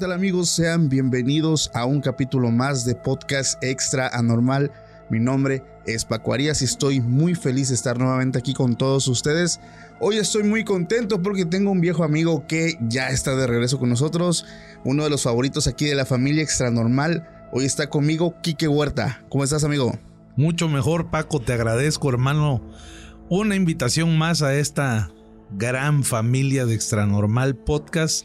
Hola, 0.00 0.06
¿qué 0.06 0.12
tal 0.12 0.18
amigos? 0.18 0.48
Sean 0.48 0.88
bienvenidos 0.88 1.70
a 1.74 1.84
un 1.84 2.00
capítulo 2.00 2.50
más 2.50 2.86
de 2.86 2.94
Podcast 2.94 3.62
Extra 3.62 4.08
Anormal. 4.08 4.72
Mi 5.10 5.20
nombre 5.20 5.62
es 5.84 6.06
Paco 6.06 6.32
Arias 6.32 6.62
y 6.62 6.64
estoy 6.64 7.02
muy 7.02 7.34
feliz 7.34 7.68
de 7.68 7.74
estar 7.74 7.98
nuevamente 7.98 8.38
aquí 8.38 8.54
con 8.54 8.76
todos 8.76 9.06
ustedes. 9.08 9.60
Hoy 10.00 10.16
estoy 10.16 10.44
muy 10.44 10.64
contento 10.64 11.20
porque 11.20 11.44
tengo 11.44 11.70
un 11.70 11.82
viejo 11.82 12.02
amigo 12.02 12.46
que 12.46 12.78
ya 12.88 13.10
está 13.10 13.36
de 13.36 13.46
regreso 13.46 13.78
con 13.78 13.90
nosotros, 13.90 14.46
uno 14.84 15.04
de 15.04 15.10
los 15.10 15.24
favoritos 15.24 15.66
aquí 15.66 15.84
de 15.84 15.94
la 15.94 16.06
familia 16.06 16.42
Extra 16.42 16.70
Normal. 16.70 17.28
Hoy 17.52 17.66
está 17.66 17.90
conmigo 17.90 18.40
Quique 18.42 18.68
Huerta. 18.68 19.22
¿Cómo 19.28 19.44
estás, 19.44 19.64
amigo? 19.64 19.98
Mucho 20.34 20.66
mejor, 20.68 21.10
Paco, 21.10 21.40
te 21.40 21.52
agradezco, 21.52 22.08
hermano. 22.08 22.62
Una 23.28 23.54
invitación 23.54 24.16
más 24.16 24.40
a 24.40 24.54
esta 24.54 25.10
gran 25.50 26.04
familia 26.04 26.64
de 26.64 26.74
Extra 26.74 27.04
Normal 27.04 27.54
Podcast. 27.54 28.24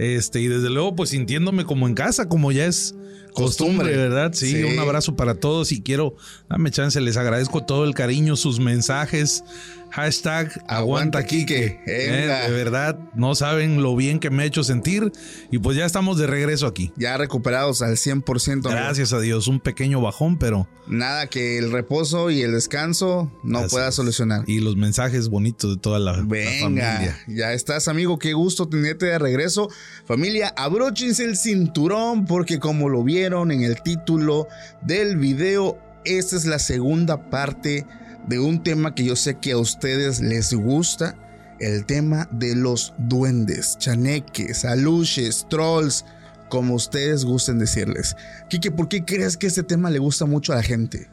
Este, 0.00 0.40
y 0.40 0.48
desde 0.48 0.70
luego, 0.70 0.96
pues 0.96 1.10
sintiéndome 1.10 1.66
como 1.66 1.86
en 1.86 1.92
casa, 1.92 2.26
como 2.26 2.52
ya 2.52 2.64
es 2.64 2.94
costumbre, 3.34 3.94
¿verdad? 3.94 4.32
Sí, 4.32 4.62
un 4.62 4.78
abrazo 4.78 5.14
para 5.14 5.34
todos 5.34 5.72
y 5.72 5.82
quiero, 5.82 6.16
dame 6.48 6.70
chance, 6.70 6.98
les 7.02 7.18
agradezco 7.18 7.66
todo 7.66 7.84
el 7.84 7.92
cariño, 7.92 8.34
sus 8.36 8.60
mensajes, 8.60 9.44
Hashtag 9.90 10.62
aguanta 10.68 11.24
Quique. 11.24 11.80
Eh, 11.86 12.46
de 12.46 12.52
verdad, 12.52 12.98
no 13.14 13.34
saben 13.34 13.82
lo 13.82 13.96
bien 13.96 14.20
que 14.20 14.30
me 14.30 14.44
ha 14.44 14.46
hecho 14.46 14.62
sentir. 14.62 15.10
Y 15.50 15.58
pues 15.58 15.76
ya 15.76 15.84
estamos 15.84 16.18
de 16.18 16.26
regreso 16.26 16.66
aquí. 16.66 16.92
Ya 16.96 17.16
recuperados 17.16 17.82
al 17.82 17.96
100%. 17.96 18.62
Gracias 18.70 19.12
a 19.12 19.20
Dios, 19.20 19.48
un 19.48 19.60
pequeño 19.60 20.00
bajón, 20.00 20.38
pero... 20.38 20.68
Nada 20.86 21.28
que 21.28 21.58
el 21.58 21.70
reposo 21.70 22.30
y 22.30 22.42
el 22.42 22.52
descanso 22.52 23.30
no 23.44 23.66
pueda 23.68 23.92
solucionar. 23.92 24.42
Y 24.48 24.58
los 24.58 24.76
mensajes 24.76 25.28
bonitos 25.28 25.76
de 25.76 25.80
toda 25.80 26.00
la, 26.00 26.20
Venga, 26.24 26.50
familia. 26.60 27.18
Ya 27.28 27.52
estás, 27.52 27.86
amigo. 27.86 28.18
Qué 28.18 28.32
gusto 28.32 28.68
tenerte 28.68 29.06
de 29.06 29.18
regreso. 29.18 29.68
Familia, 30.04 30.52
abróchense 30.56 31.24
el 31.24 31.36
cinturón 31.36 32.26
porque 32.26 32.58
como 32.58 32.88
lo 32.88 33.04
vieron 33.04 33.52
en 33.52 33.62
el 33.62 33.82
título 33.82 34.48
del 34.82 35.16
video, 35.16 35.78
esta 36.04 36.36
es 36.36 36.44
la 36.44 36.58
segunda 36.58 37.30
parte 37.30 37.86
de 38.26 38.38
un 38.38 38.62
tema 38.62 38.94
que 38.94 39.04
yo 39.04 39.16
sé 39.16 39.38
que 39.38 39.52
a 39.52 39.58
ustedes 39.58 40.20
les 40.20 40.52
gusta, 40.52 41.16
el 41.60 41.84
tema 41.84 42.28
de 42.32 42.54
los 42.54 42.94
duendes, 42.98 43.76
chaneques, 43.78 44.64
aluches, 44.64 45.46
trolls, 45.50 46.04
como 46.48 46.74
ustedes 46.74 47.24
gusten 47.24 47.58
decirles. 47.58 48.16
Kike, 48.48 48.70
¿por 48.72 48.88
qué 48.88 49.04
crees 49.04 49.36
que 49.36 49.46
este 49.46 49.62
tema 49.62 49.90
le 49.90 49.98
gusta 49.98 50.26
mucho 50.26 50.52
a 50.52 50.56
la 50.56 50.62
gente? 50.62 51.08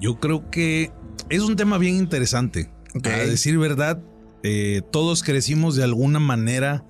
Yo 0.00 0.18
creo 0.20 0.50
que 0.50 0.90
es 1.30 1.42
un 1.42 1.56
tema 1.56 1.78
bien 1.78 1.96
interesante. 1.96 2.70
A 3.04 3.08
decir 3.08 3.58
verdad, 3.58 4.00
eh, 4.42 4.82
todos 4.92 5.22
crecimos 5.22 5.74
de 5.76 5.84
alguna 5.84 6.18
manera 6.18 6.84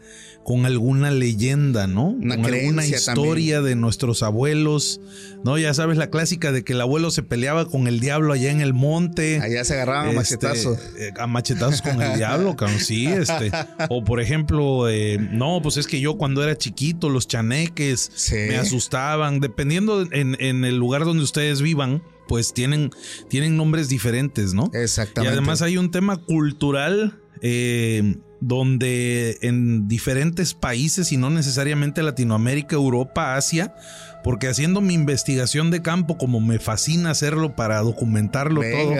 con 0.45 0.67
alguna 0.67 1.11
leyenda, 1.11 1.87
¿no? 1.87 2.09
Una 2.09 2.37
con 2.37 2.45
alguna 2.45 2.87
historia 2.87 3.62
de 3.62 3.75
nuestros 3.77 4.23
abuelos, 4.23 5.01
¿no? 5.42 5.56
Ya 5.59 5.73
sabes 5.73 5.97
la 5.97 6.11
clásica 6.11 6.53
de 6.53 6.62
que 6.62 6.75
el 6.75 6.81
abuelo 6.83 7.11
se 7.11 7.23
peleaba 7.23 7.64
con 7.64 7.86
el 7.86 7.98
diablo 7.98 8.34
allá 8.34 8.51
en 8.51 8.61
el 8.61 8.75
monte. 8.75 9.41
Allá 9.41 9.64
se 9.64 9.75
agarraban 9.75 10.17
a 10.17 10.20
este, 10.20 10.36
machetazos. 10.36 10.78
Eh, 10.98 11.11
a 11.19 11.27
machetazos 11.27 11.81
con 11.81 12.01
el 12.03 12.14
diablo, 12.19 12.56
cabrón, 12.56 12.78
sí, 12.78 13.06
este. 13.06 13.51
O 13.89 14.05
por 14.05 14.20
ejemplo, 14.20 14.89
eh, 14.89 15.19
no, 15.19 15.61
pues 15.62 15.78
es 15.78 15.86
que 15.86 15.98
yo 15.98 16.19
cuando 16.19 16.45
era 16.45 16.56
chiquito, 16.56 17.08
los 17.08 17.27
chaneques 17.27 18.12
me 18.33 18.56
asustaban, 18.56 19.41
dependiendo 19.41 20.06
en, 20.12 20.36
en 20.39 20.64
el 20.64 20.77
lugar 20.77 21.05
donde 21.05 21.25
ustedes 21.25 21.62
vivan 21.62 22.03
pues 22.27 22.55
tienen, 22.55 22.91
tienen 23.29 23.57
nombres 23.57 23.89
diferentes, 23.89 24.55
¿no? 24.55 24.70
Exactamente. 24.73 25.35
Y 25.35 25.36
además 25.36 25.61
hay 25.61 25.77
un 25.77 25.91
tema 25.91 26.17
cultural 26.17 27.20
eh, 27.46 28.16
donde 28.40 29.36
en 29.42 29.86
diferentes 29.86 30.55
países 30.55 31.12
y 31.12 31.18
no 31.18 31.28
necesariamente 31.28 32.02
Latinoamérica, 32.02 32.74
Europa, 32.74 33.36
Asia, 33.36 33.74
porque 34.22 34.48
haciendo 34.48 34.80
mi 34.80 34.94
investigación 34.94 35.70
de 35.70 35.82
campo, 35.82 36.16
como 36.16 36.40
me 36.40 36.58
fascina 36.58 37.10
hacerlo 37.10 37.55
para 37.55 37.80
documentarlo 37.80 38.62
todo, 38.62 38.94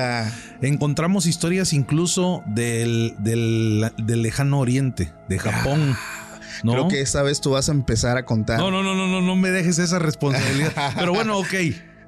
encontramos 0.61 1.25
historias 1.25 1.73
incluso 1.73 2.43
del, 2.47 3.15
del, 3.19 3.81
lejano 4.23 4.61
oriente, 4.61 5.15
de 5.31 5.39
Japón. 5.39 5.97
Ah, 5.97 6.39
¿no? 6.63 6.73
Creo 6.73 6.89
que 6.89 7.01
esta 7.01 7.23
vez 7.23 7.41
tú 7.41 7.53
vas 7.53 7.71
a 7.71 7.73
empezar 7.73 8.19
a 8.19 8.27
contar. 8.27 8.59
No, 8.59 8.71
no, 8.71 8.83
no, 8.83 8.95
no, 8.95 9.07
no, 9.07 9.23
no 9.23 9.37
me 9.37 9.51
dejes 9.51 9.79
esa 9.79 9.99
responsabilidad. 9.99 10.73
Pero 10.99 11.15
bueno, 11.15 11.39
ok. 11.39 11.55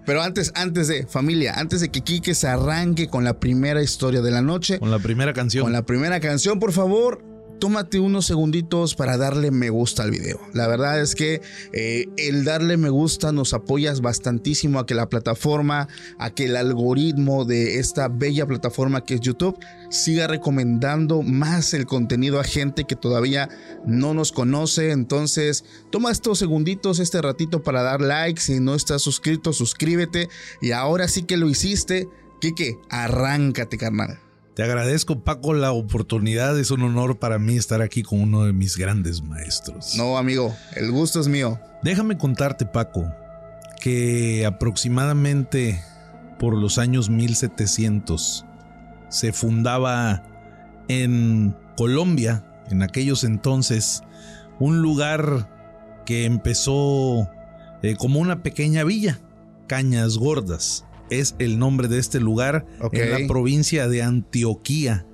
Pero 0.06 0.22
antes, 0.22 0.52
antes 0.54 0.86
de, 0.86 1.06
familia, 1.06 1.54
antes 1.56 1.80
de 1.80 1.90
que 1.90 2.00
Quique 2.00 2.34
se 2.34 2.46
arranque 2.46 3.08
con 3.08 3.24
la 3.24 3.40
primera 3.40 3.82
historia 3.82 4.22
de 4.22 4.30
la 4.30 4.40
noche. 4.40 4.78
Con 4.78 4.92
la 4.92 5.00
primera 5.00 5.32
canción. 5.32 5.64
Con 5.64 5.72
la 5.72 5.84
primera 5.84 6.20
canción, 6.20 6.60
por 6.60 6.72
favor, 6.72 7.22
tómate 7.58 8.00
unos 8.00 8.26
segunditos 8.26 8.94
para 8.94 9.16
darle 9.16 9.50
me 9.50 9.70
gusta 9.70 10.02
al 10.02 10.10
video. 10.10 10.40
La 10.52 10.66
verdad 10.66 11.00
es 11.00 11.14
que 11.14 11.40
eh, 11.72 12.06
el 12.16 12.44
darle 12.44 12.76
me 12.76 12.88
gusta 12.88 13.32
nos 13.32 13.54
apoyas 13.54 14.00
bastantísimo 14.00 14.78
a 14.78 14.86
que 14.86 14.94
la 14.94 15.08
plataforma, 15.08 15.88
a 16.18 16.30
que 16.30 16.44
el 16.44 16.56
algoritmo 16.56 17.44
de 17.44 17.78
esta 17.78 18.08
bella 18.08 18.46
plataforma 18.46 19.04
que 19.04 19.14
es 19.14 19.20
YouTube 19.20 19.58
siga 19.90 20.26
recomendando 20.26 21.22
más 21.22 21.74
el 21.74 21.86
contenido 21.86 22.40
a 22.40 22.44
gente 22.44 22.84
que 22.84 22.96
todavía 22.96 23.48
no 23.86 24.14
nos 24.14 24.32
conoce. 24.32 24.90
Entonces, 24.90 25.64
toma 25.90 26.10
estos 26.10 26.38
segunditos, 26.38 26.98
este 26.98 27.22
ratito 27.22 27.62
para 27.62 27.82
dar 27.82 28.00
like. 28.00 28.40
Si 28.40 28.60
no 28.60 28.74
estás 28.74 29.02
suscrito, 29.02 29.52
suscríbete. 29.52 30.28
Y 30.60 30.72
ahora 30.72 31.08
sí 31.08 31.22
que 31.22 31.36
lo 31.36 31.48
hiciste. 31.48 32.08
Kike, 32.40 32.78
arráncate, 32.90 33.78
carnal. 33.78 34.25
Te 34.56 34.62
agradezco, 34.62 35.20
Paco, 35.20 35.52
la 35.52 35.72
oportunidad. 35.72 36.58
Es 36.58 36.70
un 36.70 36.80
honor 36.80 37.18
para 37.18 37.38
mí 37.38 37.56
estar 37.56 37.82
aquí 37.82 38.02
con 38.02 38.22
uno 38.22 38.44
de 38.44 38.54
mis 38.54 38.78
grandes 38.78 39.20
maestros. 39.20 39.96
No, 39.98 40.16
amigo, 40.16 40.56
el 40.74 40.90
gusto 40.92 41.20
es 41.20 41.28
mío. 41.28 41.60
Déjame 41.82 42.16
contarte, 42.16 42.64
Paco, 42.64 43.04
que 43.82 44.46
aproximadamente 44.46 45.84
por 46.38 46.56
los 46.56 46.78
años 46.78 47.10
1700 47.10 48.46
se 49.10 49.32
fundaba 49.34 50.22
en 50.88 51.54
Colombia, 51.76 52.42
en 52.70 52.82
aquellos 52.82 53.24
entonces, 53.24 54.04
un 54.58 54.80
lugar 54.80 55.50
que 56.06 56.24
empezó 56.24 57.30
eh, 57.82 57.94
como 57.98 58.20
una 58.20 58.42
pequeña 58.42 58.84
villa, 58.84 59.20
Cañas 59.66 60.16
Gordas 60.16 60.86
es 61.10 61.36
el 61.38 61.58
nombre 61.58 61.88
de 61.88 61.98
este 61.98 62.20
lugar 62.20 62.66
en 62.92 63.10
la 63.10 63.26
provincia 63.26 63.88
de 63.88 64.02
Antioquía, 64.02 65.06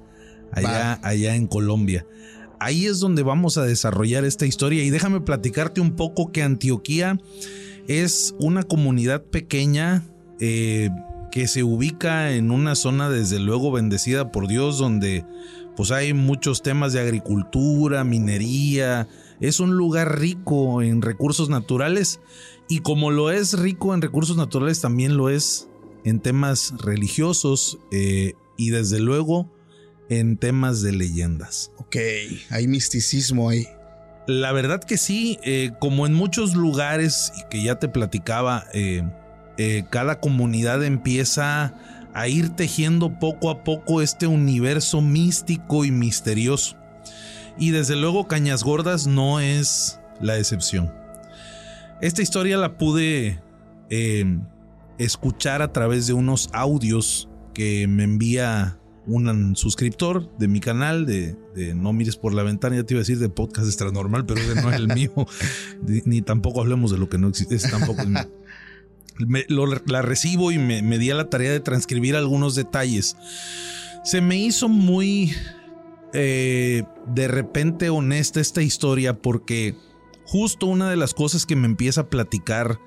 allá, 0.53 0.98
allá 1.03 1.36
en 1.36 1.47
Colombia. 1.47 2.06
Ahí 2.60 2.86
es 2.86 3.00
donde 3.00 3.22
vamos 3.22 3.58
a 3.58 3.64
desarrollar 3.64 4.25
esta 4.25 4.47
historia 4.47 4.84
y 4.84 4.91
déjame 4.91 5.20
platicarte 5.20 5.81
un 5.81 5.97
poco 5.97 6.31
que 6.31 6.42
Antioquía 6.42 7.19
es 7.88 8.34
una 8.38 8.62
comunidad 8.62 9.25
pequeña 9.25 10.04
eh, 10.38 10.91
que 11.32 11.48
se 11.48 11.64
ubica 11.64 12.32
en 12.32 12.50
una 12.50 12.75
zona 12.75 13.10
desde 13.10 13.41
luego 13.41 13.72
bendecida 13.72 14.31
por 14.31 14.47
Dios 14.47 14.78
donde 14.78 15.25
pues 15.75 15.91
hay 15.91 16.12
muchos 16.12 16.62
temas 16.62 16.92
de 16.92 17.00
agricultura, 17.00 18.04
minería, 18.04 19.08
es 19.41 19.58
un 19.58 19.76
lugar 19.76 20.20
rico 20.20 20.82
en 20.82 21.00
recursos 21.02 21.48
naturales 21.48 22.20
y 22.69 22.81
como 22.81 23.10
lo 23.10 23.31
es 23.31 23.58
rico 23.58 23.94
en 23.94 24.02
recursos 24.02 24.36
naturales 24.36 24.81
también 24.81 25.16
lo 25.16 25.31
es 25.31 25.69
en 26.04 26.20
temas 26.20 26.74
religiosos 26.78 27.78
eh, 27.90 28.34
y 28.56 28.70
desde 28.70 29.00
luego 29.00 29.50
en 30.08 30.36
temas 30.36 30.82
de 30.82 30.92
leyendas. 30.92 31.72
Ok, 31.78 31.96
hay 32.50 32.66
misticismo 32.66 33.48
ahí. 33.48 33.66
La 34.26 34.52
verdad 34.52 34.82
que 34.82 34.99
sí, 34.99 35.38
eh, 35.43 35.72
como 35.81 36.06
en 36.06 36.14
muchos 36.14 36.54
lugares 36.54 37.32
y 37.40 37.49
que 37.49 37.62
ya 37.62 37.78
te 37.78 37.88
platicaba, 37.88 38.66
eh, 38.72 39.02
cada 39.90 40.20
comunidad 40.20 40.82
empieza 40.84 41.75
a 42.14 42.28
ir 42.28 42.50
tejiendo 42.50 43.19
poco 43.19 43.50
a 43.50 43.64
poco 43.64 44.02
este 44.02 44.26
universo 44.26 45.00
místico 45.00 45.84
y 45.84 45.90
misterioso. 45.90 46.76
Y 47.58 47.70
desde 47.70 47.96
luego 47.96 48.28
Cañas 48.28 48.64
Gordas 48.64 49.06
no 49.06 49.40
es 49.40 50.00
la 50.20 50.37
excepción. 50.37 50.93
Esta 52.00 52.22
historia 52.22 52.56
la 52.56 52.76
pude 52.76 53.40
escuchar 55.04 55.62
a 55.62 55.72
través 55.72 56.06
de 56.06 56.12
unos 56.12 56.49
audios 56.52 57.28
que 57.54 57.87
me 57.87 58.04
envía 58.04 58.78
un 59.06 59.56
suscriptor 59.56 60.31
de 60.38 60.46
mi 60.49 60.60
canal 60.60 61.06
de, 61.06 61.37
No 61.75 61.93
Mires 61.93 62.16
por 62.16 62.34
la 62.34 62.43
Ventana, 62.43 62.76
ya 62.76 62.84
te 62.84 62.94
iba 62.94 62.99
a 63.00 63.02
decir 63.02 63.19
de 63.19 63.28
podcast 63.28 63.66
extra 63.66 63.90
normal, 63.90 64.25
pero 64.26 64.40
ese 64.40 64.60
no 64.60 64.70
es 64.70 64.76
el 64.76 64.88
mío, 64.94 65.12
ni, 66.04 66.22
tampoco 66.22 66.60
hablemos 66.60 66.90
de 66.90 66.99
lo 66.99 67.08
que 67.08 67.19
no 67.19 67.28
existe, 67.28 67.56
ese 67.56 67.69
tampoco 67.69 68.02
es 68.02 68.08
mío. 68.08 68.28
la 69.87 70.02
recibo 70.02 70.52
y 70.52 70.58
me, 70.58 70.82
me 70.82 70.99
di 70.99 71.10
a 71.10 71.14
la 71.14 71.28
tarea 71.31 71.50
de 71.50 71.60
transcribir 71.60 72.16
algunos 72.16 72.54
detalles. 72.54 73.16
Se 74.04 74.20
me 74.20 74.37
hizo 74.37 74.69
muy 74.69 75.32
eh, 76.12 76.82
de 77.06 77.28
repente 77.28 77.88
honesta 77.88 78.40
esta 78.40 78.62
historia 78.62 79.14
porque 79.14 79.75
justo 80.26 80.66
una 80.66 80.90
de 80.90 80.96
las 80.96 81.14
cosas 81.14 81.46
que 81.46 81.56
me 81.56 81.66
empieza 81.66 82.02
a 82.02 82.10
platicar 82.10 82.78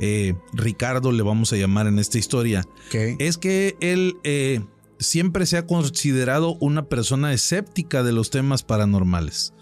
eh, 0.00 0.34
Ricardo 0.52 1.12
le 1.12 1.22
vamos 1.22 1.52
a 1.52 1.56
llamar 1.56 1.86
en 1.86 1.98
esta 1.98 2.18
historia, 2.18 2.64
es 2.92 3.38
que 3.38 3.76
él 3.80 4.16
eh, 4.24 4.60
siempre 4.98 5.46
se 5.46 5.58
ha 5.58 5.66
considerado 5.66 6.56
una 6.60 6.88
persona 6.88 7.32
escéptica 7.32 8.02
de 8.02 8.12
los 8.12 8.30
temas 8.30 8.62
paranormales. 8.62 9.52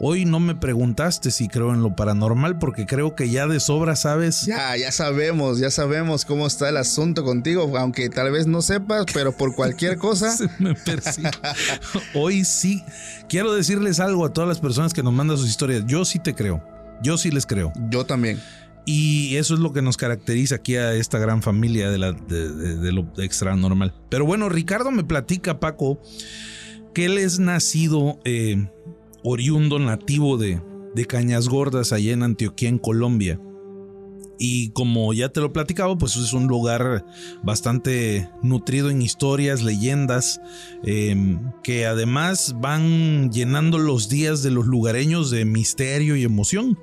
Hoy 0.00 0.24
no 0.24 0.38
me 0.38 0.54
preguntaste 0.54 1.32
si 1.32 1.48
creo 1.48 1.74
en 1.74 1.82
lo 1.82 1.96
paranormal 1.96 2.58
porque 2.60 2.86
creo 2.86 3.16
que 3.16 3.30
ya 3.30 3.48
de 3.48 3.58
sobra 3.58 3.96
sabes. 3.96 4.46
Ya, 4.46 4.76
ya 4.76 4.92
sabemos, 4.92 5.58
ya 5.58 5.72
sabemos 5.72 6.24
cómo 6.24 6.46
está 6.46 6.68
el 6.68 6.76
asunto 6.76 7.24
contigo, 7.24 7.76
aunque 7.76 8.08
tal 8.08 8.30
vez 8.30 8.46
no 8.46 8.62
sepas, 8.62 9.06
pero 9.12 9.32
por 9.36 9.56
cualquier 9.56 9.98
cosa. 9.98 10.32
me 10.60 10.76
Hoy 12.14 12.44
sí, 12.44 12.84
quiero 13.28 13.52
decirles 13.52 13.98
algo 13.98 14.24
a 14.24 14.32
todas 14.32 14.46
las 14.46 14.60
personas 14.60 14.94
que 14.94 15.02
nos 15.02 15.12
mandan 15.12 15.36
sus 15.36 15.48
historias. 15.48 15.84
Yo 15.86 16.04
sí 16.04 16.20
te 16.20 16.32
creo, 16.32 16.62
yo 17.02 17.18
sí 17.18 17.32
les 17.32 17.44
creo. 17.44 17.72
Yo 17.90 18.06
también. 18.06 18.40
Y 18.90 19.36
eso 19.36 19.52
es 19.52 19.60
lo 19.60 19.74
que 19.74 19.82
nos 19.82 19.98
caracteriza 19.98 20.54
aquí 20.54 20.76
a 20.76 20.94
esta 20.94 21.18
gran 21.18 21.42
familia 21.42 21.90
de, 21.90 21.98
lo 21.98 23.06
extra 23.18 23.54
normal. 23.54 23.92
Pero 24.08 24.24
bueno, 24.24 24.48
Ricardo 24.48 24.90
me 24.90 25.04
platica, 25.04 25.60
Paco, 25.60 26.00
que 26.94 27.04
él 27.04 27.18
es 27.18 27.38
nacido 27.38 28.18
eh, 28.24 28.66
oriundo 29.22 29.78
nativo 29.78 30.38
de, 30.38 30.62
de 30.94 31.04
Cañas 31.04 31.50
Gordas, 31.50 31.92
allá 31.92 32.14
en 32.14 32.22
Antioquia, 32.22 32.70
en 32.70 32.78
Colombia. 32.78 33.38
Y 34.38 34.70
como 34.70 35.12
ya 35.12 35.28
te 35.28 35.40
lo 35.40 35.52
platicaba, 35.52 35.98
pues 35.98 36.16
es 36.16 36.32
un 36.32 36.46
lugar 36.46 37.04
bastante 37.42 38.30
nutrido 38.42 38.88
en 38.88 39.02
historias, 39.02 39.62
leyendas, 39.62 40.40
em, 40.82 41.52
que 41.62 41.84
además 41.84 42.54
van 42.58 43.30
llenando 43.32 43.76
los 43.76 44.08
días 44.08 44.42
de 44.42 44.50
los 44.50 44.64
lugareños 44.64 45.30
de 45.30 45.44
misterio 45.44 46.16
y 46.16 46.24
emoción. 46.24 46.78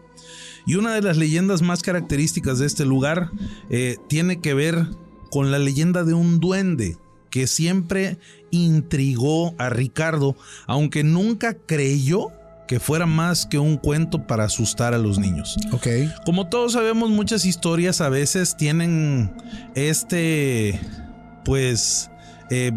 Y 0.65 0.75
una 0.75 0.93
de 0.93 1.01
las 1.01 1.17
leyendas 1.17 1.61
más 1.61 1.81
características 1.81 2.59
de 2.59 2.65
este 2.65 2.85
lugar 2.85 3.31
eh, 3.69 3.97
tiene 4.07 4.41
que 4.41 4.53
ver 4.53 4.87
con 5.29 5.51
la 5.51 5.59
leyenda 5.59 6.03
de 6.03 6.13
un 6.13 6.39
duende 6.39 6.97
que 7.29 7.47
siempre 7.47 8.17
intrigó 8.51 9.53
a 9.57 9.69
Ricardo, 9.69 10.35
aunque 10.67 11.03
nunca 11.03 11.53
creyó 11.53 12.31
que 12.67 12.79
fuera 12.79 13.05
más 13.05 13.45
que 13.45 13.59
un 13.59 13.77
cuento 13.77 14.25
para 14.25 14.45
asustar 14.45 14.93
a 14.93 14.97
los 14.97 15.19
niños. 15.19 15.57
Ok. 15.71 15.87
Como 16.25 16.47
todos 16.47 16.73
sabemos, 16.73 17.09
muchas 17.09 17.45
historias 17.45 18.01
a 18.01 18.09
veces 18.09 18.57
tienen 18.57 19.31
este, 19.75 20.79
pues, 21.43 22.09
eh, 22.49 22.71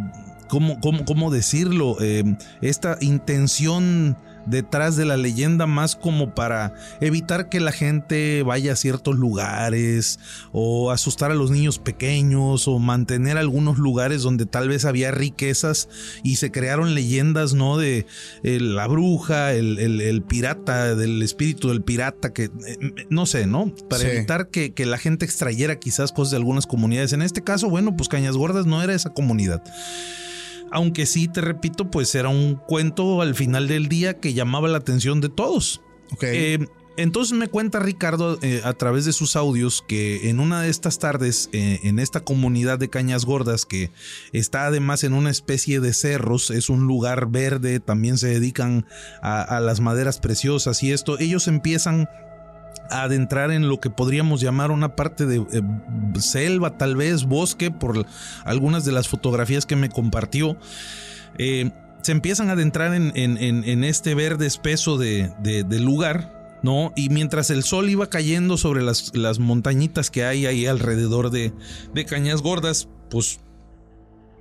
¿cómo, 0.48 0.80
cómo, 0.80 1.30
decirlo? 1.30 1.96
Eh, 2.00 2.36
esta 2.60 2.98
intención 3.00 4.16
detrás 4.48 4.96
de 4.96 5.04
la 5.04 5.16
leyenda 5.16 5.66
más 5.66 5.96
como 5.96 6.34
para 6.34 6.74
evitar 7.00 7.48
que 7.48 7.60
la 7.60 7.72
gente 7.72 8.42
vaya 8.42 8.72
a 8.72 8.76
ciertos 8.76 9.16
lugares 9.16 10.18
o 10.52 10.90
asustar 10.90 11.30
a 11.30 11.34
los 11.34 11.50
niños 11.50 11.78
pequeños 11.78 12.68
o 12.68 12.78
mantener 12.78 13.36
algunos 13.36 13.78
lugares 13.78 14.22
donde 14.22 14.46
tal 14.46 14.68
vez 14.68 14.84
había 14.84 15.10
riquezas 15.10 15.88
y 16.22 16.36
se 16.36 16.50
crearon 16.50 16.94
leyendas, 16.94 17.54
¿no? 17.54 17.78
De 17.78 18.06
eh, 18.42 18.60
la 18.60 18.86
bruja, 18.86 19.52
el, 19.52 20.22
pirata, 20.26 20.94
del 20.94 21.22
espíritu 21.22 21.68
del 21.68 21.82
pirata, 21.82 22.32
que 22.32 22.44
eh, 22.44 22.50
no 23.10 23.26
sé, 23.26 23.46
¿no? 23.46 23.72
Para 23.88 24.10
evitar 24.10 24.48
que, 24.48 24.72
que 24.72 24.86
la 24.86 24.98
gente 24.98 25.24
extrayera 25.24 25.78
quizás 25.78 26.12
cosas 26.12 26.32
de 26.32 26.36
algunas 26.38 26.66
comunidades. 26.66 27.12
En 27.12 27.22
este 27.22 27.42
caso, 27.42 27.68
bueno, 27.68 27.96
pues 27.96 28.08
Cañas 28.08 28.36
Gordas 28.36 28.66
no 28.66 28.82
era 28.82 28.94
esa 28.94 29.10
comunidad. 29.10 29.62
Aunque 30.70 31.06
sí, 31.06 31.28
te 31.28 31.40
repito, 31.40 31.90
pues 31.90 32.14
era 32.14 32.28
un 32.28 32.56
cuento 32.56 33.22
al 33.22 33.34
final 33.34 33.68
del 33.68 33.88
día 33.88 34.18
que 34.20 34.34
llamaba 34.34 34.68
la 34.68 34.78
atención 34.78 35.20
de 35.20 35.28
todos. 35.28 35.80
Eh, 36.22 36.66
entonces 36.96 37.38
me 37.38 37.46
cuenta 37.46 37.78
Ricardo 37.78 38.40
eh, 38.42 38.60
a 38.64 38.72
través 38.72 39.04
de 39.04 39.12
sus 39.12 39.36
audios 39.36 39.84
que 39.86 40.30
en 40.30 40.40
una 40.40 40.62
de 40.62 40.68
estas 40.68 40.98
tardes, 40.98 41.48
eh, 41.52 41.78
en 41.84 42.00
esta 42.00 42.20
comunidad 42.20 42.78
de 42.80 42.90
Cañas 42.90 43.24
Gordas, 43.24 43.64
que 43.64 43.92
está 44.32 44.66
además 44.66 45.04
en 45.04 45.12
una 45.12 45.30
especie 45.30 45.78
de 45.78 45.94
cerros, 45.94 46.50
es 46.50 46.68
un 46.68 46.88
lugar 46.88 47.28
verde, 47.30 47.78
también 47.78 48.18
se 48.18 48.26
dedican 48.26 48.84
a, 49.22 49.42
a 49.42 49.60
las 49.60 49.78
maderas 49.78 50.18
preciosas 50.18 50.82
y 50.82 50.90
esto, 50.90 51.20
ellos 51.20 51.46
empiezan 51.46 52.08
adentrar 52.90 53.50
en 53.50 53.68
lo 53.68 53.80
que 53.80 53.90
podríamos 53.90 54.40
llamar 54.40 54.70
una 54.70 54.96
parte 54.96 55.26
de 55.26 55.36
eh, 55.36 55.62
selva, 56.18 56.76
tal 56.76 56.96
vez 56.96 57.24
bosque, 57.24 57.70
por 57.70 58.06
algunas 58.44 58.84
de 58.84 58.92
las 58.92 59.08
fotografías 59.08 59.66
que 59.66 59.76
me 59.76 59.88
compartió. 59.88 60.56
Eh, 61.38 61.70
se 62.02 62.12
empiezan 62.12 62.48
a 62.48 62.52
adentrar 62.52 62.94
en, 62.94 63.84
este 63.84 64.14
verde 64.14 64.46
espeso 64.46 64.96
de, 64.98 65.30
lugar, 65.80 66.58
¿no? 66.62 66.92
Y 66.96 67.10
mientras 67.10 67.50
el 67.50 67.64
sol 67.64 67.90
iba 67.90 68.08
cayendo 68.08 68.56
sobre 68.56 68.82
las, 68.82 69.14
las 69.14 69.38
montañitas 69.38 70.10
que 70.10 70.24
hay 70.24 70.46
ahí 70.46 70.66
alrededor 70.66 71.30
de, 71.30 71.52
de 71.92 72.04
Cañas 72.04 72.40
Gordas, 72.40 72.88
pues 73.10 73.40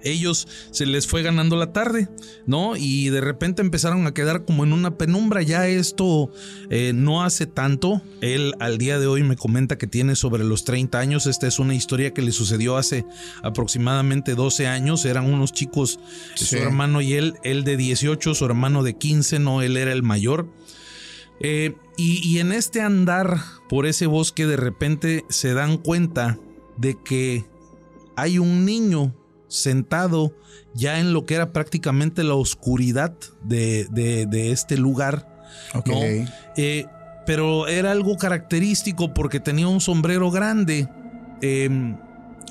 ellos 0.04 0.48
se 0.72 0.86
les 0.86 1.08
fue 1.08 1.24
ganando 1.24 1.56
la 1.56 1.74
tarde, 1.74 2.10
¿no? 2.46 2.76
Y 2.76 3.10
de 3.10 3.22
repente 3.22 3.62
empezaron 3.62 4.08
a 4.08 4.14
quedar 4.14 4.46
como 4.46 4.64
en 4.64 4.74
una 4.74 4.98
penumbra. 4.98 5.42
Ya 5.42 5.68
esto 5.68 6.32
eh, 6.70 6.92
no 6.94 7.24
hace 7.24 7.46
tanto. 7.46 8.02
Él 8.22 8.54
al 8.60 8.78
día 8.78 9.00
de 9.00 9.08
hoy 9.08 9.24
me 9.24 9.36
comenta 9.36 9.78
que 9.78 9.88
tiene 9.88 10.16
sobre 10.16 10.44
los 10.44 10.64
30 10.64 11.00
años. 11.00 11.26
Esta 11.28 11.48
es 11.48 11.60
una 11.60 11.76
historia 11.76 12.14
que 12.14 12.22
le 12.22 12.32
sucedió 12.32 12.78
hace 12.78 13.06
aproximadamente 13.44 14.36
12 14.36 14.68
años. 14.68 15.06
Eran 15.06 15.32
unos 15.32 15.54
chicos, 15.54 16.00
su 16.36 16.58
hermano 16.58 17.02
y 17.02 17.14
él, 17.14 17.36
él 17.44 17.64
de 17.64 17.78
18, 17.78 18.36
su 18.36 18.46
hermano 18.46 18.84
de 18.84 18.96
15, 18.96 19.40
no, 19.40 19.62
él 19.62 19.78
era 19.78 19.92
el 19.92 20.04
mayor. 20.04 20.48
Eh, 21.40 21.76
y, 21.98 22.28
y 22.28 22.40
en 22.40 22.52
este 22.52 22.82
andar 22.82 23.40
por 23.70 23.86
ese 23.86 24.08
bosque 24.08 24.48
de 24.48 24.58
repente 24.58 25.24
se 25.30 25.54
dan 25.54 25.78
cuenta 25.78 26.40
de 26.78 26.98
que 27.04 27.46
hay 28.16 28.40
un 28.40 28.66
niño 28.66 29.14
sentado 29.48 30.34
ya 30.74 31.00
en 31.00 31.14
lo 31.14 31.26
que 31.26 31.36
era 31.36 31.52
prácticamente 31.52 32.24
la 32.24 32.36
oscuridad 32.36 33.14
de, 33.44 34.52
este 34.52 34.78
lugar. 34.78 35.28
Eh, 36.56 36.86
pero 37.26 37.68
era 37.68 37.92
algo 37.92 38.18
característico 38.18 39.14
porque 39.14 39.40
tenía 39.40 39.68
un 39.68 39.82
sombrero 39.82 40.32
grande. 40.32 40.88
Em, 41.42 41.98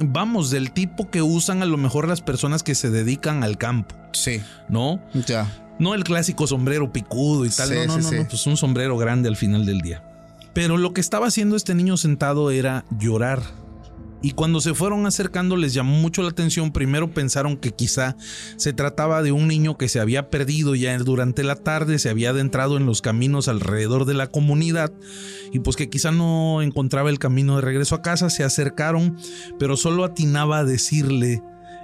vamos, 0.00 0.50
del 0.50 0.72
tipo 0.72 1.10
que 1.10 1.22
usan 1.22 1.62
a 1.62 1.66
lo 1.66 1.76
mejor 1.76 2.08
las 2.08 2.20
personas 2.20 2.62
que 2.62 2.74
se 2.74 2.90
dedican 2.90 3.42
al 3.42 3.58
campo. 3.58 3.94
Sí. 4.12 4.42
¿No? 4.68 5.00
Ya. 5.26 5.50
No 5.78 5.94
el 5.94 6.04
clásico 6.04 6.46
sombrero 6.46 6.92
picudo 6.92 7.44
y 7.44 7.50
tal. 7.50 7.86
no, 7.86 7.98
no, 7.98 8.10
no, 8.10 8.28
pues 8.28 8.46
un 8.46 8.56
sombrero 8.56 8.96
grande 8.96 9.28
al 9.28 9.36
final 9.36 9.66
del 9.66 9.80
día. 9.80 10.02
Pero 10.52 10.78
lo 10.78 10.94
que 10.94 11.02
estaba 11.02 11.26
haciendo 11.26 11.54
este 11.54 11.74
niño 11.74 11.98
sentado 11.98 12.50
era 12.50 12.86
llorar 12.98 13.42
y 14.22 14.32
cuando 14.32 14.60
se 14.60 14.74
fueron 14.74 15.06
acercando 15.06 15.56
les 15.56 15.74
llamó 15.74 15.96
mucho 15.96 16.22
la 16.22 16.30
atención. 16.30 16.72
Primero 16.72 17.12
pensaron 17.12 17.56
que 17.56 17.72
quizá 17.72 18.16
se 18.56 18.72
trataba 18.72 19.22
de 19.22 19.32
un 19.32 19.48
niño 19.48 19.76
que 19.76 19.88
se 19.88 20.00
había 20.00 20.30
perdido 20.30 20.74
ya 20.74 20.96
durante 20.98 21.44
la 21.44 21.56
tarde, 21.56 21.98
se 21.98 22.08
había 22.08 22.30
adentrado 22.30 22.76
en 22.76 22.86
los 22.86 23.02
caminos 23.02 23.48
alrededor 23.48 24.04
de 24.04 24.14
la 24.14 24.28
comunidad 24.28 24.92
y 25.52 25.60
pues 25.60 25.76
que 25.76 25.90
quizá 25.90 26.10
no 26.10 26.62
encontraba 26.62 27.10
el 27.10 27.18
camino 27.18 27.56
de 27.56 27.62
regreso 27.62 27.94
a 27.94 28.02
casa. 28.02 28.30
Se 28.30 28.44
acercaron, 28.44 29.16
pero 29.58 29.76
solo 29.76 30.04
atinaba 30.04 30.58
a 30.58 30.64
decirle 30.64 31.42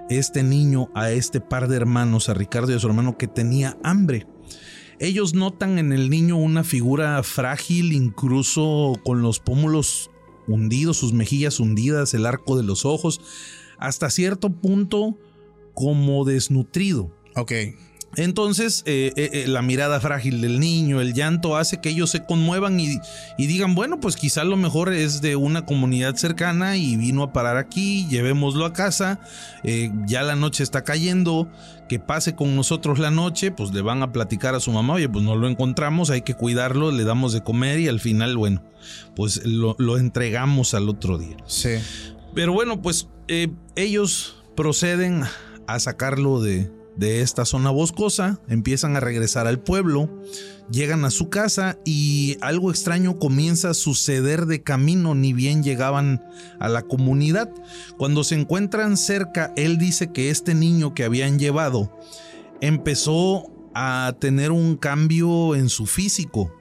este 0.09 0.43
niño 0.43 0.89
a 0.95 1.11
este 1.11 1.41
par 1.41 1.69
de 1.69 1.77
hermanos, 1.77 2.29
a 2.29 2.35
Ricardo 2.35 2.73
y 2.73 2.77
a 2.77 2.79
su 2.79 2.87
hermano, 2.87 3.17
que 3.19 3.29
tenía 3.29 3.77
hambre. 3.83 4.27
Ellos 4.99 5.35
notan 5.35 5.79
en 5.79 5.93
el 5.93 6.11
niño 6.11 6.37
una 6.37 6.62
figura 6.65 7.23
frágil, 7.23 7.93
incluso 7.93 9.01
con 9.05 9.21
los 9.21 9.41
pómulos 9.41 10.12
hundido, 10.47 10.95
sus 10.95 11.13
mejillas 11.13 11.61
hundidas, 11.61 12.15
el 12.15 12.27
arco 12.27 12.57
de 12.57 12.63
los 12.63 12.85
ojos, 12.85 13.21
hasta 13.79 14.11
cierto 14.11 14.51
punto 14.51 15.17
como 15.75 16.25
desnutrido. 16.25 17.11
Ok. 17.37 17.53
Entonces, 18.17 18.83
eh, 18.85 19.13
eh, 19.17 19.31
eh, 19.33 19.49
la 19.49 19.63
mirada 19.63 19.99
frágil 19.99 20.43
del 20.43 20.61
niño, 20.61 21.01
el 21.01 21.15
llanto 21.15 21.57
hace 21.57 21.81
que 21.81 21.89
ellos 21.89 22.11
se 22.11 22.25
conmuevan 22.25 22.79
y, 22.79 22.99
digan, 23.39 23.75
bueno, 23.75 24.01
pues 24.01 24.17
quizá 24.17 24.45
lo 24.45 24.59
mejor 24.59 24.93
es 24.93 25.23
de 25.23 25.35
una 25.35 25.65
comunidad 25.65 26.17
cercana 26.17 26.77
y 26.77 26.97
vino 26.97 27.23
a 27.23 27.33
parar 27.33 27.57
aquí, 27.57 28.07
llevémoslo 28.11 28.67
a 28.67 28.75
casa, 28.75 29.21
ya 30.07 30.23
la 30.23 30.37
noche 30.37 30.63
está 30.63 30.85
cayendo, 30.85 31.49
que 31.93 31.99
pase 31.99 32.35
con 32.35 32.57
nosotros 32.57 32.99
la 32.99 33.11
noche, 33.11 33.51
pues 33.51 33.71
le 33.75 33.83
van 33.83 34.03
a 34.03 34.13
platicar 34.13 34.55
a 34.55 34.61
su 34.61 34.73
mamá, 34.73 34.95
oye, 34.95 35.11
pues 35.11 35.23
no 35.23 35.37
lo 35.37 35.47
encontramos, 35.47 36.09
hay 36.09 36.23
que 36.23 36.33
cuidarlo, 36.33 36.91
le 36.91 37.05
damos 37.05 37.35
de 37.35 37.43
comer 37.43 37.81
y 37.81 37.89
al 37.89 38.01
final, 38.01 38.35
bueno, 38.39 38.63
pues 39.15 39.45
lo, 39.45 39.77
lo 39.79 39.99
entregamos 39.99 40.73
al 40.73 40.89
otro 40.89 41.19
día. 41.19 41.37
Sí. 41.45 41.75
Pero 42.35 42.55
bueno, 42.55 42.81
pues 42.81 43.09
ellos 43.77 44.43
proceden 44.57 45.25
a 45.67 45.79
sacarlo 45.81 46.41
de 46.41 46.73
de 46.97 47.23
esta 47.23 47.45
zona 47.45 47.71
boscosa, 47.71 48.41
empiezan 48.49 48.97
a 48.97 49.01
regresar 49.01 49.47
al 49.47 49.61
pueblo, 49.61 50.11
llegan 50.71 51.05
a 51.05 51.11
su 51.11 51.29
casa 51.31 51.79
y 51.85 52.37
algo 52.41 52.71
extraño 52.71 53.19
comienza 53.19 53.71
a 53.71 53.75
suceder 53.75 54.47
de 54.47 54.63
camino, 54.63 55.15
ni 55.15 55.33
bien 55.33 55.63
llegaban 55.63 56.25
a 56.61 56.69
la 56.69 56.83
comunidad. 56.83 57.51
Cuando 57.97 58.25
se 58.25 58.35
encuentran 58.35 58.97
cerca, 58.97 59.53
él 59.57 59.79
dice 59.79 60.13
que 60.13 60.31
este 60.31 60.55
niño 60.55 60.95
que 60.95 61.05
habían 61.05 61.39
llevado 61.39 61.97
empezó 62.61 63.51
a 63.75 64.15
tener 64.19 64.53
un 64.53 64.77
cambio 64.77 65.55
en 65.55 65.69
su 65.69 65.87
físico. 65.87 66.55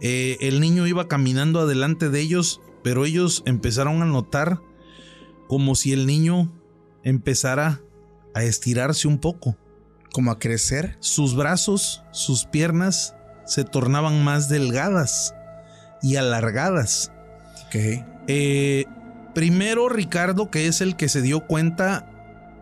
Eh, 0.00 0.36
el 0.40 0.60
niño 0.60 0.86
iba 0.86 1.08
caminando 1.08 1.60
adelante 1.60 2.08
de 2.08 2.20
ellos, 2.20 2.60
pero 2.82 3.04
ellos 3.04 3.42
empezaron 3.46 4.02
a 4.02 4.06
notar 4.06 4.60
como 5.48 5.74
si 5.74 5.92
el 5.92 6.06
niño 6.06 6.52
empezara 7.02 7.80
a 8.36 8.42
estirarse 8.42 9.08
un 9.08 9.18
poco. 9.18 9.56
¿Como 10.12 10.30
a 10.30 10.38
crecer? 10.38 10.98
Sus 11.00 11.34
brazos, 11.34 12.04
sus 12.10 12.44
piernas 12.44 13.14
se 13.46 13.64
tornaban 13.64 14.22
más 14.24 14.50
delgadas 14.50 15.34
y 16.02 16.16
alargadas. 16.16 17.12
Ok. 17.66 18.04
Eh, 18.28 18.84
primero 19.34 19.88
Ricardo, 19.88 20.50
que 20.50 20.66
es 20.66 20.82
el 20.82 20.96
que 20.96 21.08
se 21.08 21.22
dio 21.22 21.46
cuenta, 21.46 22.10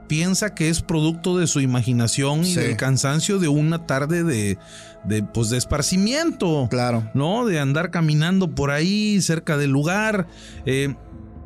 piensa 0.06 0.54
que 0.54 0.68
es 0.68 0.80
producto 0.80 1.38
de 1.38 1.48
su 1.48 1.60
imaginación 1.60 2.44
y 2.44 2.54
del 2.54 2.76
cansancio 2.76 3.40
de 3.40 3.48
una 3.48 3.84
tarde 3.84 4.22
de, 4.22 4.58
de, 5.02 5.22
pues, 5.24 5.50
de 5.50 5.58
esparcimiento. 5.58 6.68
Claro. 6.70 7.10
¿no? 7.14 7.46
De 7.46 7.58
andar 7.58 7.90
caminando 7.90 8.54
por 8.54 8.70
ahí 8.70 9.20
cerca 9.20 9.56
del 9.56 9.70
lugar. 9.70 10.28
Eh, 10.66 10.94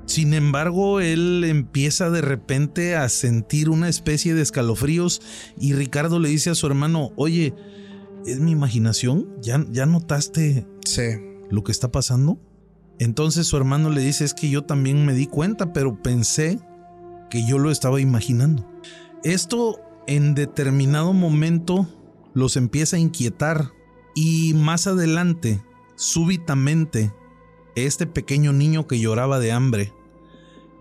sin 0.09 0.33
embargo, 0.33 1.01
él 1.01 1.45
empieza 1.45 2.09
de 2.09 2.23
repente 2.23 2.97
a 2.97 3.11
sentir 3.11 3.69
una 3.69 3.91
especie 3.91 4.33
de 4.33 4.41
escalofríos 4.41 5.21
y 5.61 5.75
Ricardo 5.75 6.19
le 6.19 6.31
dice 6.31 6.49
a 6.49 6.55
su 6.55 6.67
hermano, 6.67 7.13
oye, 7.17 7.53
¿es 8.25 8.41
mi 8.41 8.53
imaginación? 8.53 9.29
¿Ya, 9.43 9.63
ya 9.71 9.85
notaste 9.85 10.67
Sí. 10.87 11.03
lo 11.51 11.63
que 11.63 11.73
está 11.73 11.93
pasando? 11.93 12.41
Entonces 12.99 13.47
su 13.47 13.59
hermano 13.59 13.91
le 13.91 14.01
dice, 14.01 14.25
es 14.25 14.33
que 14.33 14.49
yo 14.49 14.65
también 14.65 15.05
me 15.05 15.13
di 15.13 15.27
cuenta, 15.27 15.75
pero 15.75 16.03
pensé 16.03 16.59
que 17.29 17.47
yo 17.47 17.59
lo 17.59 17.71
estaba 17.71 18.01
imaginando. 18.01 18.67
Esto 19.25 19.79
en 20.07 20.35
determinado 20.35 21.13
momento 21.13 21.87
los 22.33 22.57
empieza 22.57 22.97
a 22.97 23.01
inquietar 23.01 23.73
y 24.15 24.55
más 24.55 24.87
adelante, 24.87 25.63
súbitamente, 25.97 27.13
este 27.75 28.07
pequeño 28.07 28.55
niño 28.55 28.87
que 28.89 28.99
lloraba 28.99 29.39
de 29.39 29.53
hambre 29.53 29.93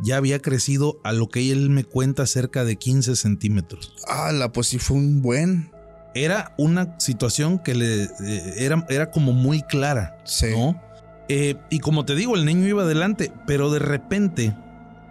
ya 0.01 0.18
había 0.18 0.39
crecido 0.39 1.00
a 1.04 1.12
lo 1.13 1.30
que 1.30 1.51
él 1.51 1.70
me 1.70 1.84
cuenta 1.84 2.25
cerca 2.25 2.63
de 2.63 2.75
15 2.75 3.16
centímetros. 3.16 3.94
Ah, 4.08 4.32
pues 4.54 4.68
sí 4.68 4.80
fue 4.80 4.98
un 4.98 5.22
buen. 5.22 5.72
Era 6.13 6.54
una 6.58 7.00
situación 7.00 7.60
que 7.60 7.75
le 7.75 8.04
eh, 8.04 8.54
era, 8.58 8.86
era 8.89 9.12
como 9.12 9.34
muy 9.34 9.62
clara. 9.63 10.18
Sí. 10.24 10.48
¿no? 10.51 10.82
Eh, 11.30 11.56
y 11.70 11.80
como 11.80 12.06
te 12.06 12.16
digo, 12.16 12.36
el 12.36 12.46
niño 12.46 12.68
iba 12.68 12.84
adelante, 12.84 13.32
pero 13.46 13.70
de 13.72 13.80
repente, 13.80 14.56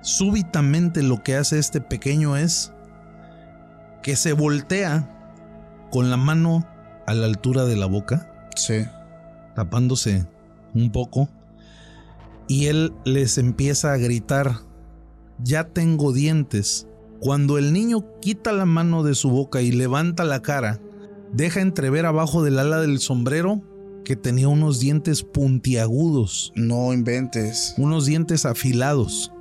súbitamente 0.03 1.03
lo 1.03 1.23
que 1.23 1.37
hace 1.37 1.59
este 1.59 1.81
pequeño 1.81 2.37
es 2.37 2.73
que 4.03 4.17
se 4.17 4.33
voltea 4.33 5.13
con 5.91 6.11
la 6.11 6.17
mano 6.17 6.67
a 7.07 7.15
la 7.15 7.27
altura 7.27 7.65
de 7.65 7.77
la 7.77 7.87
boca, 7.87 8.49
Sí. 8.57 8.87
tapándose 9.55 10.27
un 10.75 10.91
poco, 10.91 11.29
y 12.49 12.67
él 12.67 12.93
les 13.05 13.39
empieza 13.39 13.93
a 13.93 13.97
gritar, 13.97 14.61
ya 15.43 15.65
tengo 15.69 16.13
dientes. 16.13 16.87
Cuando 17.21 17.59
el 17.59 17.73
niño 17.73 18.05
quita 18.21 18.53
la 18.53 18.67
mano 18.67 19.03
de 19.03 19.15
su 19.15 19.31
boca 19.31 19.63
y 19.63 19.73
levanta 19.73 20.25
la 20.25 20.43
cara, 20.43 20.81
deja 21.33 21.61
entrever 21.61 22.07
abajo 22.07 22.43
del 22.43 22.59
ala 22.59 22.79
del 22.81 22.99
sombrero 22.99 23.63
que 24.05 24.17
tenía 24.17 24.49
unos 24.49 24.79
dientes 24.81 25.23
puntiagudos, 25.23 26.53
No 26.55 26.93
inventes. 26.93 27.75
unos 27.79 28.07
dientes 28.07 28.47
afilados. 28.47 29.33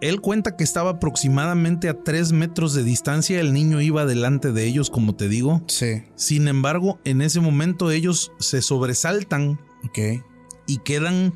Él 0.00 0.20
cuenta 0.20 0.56
que 0.56 0.64
estaba 0.64 0.90
aproximadamente 0.90 1.88
a 1.88 2.02
3 2.02 2.32
metros 2.32 2.74
de 2.74 2.84
distancia, 2.84 3.40
el 3.40 3.52
niño 3.52 3.80
iba 3.80 4.06
delante 4.06 4.52
de 4.52 4.64
ellos, 4.66 4.90
como 4.90 5.14
te 5.14 5.28
digo. 5.28 5.62
Sí. 5.66 6.02
Sin 6.14 6.48
embargo, 6.48 6.98
en 7.04 7.20
ese 7.22 7.40
momento 7.40 7.90
ellos 7.90 8.32
se 8.38 8.60
sobresaltan 8.62 9.58
Ok. 9.84 10.22
y 10.66 10.78
quedan 10.78 11.34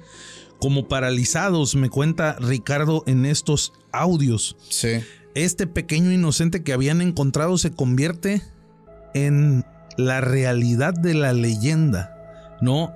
como 0.60 0.88
paralizados, 0.88 1.76
me 1.76 1.88
cuenta 1.88 2.36
Ricardo 2.40 3.04
en 3.06 3.26
estos 3.26 3.72
audios. 3.92 4.56
Sí. 4.68 5.00
Este 5.34 5.66
pequeño 5.66 6.10
inocente 6.12 6.62
que 6.62 6.72
habían 6.72 7.00
encontrado 7.00 7.58
se 7.58 7.70
convierte 7.70 8.42
en 9.14 9.64
la 9.96 10.20
realidad 10.20 10.94
de 10.94 11.14
la 11.14 11.32
leyenda, 11.32 12.56
¿no? 12.60 12.92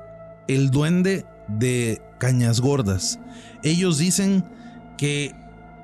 El 0.48 0.70
duende 0.70 1.26
de 1.48 2.00
Cañas 2.18 2.60
Gordas. 2.60 3.18
Ellos 3.62 3.98
dicen 3.98 4.44
que 4.96 5.34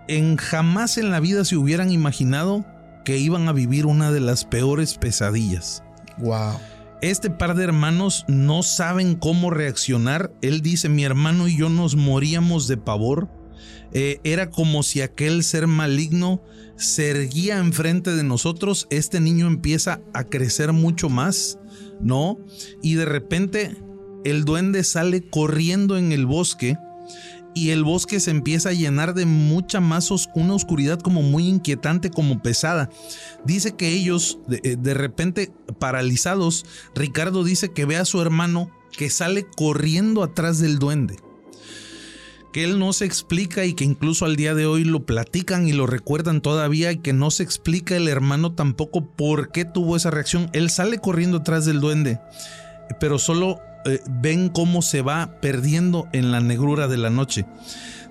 en 0.09 0.37
jamás 0.37 0.99
en 0.99 1.11
la 1.11 1.21
vida 1.21 1.45
se 1.45 1.57
hubieran 1.57 1.91
imaginado 1.91 2.65
que 3.05 3.19
iban 3.19 3.49
a 3.49 3.53
vivir 3.53 3.87
una 3.87 4.11
de 4.11 4.21
las 4.21 4.45
peores 4.45 4.97
pesadillas. 4.97 5.83
Wow. 6.19 6.59
Este 7.01 7.31
par 7.31 7.55
de 7.55 7.65
hermanos 7.65 8.25
no 8.27 8.63
saben 8.63 9.15
cómo 9.15 9.51
reaccionar. 9.51 10.33
Él 10.43 10.63
dice, 10.63 10.89
mi 10.89 11.05
hermano 11.05 11.47
y 11.47 11.57
yo 11.57 11.69
nos 11.69 11.95
moríamos 11.95 12.67
de 12.67 12.77
pavor. 12.77 13.29
Eh, 13.93 14.21
era 14.25 14.51
como 14.51 14.83
si 14.83 15.01
aquel 15.01 15.43
ser 15.43 15.67
maligno 15.67 16.43
se 16.77 17.11
erguía 17.11 17.59
enfrente 17.59 18.15
de 18.15 18.25
nosotros. 18.25 18.87
Este 18.91 19.21
niño 19.21 19.47
empieza 19.47 20.01
a 20.15 20.25
crecer 20.25 20.73
mucho 20.73 21.09
más, 21.09 21.59
¿no? 22.01 22.39
Y 22.83 22.95
de 22.95 23.05
repente 23.05 23.77
el 24.25 24.45
duende 24.45 24.85
sale 24.85 25.29
corriendo 25.29 25.97
en 25.97 26.13
el 26.13 26.27
bosque 26.27 26.77
y 27.55 27.71
el 27.71 27.83
bosque 27.83 28.21
se 28.21 28.31
empieza 28.31 28.69
a 28.69 28.75
llenar 28.75 29.15
de 29.15 29.27
mucha 29.27 29.81
más 29.81 30.11
una 30.35 30.55
oscuridad 30.55 31.01
como 31.01 31.23
muy 31.23 31.49
inquietante, 31.49 32.11
como 32.11 32.41
pesada. 32.41 32.91
Dice 33.45 33.75
que 33.75 33.89
ellos, 33.89 34.39
eh, 34.63 34.77
de 34.79 34.95
repente 34.95 35.53
paralizados, 35.79 36.65
Ricardo 36.95 37.43
dice 37.43 37.73
que 37.73 37.85
ve 37.85 37.97
a 37.97 38.05
su 38.05 38.21
hermano 38.21 38.71
que 38.97 39.11
sale 39.11 39.47
corriendo 39.57 40.23
atrás 40.23 40.59
del 40.59 40.79
duende. 40.79 41.17
Que 42.59 42.65
él 42.65 42.81
no 42.81 42.93
se 42.93 43.05
explica 43.05 43.67
y 43.67 43.75
que 43.75 43.85
incluso 43.85 44.25
al 44.25 44.35
día 44.35 44.53
de 44.53 44.67
hoy 44.67 44.83
lo 44.83 45.07
platican 45.07 45.69
y 45.69 45.73
lo 45.73 45.87
recuerdan 45.87 46.41
todavía 46.41 46.91
y 46.91 46.97
que 46.97 47.13
no 47.13 47.31
se 47.31 47.45
explica 47.45 47.95
el 47.95 48.09
hermano 48.09 48.53
tampoco 48.53 49.13
por 49.15 49.53
qué 49.53 49.65
tuvo 49.65 49.95
esa 49.95 50.11
reacción. 50.11 50.51
Él 50.53 50.69
sale 50.69 50.99
corriendo 50.99 51.37
atrás 51.37 51.67
del 51.67 51.81
duende, 51.81 52.19
pero 52.99 53.21
solo 53.21 53.61
eh, 53.87 54.01
ven 54.11 54.49
cómo 54.49 54.83
se 54.83 55.03
va 55.03 55.39
perdiendo 55.41 56.09
en 56.13 56.33
la 56.33 56.41
negrura 56.41 56.89
de 56.89 56.97
la 56.97 57.11
noche. 57.11 57.47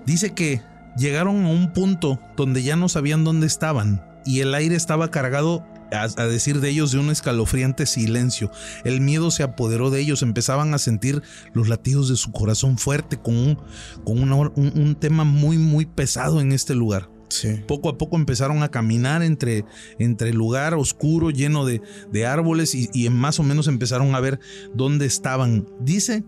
Dice 0.06 0.32
que 0.32 0.62
llegaron 0.96 1.44
a 1.44 1.50
un 1.50 1.74
punto 1.74 2.18
donde 2.34 2.62
ya 2.62 2.74
no 2.74 2.88
sabían 2.88 3.24
dónde 3.24 3.46
estaban 3.46 4.02
y 4.24 4.40
el 4.40 4.54
aire 4.54 4.76
estaba 4.76 5.10
cargado, 5.10 5.66
a, 5.92 6.02
a 6.20 6.26
decir 6.26 6.60
de 6.60 6.70
ellos, 6.70 6.92
de 6.92 6.98
un 6.98 7.10
escalofriante 7.10 7.86
silencio. 7.86 8.50
El 8.84 9.00
miedo 9.00 9.30
se 9.30 9.42
apoderó 9.42 9.90
de 9.90 10.00
ellos, 10.00 10.22
empezaban 10.22 10.74
a 10.74 10.78
sentir 10.78 11.22
los 11.54 11.68
latidos 11.68 12.08
de 12.08 12.16
su 12.16 12.32
corazón 12.32 12.78
fuerte 12.78 13.16
con 13.16 13.36
un, 13.36 13.58
con 14.04 14.20
una- 14.22 14.36
un- 14.36 14.72
un 14.76 14.94
tema 14.94 15.24
muy, 15.24 15.58
muy 15.58 15.86
pesado 15.86 16.40
en 16.40 16.52
este 16.52 16.74
lugar. 16.74 17.10
Sí. 17.30 17.60
Poco 17.66 17.90
a 17.90 17.98
poco 17.98 18.16
empezaron 18.16 18.62
a 18.62 18.70
caminar 18.70 19.22
entre, 19.22 19.66
entre 19.98 20.30
el 20.30 20.36
lugar 20.36 20.72
oscuro 20.72 21.28
lleno 21.30 21.66
de, 21.66 21.82
de 22.10 22.24
árboles 22.26 22.74
y, 22.74 22.88
y 22.94 23.10
más 23.10 23.38
o 23.38 23.42
menos 23.42 23.68
empezaron 23.68 24.14
a 24.14 24.20
ver 24.20 24.40
dónde 24.74 25.04
estaban. 25.04 25.68
Dice 25.78 26.24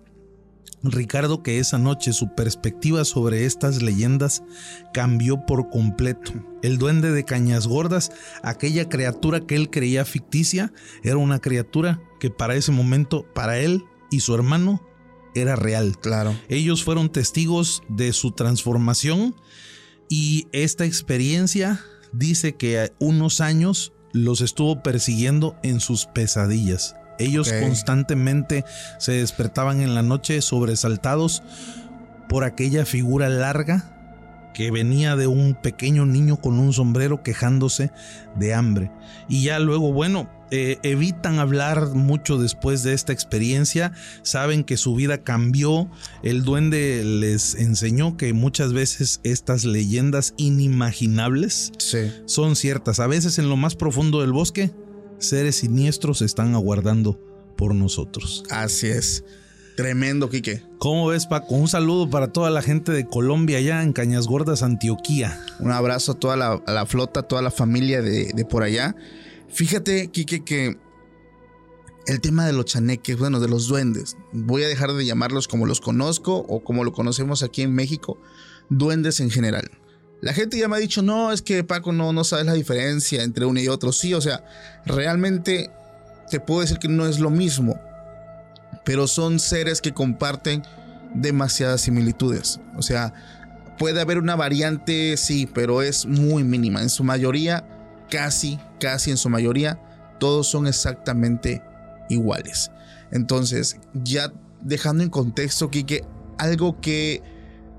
Ricardo 0.82 1.42
que 1.42 1.58
esa 1.58 1.78
noche 1.78 2.12
su 2.12 2.34
perspectiva 2.34 3.04
sobre 3.04 3.44
estas 3.44 3.82
leyendas 3.82 4.42
cambió 4.92 5.44
por 5.46 5.68
completo. 5.68 6.32
El 6.62 6.78
duende 6.78 7.12
de 7.12 7.24
Cañas 7.24 7.66
Gordas, 7.66 8.10
aquella 8.42 8.88
criatura 8.88 9.40
que 9.40 9.56
él 9.56 9.70
creía 9.70 10.04
ficticia, 10.04 10.72
era 11.02 11.18
una 11.18 11.38
criatura 11.38 12.00
que 12.18 12.30
para 12.30 12.54
ese 12.54 12.72
momento, 12.72 13.26
para 13.34 13.58
él 13.58 13.84
y 14.10 14.20
su 14.20 14.34
hermano, 14.34 14.82
era 15.34 15.56
real. 15.56 15.98
Claro. 15.98 16.34
Ellos 16.48 16.82
fueron 16.82 17.10
testigos 17.10 17.82
de 17.88 18.12
su 18.12 18.32
transformación 18.32 19.34
y 20.08 20.48
esta 20.52 20.84
experiencia 20.86 21.80
dice 22.12 22.56
que 22.56 22.80
a 22.80 22.92
unos 22.98 23.40
años 23.40 23.92
los 24.12 24.40
estuvo 24.40 24.82
persiguiendo 24.82 25.56
en 25.62 25.80
sus 25.80 26.06
pesadillas. 26.06 26.96
Ellos 27.20 27.52
constantemente 27.52 28.64
se 28.98 29.12
despertaban 29.12 29.80
en 29.80 29.94
la 29.94 30.02
noche 30.02 30.40
sobresaltados 30.42 31.42
por 32.28 32.44
aquella 32.44 32.84
figura 32.86 33.28
larga 33.28 33.96
que 34.54 34.70
venía 34.72 35.14
de 35.14 35.26
un 35.28 35.54
pequeño 35.54 36.06
niño 36.06 36.36
con 36.40 36.58
un 36.58 36.72
sombrero 36.72 37.22
quejándose 37.22 37.92
de 38.36 38.52
hambre. 38.52 38.90
Y 39.28 39.44
ya 39.44 39.60
luego, 39.60 39.92
bueno, 39.92 40.28
eh, 40.50 40.78
evitan 40.82 41.38
hablar 41.38 41.90
mucho 41.94 42.36
después 42.36 42.82
de 42.82 42.92
esta 42.92 43.12
experiencia, 43.12 43.92
saben 44.22 44.64
que 44.64 44.76
su 44.76 44.96
vida 44.96 45.18
cambió, 45.18 45.88
el 46.24 46.42
duende 46.42 47.04
les 47.04 47.54
enseñó 47.54 48.16
que 48.16 48.32
muchas 48.32 48.72
veces 48.72 49.20
estas 49.22 49.64
leyendas 49.64 50.34
inimaginables 50.36 51.72
Sí. 51.78 52.10
son 52.26 52.56
ciertas. 52.56 52.98
A 52.98 53.06
veces 53.06 53.38
en 53.38 53.48
lo 53.48 53.56
más 53.56 53.76
profundo 53.76 54.20
del 54.20 54.32
bosque, 54.32 54.72
seres 55.20 55.56
siniestros 55.56 56.22
están 56.22 56.54
aguardando 56.54 57.20
por 57.56 57.74
nosotros. 57.74 58.44
Así 58.50 58.88
es. 58.88 59.24
Tremendo, 59.76 60.28
Quique. 60.28 60.62
¿Cómo 60.78 61.06
ves, 61.06 61.26
Paco? 61.26 61.54
Un 61.54 61.68
saludo 61.68 62.10
para 62.10 62.32
toda 62.32 62.50
la 62.50 62.60
gente 62.60 62.92
de 62.92 63.06
Colombia, 63.06 63.58
allá 63.58 63.82
en 63.82 63.92
Cañas 63.92 64.26
Gordas, 64.26 64.62
Antioquía. 64.62 65.42
Un 65.58 65.70
abrazo 65.70 66.12
a 66.12 66.14
toda 66.16 66.36
la, 66.36 66.52
a 66.66 66.72
la 66.72 66.86
flota, 66.86 67.20
a 67.20 67.22
toda 67.22 67.40
la 67.40 67.50
familia 67.50 68.02
de, 68.02 68.32
de 68.34 68.44
por 68.44 68.62
allá. 68.62 68.94
Fíjate, 69.48 70.08
Quique, 70.08 70.44
que 70.44 70.76
el 72.06 72.20
tema 72.20 72.46
de 72.46 72.52
los 72.52 72.64
chaneques, 72.66 73.18
bueno, 73.18 73.40
de 73.40 73.48
los 73.48 73.68
duendes, 73.68 74.16
voy 74.32 74.64
a 74.64 74.68
dejar 74.68 74.92
de 74.92 75.04
llamarlos 75.04 75.48
como 75.48 75.66
los 75.66 75.80
conozco 75.80 76.36
o 76.36 76.62
como 76.64 76.84
lo 76.84 76.92
conocemos 76.92 77.42
aquí 77.42 77.62
en 77.62 77.74
México, 77.74 78.18
duendes 78.68 79.20
en 79.20 79.30
general. 79.30 79.70
La 80.20 80.34
gente 80.34 80.58
ya 80.58 80.68
me 80.68 80.76
ha 80.76 80.80
dicho, 80.80 81.02
no, 81.02 81.32
es 81.32 81.42
que 81.42 81.64
Paco 81.64 81.92
no, 81.92 82.12
no 82.12 82.24
sabes 82.24 82.46
la 82.46 82.52
diferencia 82.52 83.22
entre 83.22 83.46
uno 83.46 83.60
y 83.60 83.68
otro. 83.68 83.92
Sí, 83.92 84.12
o 84.14 84.20
sea, 84.20 84.44
realmente 84.84 85.70
te 86.30 86.40
puedo 86.40 86.60
decir 86.60 86.78
que 86.78 86.88
no 86.88 87.06
es 87.06 87.18
lo 87.18 87.30
mismo, 87.30 87.80
pero 88.84 89.06
son 89.06 89.38
seres 89.38 89.80
que 89.80 89.92
comparten 89.92 90.62
demasiadas 91.14 91.80
similitudes. 91.80 92.60
O 92.76 92.82
sea, 92.82 93.14
puede 93.78 94.00
haber 94.00 94.18
una 94.18 94.36
variante, 94.36 95.16
sí, 95.16 95.48
pero 95.52 95.82
es 95.82 96.06
muy 96.06 96.44
mínima. 96.44 96.82
En 96.82 96.90
su 96.90 97.02
mayoría, 97.02 97.66
casi, 98.10 98.58
casi 98.78 99.10
en 99.10 99.16
su 99.16 99.30
mayoría, 99.30 99.80
todos 100.18 100.48
son 100.48 100.66
exactamente 100.66 101.62
iguales. 102.10 102.70
Entonces, 103.10 103.78
ya 103.94 104.32
dejando 104.60 105.02
en 105.02 105.10
contexto, 105.10 105.70
que 105.70 106.04
algo 106.38 106.80
que 106.80 107.22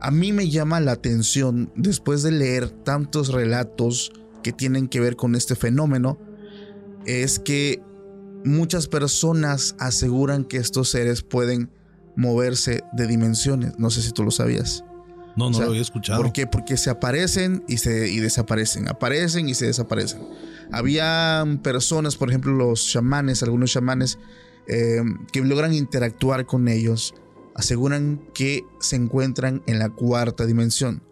a 0.02 0.10
mí 0.10 0.34
me 0.34 0.50
llama 0.50 0.80
la 0.80 0.94
atención 0.94 1.72
después 1.76 2.24
de 2.24 2.32
leer 2.32 2.70
tantos 2.70 3.30
relatos 3.30 4.12
que 4.42 4.52
tienen 4.52 4.88
que 4.88 5.00
ver 5.00 5.16
con 5.16 5.36
este 5.36 5.56
fenómeno 5.56 6.20
es 7.06 7.38
que 7.40 7.82
muchas 8.44 8.88
personas 8.88 9.76
aseguran 9.78 10.44
que 10.44 10.58
estos 10.58 10.90
seres 10.90 11.22
pueden 11.22 11.70
moverse 12.16 12.84
de 12.94 13.08
dimensiones. 13.08 13.74
No 13.78 13.92
sé 13.92 14.02
si 14.02 14.12
tú 14.12 14.24
lo 14.24 14.32
sabías. 14.32 14.84
No, 15.38 15.52
no 15.52 15.60
lo 15.60 15.68
había 15.68 15.82
escuchado. 15.82 16.22
¿Por 16.22 16.34
qué? 16.34 16.48
Porque 16.48 16.78
se 16.78 16.90
aparecen 16.90 17.64
y, 17.68 17.78
se, 17.78 18.10
y 18.10 18.20
desaparecen, 18.20 18.90
aparecen 18.90 19.48
y 19.48 19.54
se 19.54 19.68
desaparecen. 19.68 20.22
Había 20.72 21.46
personas, 21.62 22.16
por 22.16 22.30
ejemplo, 22.30 22.52
los 22.54 22.88
chamanes, 22.88 23.44
algunos 23.44 23.72
chamanes, 23.72 24.18
eh, 24.68 25.04
que 25.32 25.42
logran 25.42 25.74
interactuar 25.74 26.46
con 26.46 26.68
ellos 26.68 27.14
aseguran 27.56 28.22
que 28.34 28.64
se 28.80 28.96
encuentran 28.96 29.64
en 29.68 29.80
la 29.80 29.90
cuarta 29.90 30.46
dimensión. 30.46 31.04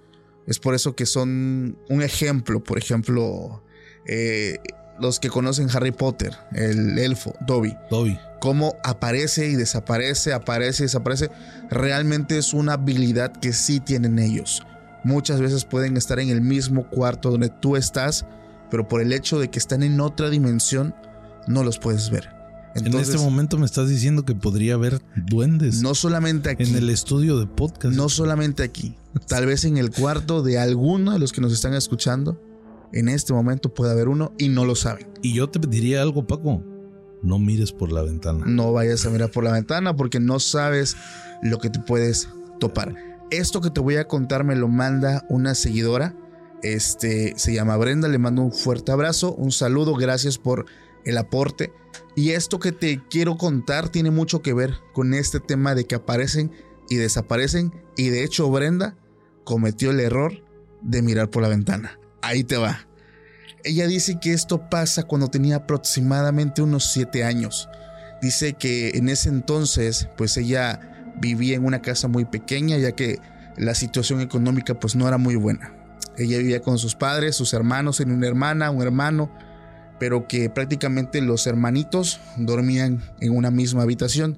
Es 0.48 0.60
por 0.60 0.74
eso 0.74 0.96
que 0.96 1.06
son 1.06 1.78
un 1.90 2.02
ejemplo, 2.02 2.64
por 2.64 2.78
ejemplo, 2.78 3.64
eh, 4.06 4.58
los 5.00 5.20
que 5.20 5.30
conocen 5.30 5.70
Harry 5.72 5.92
Potter, 5.92 6.36
el 6.54 6.98
elfo, 6.98 7.34
Dobby. 7.46 7.76
Dobby. 7.90 8.18
Cómo 8.42 8.76
aparece 8.84 9.48
y 9.48 9.56
desaparece, 9.56 10.34
aparece 10.34 10.84
y 10.84 10.86
desaparece. 10.86 11.30
Realmente 11.70 12.38
es 12.38 12.54
una 12.54 12.74
habilidad 12.74 13.32
que 13.34 13.54
sí 13.54 13.80
tienen 13.80 14.18
ellos. 14.18 14.66
Muchas 15.04 15.40
veces 15.40 15.66
pueden 15.66 15.98
estar 15.98 16.20
en 16.20 16.30
el 16.30 16.42
mismo 16.42 16.90
cuarto 16.90 17.32
donde 17.32 17.50
tú 17.50 17.76
estás, 17.76 18.26
pero 18.72 18.88
por 18.88 19.02
el 19.02 19.14
hecho 19.14 19.40
de 19.40 19.50
que 19.50 19.60
están 19.60 19.84
en 19.84 20.00
otra 20.02 20.30
dimensión, 20.30 20.96
no 21.48 21.64
los 21.64 21.80
puedes 21.80 22.10
ver 22.10 22.39
en 22.76 22.94
este 22.96 23.18
momento 23.18 23.58
me 23.58 23.66
estás 23.66 23.90
diciendo 23.90 24.26
que 24.26 24.36
podría 24.36 24.76
haber 24.76 25.02
duendes. 25.16 25.82
No 25.82 25.96
solamente 25.96 26.50
aquí. 26.50 26.64
En 26.64 26.76
el 26.76 26.90
estudio 26.90 27.40
de 27.40 27.48
podcast. 27.48 27.96
No 27.96 28.10
solamente 28.10 28.64
aquí. 28.64 28.96
Tal 29.28 29.46
vez 29.46 29.66
en 29.66 29.78
el 29.78 29.92
cuarto 29.92 30.42
de 30.44 30.60
alguno 30.60 31.14
de 31.14 31.20
los 31.20 31.34
que 31.34 31.42
nos 31.42 31.54
están 31.54 31.74
escuchando. 31.74 32.42
En 32.92 33.08
este 33.08 33.34
momento 33.34 33.74
puede 33.74 33.92
haber 33.92 34.08
uno 34.08 34.34
y 34.38 34.50
no 34.50 34.66
lo 34.66 34.76
saben. 34.76 35.08
Y 35.22 35.34
yo 35.34 35.50
te 35.50 35.60
diría 35.60 36.02
algo, 36.02 36.26
Paco. 36.26 36.64
No 37.22 37.38
mires 37.38 37.72
por 37.72 37.92
la 37.92 38.02
ventana. 38.02 38.46
No 38.48 38.72
vayas 38.72 39.06
a 39.06 39.10
mirar 39.10 39.30
por 39.30 39.44
la 39.44 39.52
ventana 39.52 39.96
porque 39.96 40.20
no 40.20 40.40
sabes 40.40 40.96
lo 41.44 41.60
que 41.60 41.70
te 41.70 41.80
puedes 41.80 42.30
topar. 42.60 42.96
Esto 43.30 43.62
que 43.62 43.70
te 43.70 43.80
voy 43.80 43.98
a 43.98 44.08
contar 44.08 44.44
me 44.44 44.56
lo 44.56 44.68
manda 44.68 45.26
una 45.30 45.54
seguidora. 45.54 46.16
Este 46.64 47.34
se 47.38 47.54
llama 47.54 47.78
Brenda. 47.78 48.08
Le 48.08 48.18
mando 48.18 48.42
un 48.42 48.52
fuerte 48.52 48.92
abrazo, 48.92 49.34
un 49.36 49.52
saludo. 49.52 49.96
Gracias 49.96 50.38
por 50.38 50.66
el 51.06 51.18
aporte. 51.18 51.74
Y 52.16 52.32
esto 52.32 52.60
que 52.60 52.72
te 52.72 53.02
quiero 53.10 53.38
contar 53.38 53.90
tiene 53.90 54.12
mucho 54.12 54.42
que 54.42 54.54
ver 54.54 54.76
con 54.94 55.14
este 55.14 55.40
tema 55.40 55.76
de 55.76 55.86
que 55.86 55.96
aparecen 55.96 56.52
y 56.90 56.96
desaparecen. 56.96 57.74
Y 57.96 58.10
de 58.10 58.24
hecho 58.24 58.50
Brenda 58.50 58.96
cometió 59.44 59.92
el 59.92 60.00
error 60.00 60.44
de 60.82 61.02
mirar 61.02 61.30
por 61.30 61.44
la 61.44 61.50
ventana. 61.50 62.00
Ahí 62.22 62.44
te 62.44 62.58
va. 62.58 62.88
Ella 63.64 63.88
dice 63.88 64.20
que 64.22 64.34
esto 64.34 64.70
pasa 64.70 65.04
cuando 65.04 65.28
tenía 65.28 65.58
aproximadamente 65.58 66.62
unos 66.62 66.92
7 66.92 67.24
años. 67.24 67.68
Dice 68.22 68.54
que 68.54 68.90
en 68.96 69.10
ese 69.10 69.30
entonces 69.30 70.08
pues 70.18 70.38
ella 70.38 71.14
vivía 71.20 71.56
en 71.56 71.66
una 71.66 71.82
casa 71.82 72.08
muy 72.08 72.26
pequeña 72.26 72.78
ya 72.78 72.94
que 72.94 73.20
la 73.58 73.76
situación 73.76 74.22
económica 74.22 74.80
pues 74.80 74.96
no 74.96 75.08
era 75.08 75.18
muy 75.18 75.36
buena. 75.36 75.74
Ella 76.18 76.38
vivía 76.38 76.62
con 76.62 76.78
sus 76.78 76.96
padres, 76.96 77.36
sus 77.36 77.54
hermanos, 77.54 78.00
en 78.00 78.12
una 78.12 78.28
hermana, 78.28 78.72
un 78.72 78.82
hermano 78.82 79.32
pero 80.00 80.28
que 80.28 80.50
prácticamente 80.50 81.22
los 81.22 81.46
hermanitos 81.48 82.20
dormían 82.38 83.04
en 83.20 83.36
una 83.36 83.52
misma 83.52 83.84
habitación. 83.84 84.38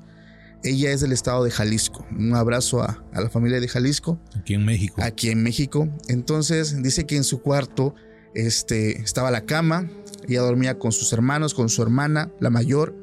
Ella 0.64 0.92
es 0.92 1.02
del 1.02 1.12
estado 1.12 1.44
de 1.44 1.52
Jalisco. 1.52 2.06
Un 2.12 2.36
abrazo 2.36 2.84
a, 2.84 3.04
la 3.14 3.30
familia 3.30 3.60
de 3.60 3.68
Jalisco. 3.68 4.20
Aquí 4.38 4.54
en 4.54 4.66
México. 4.66 5.02
Aquí 5.02 5.30
en 5.30 5.42
México. 5.42 5.90
Entonces 6.08 6.82
dice 6.84 7.06
que 7.06 7.18
en 7.18 7.24
su 7.24 7.42
cuarto 7.42 7.96
este, 8.36 9.02
estaba 9.02 9.32
la 9.32 9.46
cama. 9.46 9.90
Ella 10.28 10.42
dormía 10.42 10.78
con 10.78 10.92
sus 10.92 11.14
hermanos, 11.14 11.54
con 11.54 11.70
su 11.70 11.82
hermana, 11.82 12.32
la 12.40 12.52
mayor, 12.52 12.96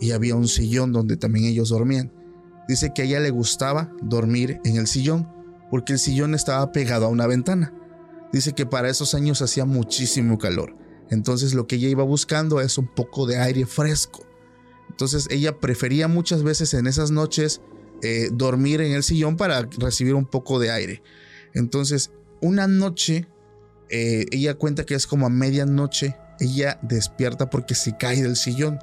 y 0.00 0.10
había 0.10 0.34
un 0.34 0.48
sillón 0.48 0.92
donde 0.92 1.16
también 1.16 1.46
ellos 1.46 1.68
dormían. 1.68 2.12
Dice 2.66 2.92
que 2.94 3.02
a 3.02 3.04
ella 3.04 3.20
le 3.20 3.30
gustaba 3.30 3.92
dormir 4.02 4.58
en 4.64 4.76
el 4.76 4.86
sillón 4.86 5.28
porque 5.70 5.94
el 5.94 5.98
sillón 5.98 6.34
estaba 6.34 6.72
pegado 6.72 7.06
a 7.06 7.08
una 7.08 7.26
ventana. 7.26 7.72
Dice 8.32 8.52
que 8.52 8.66
para 8.66 8.88
esos 8.88 9.14
años 9.14 9.42
hacía 9.42 9.64
muchísimo 9.64 10.38
calor. 10.38 10.76
Entonces 11.10 11.54
lo 11.54 11.66
que 11.66 11.76
ella 11.76 11.88
iba 11.88 12.04
buscando 12.04 12.60
es 12.60 12.78
un 12.78 12.86
poco 12.86 13.26
de 13.26 13.38
aire 13.38 13.66
fresco. 13.66 14.26
Entonces 14.90 15.26
ella 15.30 15.58
prefería 15.58 16.08
muchas 16.08 16.42
veces 16.42 16.74
en 16.74 16.86
esas 16.86 17.10
noches 17.10 17.60
eh, 18.02 18.28
dormir 18.32 18.80
en 18.80 18.92
el 18.92 19.02
sillón 19.02 19.36
para 19.36 19.62
recibir 19.78 20.14
un 20.14 20.26
poco 20.26 20.58
de 20.58 20.70
aire. 20.70 21.02
Entonces 21.52 22.10
una 22.40 22.66
noche, 22.66 23.26
eh, 23.88 24.26
ella 24.30 24.54
cuenta 24.54 24.84
que 24.84 24.94
es 24.94 25.06
como 25.06 25.26
a 25.26 25.30
medianoche, 25.30 26.16
ella 26.40 26.78
despierta 26.82 27.48
porque 27.48 27.74
se 27.74 27.96
cae 27.96 28.22
del 28.22 28.36
sillón. 28.36 28.78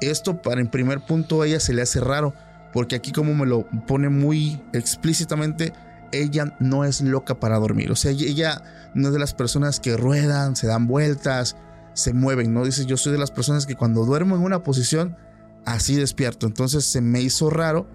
Esto 0.00 0.42
para 0.42 0.60
en 0.60 0.70
primer 0.70 1.04
punto 1.06 1.42
a 1.42 1.46
ella 1.46 1.60
se 1.60 1.72
le 1.72 1.82
hace 1.82 2.00
raro, 2.00 2.34
porque 2.72 2.96
aquí 2.96 3.12
como 3.12 3.34
me 3.34 3.46
lo 3.46 3.68
pone 3.86 4.08
muy 4.08 4.60
explícitamente, 4.72 5.72
ella 6.12 6.56
no 6.60 6.84
es 6.84 7.00
loca 7.00 7.40
para 7.40 7.58
dormir. 7.58 7.90
O 7.90 7.96
sea, 7.96 8.10
ella 8.10 8.62
no 8.94 9.08
es 9.08 9.12
de 9.12 9.18
las 9.18 9.34
personas 9.34 9.80
que 9.80 9.96
ruedan, 9.96 10.56
se 10.56 10.66
dan 10.66 10.86
vueltas, 10.86 11.56
se 11.94 12.12
mueven, 12.12 12.54
¿no? 12.54 12.64
Dice, 12.64 12.86
yo 12.86 12.96
soy 12.96 13.12
de 13.12 13.18
las 13.18 13.30
personas 13.30 13.66
que 13.66 13.76
cuando 13.76 14.04
duermo 14.04 14.36
en 14.36 14.42
una 14.42 14.62
posición, 14.62 15.16
así 15.64 15.96
despierto. 15.96 16.46
Entonces 16.46 16.84
se 16.84 17.00
me 17.00 17.20
hizo 17.20 17.50
raro 17.50 17.88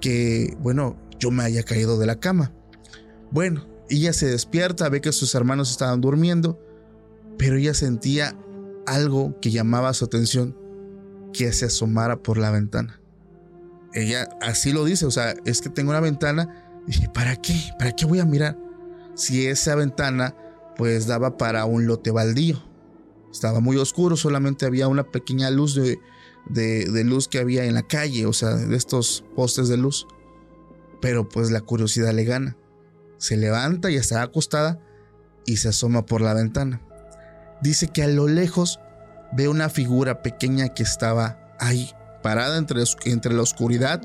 que, 0.00 0.56
bueno, 0.60 0.96
yo 1.18 1.30
me 1.30 1.44
haya 1.44 1.62
caído 1.62 1.98
de 1.98 2.06
la 2.06 2.16
cama. 2.16 2.52
Bueno, 3.30 3.66
ella 3.90 4.12
se 4.12 4.26
despierta, 4.26 4.88
ve 4.88 5.00
que 5.00 5.12
sus 5.12 5.34
hermanos 5.34 5.70
estaban 5.70 6.00
durmiendo, 6.00 6.60
pero 7.36 7.56
ella 7.56 7.74
sentía 7.74 8.36
algo 8.86 9.38
que 9.40 9.50
llamaba 9.50 9.92
su 9.94 10.04
atención, 10.04 10.56
que 11.32 11.52
se 11.52 11.66
asomara 11.66 12.22
por 12.22 12.38
la 12.38 12.50
ventana. 12.50 13.00
Ella 13.94 14.28
así 14.40 14.72
lo 14.72 14.84
dice, 14.84 15.06
o 15.06 15.10
sea, 15.10 15.34
es 15.44 15.60
que 15.60 15.70
tengo 15.70 15.90
una 15.90 16.00
ventana 16.00 16.67
dije, 16.88 17.08
¿para 17.08 17.36
qué? 17.36 17.54
¿Para 17.78 17.92
qué 17.92 18.06
voy 18.06 18.18
a 18.20 18.24
mirar? 18.24 18.58
Si 19.14 19.46
esa 19.46 19.74
ventana 19.74 20.34
pues 20.76 21.06
daba 21.06 21.36
para 21.36 21.64
un 21.64 21.86
lote 21.86 22.10
baldío. 22.12 22.62
Estaba 23.32 23.60
muy 23.60 23.76
oscuro, 23.76 24.16
solamente 24.16 24.64
había 24.64 24.88
una 24.88 25.02
pequeña 25.02 25.50
luz 25.50 25.74
de, 25.74 25.98
de, 26.48 27.04
luz 27.04 27.28
que 27.28 27.40
había 27.40 27.64
en 27.64 27.74
la 27.74 27.82
calle, 27.82 28.26
o 28.26 28.32
sea, 28.32 28.50
de 28.50 28.76
estos 28.76 29.24
postes 29.34 29.68
de 29.68 29.76
luz. 29.76 30.06
Pero 31.02 31.28
pues 31.28 31.50
la 31.50 31.60
curiosidad 31.60 32.12
le 32.12 32.24
gana. 32.24 32.56
Se 33.18 33.36
levanta 33.36 33.90
y 33.90 33.96
está 33.96 34.22
acostada 34.22 34.80
y 35.44 35.56
se 35.56 35.68
asoma 35.68 36.06
por 36.06 36.20
la 36.20 36.32
ventana. 36.32 36.80
Dice 37.60 37.88
que 37.88 38.04
a 38.04 38.08
lo 38.08 38.28
lejos 38.28 38.78
ve 39.32 39.48
una 39.48 39.68
figura 39.68 40.22
pequeña 40.22 40.68
que 40.68 40.84
estaba 40.84 41.54
ahí, 41.58 41.90
parada 42.22 42.56
entre, 42.56 42.84
entre 43.04 43.34
la 43.34 43.42
oscuridad 43.42 44.00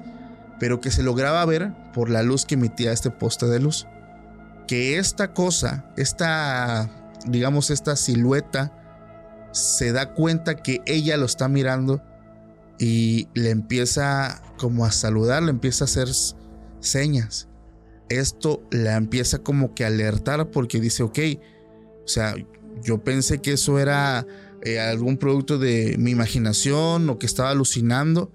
pero 0.59 0.81
que 0.81 0.91
se 0.91 1.03
lograba 1.03 1.45
ver 1.45 1.73
por 1.93 2.09
la 2.09 2.23
luz 2.23 2.45
que 2.45 2.55
emitía 2.55 2.91
este 2.91 3.11
poste 3.11 3.47
de 3.47 3.59
luz. 3.59 3.87
Que 4.67 4.97
esta 4.97 5.33
cosa, 5.33 5.91
esta, 5.97 6.89
digamos, 7.25 7.69
esta 7.69 7.95
silueta, 7.95 8.79
se 9.51 9.91
da 9.91 10.13
cuenta 10.13 10.55
que 10.55 10.81
ella 10.85 11.17
lo 11.17 11.25
está 11.25 11.47
mirando 11.47 12.01
y 12.79 13.27
le 13.33 13.51
empieza 13.51 14.41
como 14.57 14.85
a 14.85 14.91
saludar, 14.91 15.43
le 15.43 15.51
empieza 15.51 15.83
a 15.83 15.85
hacer 15.85 16.09
señas. 16.79 17.47
Esto 18.09 18.61
la 18.71 18.95
empieza 18.95 19.39
como 19.39 19.73
que 19.73 19.83
a 19.83 19.87
alertar 19.87 20.49
porque 20.51 20.79
dice, 20.79 21.03
ok, 21.03 21.19
o 22.03 22.07
sea, 22.07 22.35
yo 22.81 23.03
pensé 23.03 23.41
que 23.41 23.53
eso 23.53 23.79
era 23.79 24.25
eh, 24.63 24.79
algún 24.79 25.17
producto 25.17 25.57
de 25.57 25.95
mi 25.97 26.11
imaginación 26.11 27.09
o 27.09 27.19
que 27.19 27.25
estaba 27.25 27.49
alucinando, 27.51 28.31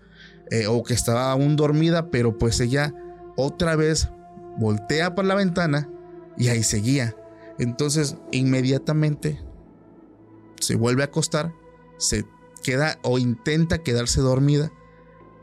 eh, 0.51 0.67
o 0.67 0.83
que 0.83 0.95
estaba 0.95 1.31
aún 1.31 1.57
dormida, 1.57 2.11
pero 2.11 2.39
pues 2.39 2.61
ella 2.61 2.95
otra 3.37 3.77
vez 3.77 4.09
voltea 4.59 5.15
por 5.15 5.25
la 5.25 5.35
ventana 5.35 5.89
y 6.37 6.49
ahí 6.49 6.63
seguía. 6.63 7.17
Entonces 7.59 8.17
inmediatamente 8.31 9.43
se 10.61 10.77
vuelve 10.77 11.03
a 11.03 11.07
acostar, 11.07 11.53
se 11.99 12.25
queda 12.63 12.99
o 13.03 13.19
intenta 13.19 13.79
quedarse 13.79 14.21
dormida 14.21 14.73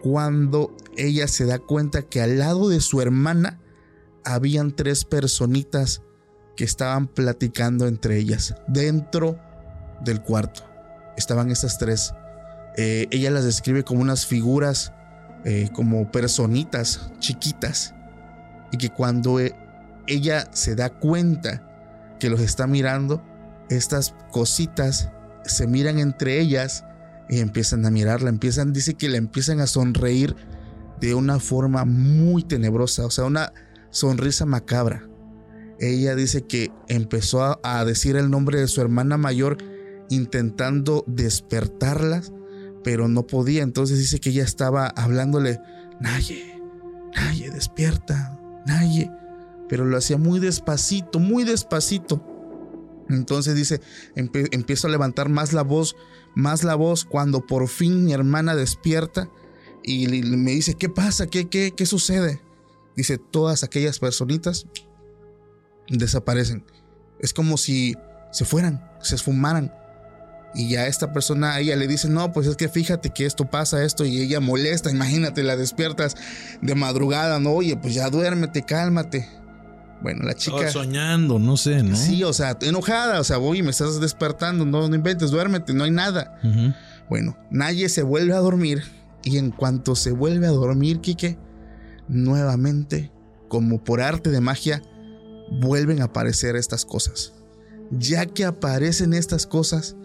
cuando 0.02 0.76
ella 0.98 1.28
se 1.28 1.46
da 1.46 1.60
cuenta 1.60 2.04
que 2.04 2.22
al 2.22 2.38
lado 2.38 2.70
de 2.70 2.80
su 2.80 3.02
hermana 3.02 3.60
habían 4.24 4.76
tres 4.76 5.06
personitas 5.06 6.02
que 6.56 6.64
estaban 6.64 7.08
platicando 7.08 7.88
entre 7.88 8.18
ellas 8.18 8.56
dentro 8.68 9.40
del 10.02 10.22
cuarto. 10.22 10.64
Estaban 11.18 11.52
estas 11.52 11.78
tres. 11.78 12.14
Eh, 12.78 13.08
ella 13.12 13.32
las 13.32 13.46
describe 13.46 13.84
como 13.84 14.02
unas 14.02 14.26
figuras, 14.26 14.94
eh, 15.44 15.70
como 15.74 16.12
personitas 16.12 17.12
chiquitas. 17.20 17.94
Y 18.72 18.78
que 18.78 18.90
cuando 18.90 19.40
eh, 19.40 19.56
ella 20.08 20.48
se 20.52 20.76
da 20.76 20.90
cuenta 20.90 21.62
que 22.20 22.30
los 22.30 22.42
está 22.42 22.68
mirando, 22.68 23.24
estas 23.70 24.14
cositas 24.32 25.10
se 25.44 25.68
miran 25.68 26.00
entre 26.00 26.40
ellas 26.40 26.86
y 27.30 27.40
empiezan 27.40 27.86
a 27.86 27.92
mirarla. 27.92 28.30
Empiezan, 28.30 28.74
dice 28.74 28.96
que 28.96 29.10
le 29.10 29.18
empiezan 29.18 29.60
a 29.60 29.68
sonreír 29.68 30.36
de 31.00 31.14
una 31.14 31.40
forma 31.40 31.86
muy 31.86 32.44
tenebrosa, 32.44 33.06
o 33.06 33.12
sea, 33.12 33.26
una 33.26 33.54
sonrisa 33.90 34.46
macabra. 34.46 35.08
Ella 35.80 36.16
dice 36.16 36.44
que 36.44 36.72
empezó 36.88 37.60
a, 37.64 37.86
decir 37.86 38.16
el 38.16 38.30
nombre 38.30 38.60
de 38.60 38.68
su 38.68 38.82
hermana 38.82 39.18
mayor 39.18 39.58
intentando 40.10 41.04
despertarlas, 41.08 42.32
pero 42.86 43.08
no 43.08 43.26
podía. 43.26 43.64
Entonces 43.64 43.98
dice 43.98 44.20
que 44.20 44.30
ella 44.30 44.44
estaba 44.44 44.86
hablándole, 44.86 45.60
Naye, 46.00 46.62
Naye, 47.16 47.50
despierta, 47.50 48.40
Naye. 48.68 49.12
Pero 49.68 49.86
lo 49.86 49.98
hacía 49.98 50.20
muy 50.20 50.40
despacito, 50.40 51.18
muy 51.18 51.44
despacito. 51.44 52.24
Entonces 53.10 53.56
dice, 53.56 53.82
empiezo 54.16 54.88
a 54.88 54.92
levantar 54.92 55.30
más 55.30 55.52
la 55.52 55.64
voz, 55.64 55.96
más 56.36 56.64
la 56.64 56.76
voz, 56.76 57.06
cuando 57.06 57.48
por 57.48 57.68
fin 57.68 58.06
mi 58.06 58.14
hermana 58.14 58.56
despierta 58.56 59.30
y 59.84 60.08
me 60.08 60.52
dice, 60.52 60.76
¿qué 60.76 60.88
pasa? 60.88 61.26
¿Qué, 61.26 61.50
qué, 61.50 61.74
qué 61.76 61.88
sucede? 61.88 62.40
Dice, 62.96 63.18
todas 63.18 63.64
aquellas 63.64 63.98
personitas 63.98 64.68
desaparecen. 65.90 66.64
Es 67.20 67.34
como 67.34 67.58
si 67.58 67.96
se 68.32 68.46
fueran, 68.46 68.88
se 69.02 69.16
esfumaran. 69.16 69.74
Y 70.56 70.70
ya 70.70 70.88
esta 70.88 71.12
persona, 71.12 71.54
a 71.54 71.60
ella 71.60 71.76
le 71.76 71.88
dice, 71.88 72.08
no, 72.08 72.32
pues 72.32 72.48
es 72.48 72.56
que 72.56 72.70
fíjate 72.70 73.10
que 73.10 73.26
esto 73.26 73.46
pasa, 73.46 73.84
esto, 73.84 74.06
y 74.06 74.22
ella 74.22 74.40
molesta, 74.40 74.90
imagínate, 74.92 75.44
la 75.44 75.56
despiertas 75.56 76.16
de 76.62 76.76
madrugada, 76.76 77.40
no, 77.40 77.52
oye, 77.52 77.76
pues 77.76 77.94
ya 77.94 78.10
duérmete, 78.10 78.64
cálmate. 78.64 79.28
Bueno, 80.02 80.24
la 80.24 80.34
chica... 80.34 80.70
soñando, 80.72 81.40
no 81.40 81.58
sé, 81.58 81.82
¿no? 81.82 81.96
Sí, 81.96 82.24
o 82.24 82.34
sea, 82.34 82.58
enojada, 82.62 83.20
o 83.20 83.24
sea, 83.24 83.38
voy 83.38 83.64
me 83.64 83.72
estás 83.72 84.00
despertando, 84.00 84.66
no, 84.66 84.88
no 84.88 84.96
inventes, 84.96 85.32
duérmete, 85.32 85.74
no 85.74 85.84
hay 85.84 85.92
nada. 85.92 86.40
Bueno, 87.10 87.38
nadie 87.50 87.90
se 87.90 88.04
vuelve 88.04 88.34
a 88.34 88.40
dormir, 88.40 88.84
y 89.24 89.38
en 89.38 89.52
cuanto 89.52 89.96
se 89.96 90.12
vuelve 90.12 90.48
a 90.48 90.52
dormir, 90.52 91.02
Quique, 91.02 91.38
nuevamente, 92.08 93.12
como 93.48 93.84
por 93.84 94.02
arte 94.02 94.30
de 94.30 94.42
magia, 94.42 94.82
vuelven 95.60 96.02
a 96.02 96.06
aparecer 96.06 96.56
estas 96.56 96.86
cosas. 96.86 97.34
Ya 97.92 98.26
que 98.26 98.46
aparecen 98.46 99.14
estas 99.14 99.48
cosas, 99.48 99.96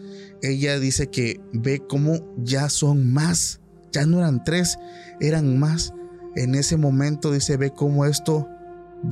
ella 0.42 0.78
dice 0.78 1.08
que 1.08 1.40
ve 1.52 1.82
cómo 1.86 2.18
ya 2.38 2.68
son 2.68 3.12
más, 3.12 3.60
ya 3.92 4.06
no 4.06 4.18
eran 4.18 4.44
tres, 4.44 4.78
eran 5.20 5.58
más. 5.58 5.92
En 6.36 6.54
ese 6.54 6.76
momento 6.76 7.32
dice, 7.32 7.56
ve 7.56 7.70
cómo 7.70 8.04
esto 8.04 8.48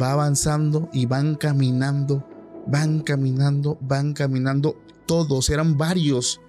va 0.01 0.12
avanzando 0.12 0.88
y 0.93 1.07
van 1.07 1.35
caminando, 1.35 2.27
van 2.67 3.01
caminando, 3.01 3.79
van 3.81 4.12
caminando, 4.12 4.81
todos, 5.07 5.51
eran 5.51 5.77
varios. 5.77 6.41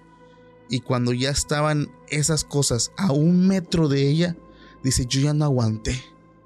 Y 0.68 0.80
cuando 0.80 1.12
ya 1.12 1.30
estaban 1.30 1.88
esas 2.08 2.44
cosas 2.44 2.92
a 2.96 3.12
un 3.12 3.46
metro 3.48 3.88
de 3.88 4.08
ella, 4.08 4.36
dice, 4.84 5.06
yo 5.06 5.20
ya 5.20 5.34
no 5.34 5.44
aguanté 5.44 6.00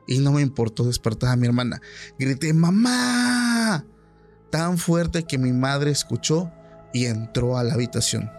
y 0.06 0.18
no 0.18 0.32
me 0.32 0.42
importó 0.42 0.84
despertar 0.84 1.30
a 1.30 1.36
mi 1.36 1.46
hermana. 1.46 1.80
Grité, 2.18 2.52
mamá, 2.54 3.84
tan 4.50 4.78
fuerte 4.78 5.24
que 5.24 5.38
mi 5.38 5.52
madre 5.52 5.90
escuchó 5.90 6.50
y 6.94 7.04
entró 7.04 7.58
a 7.58 7.64
la 7.64 7.74
habitación. 7.74 8.30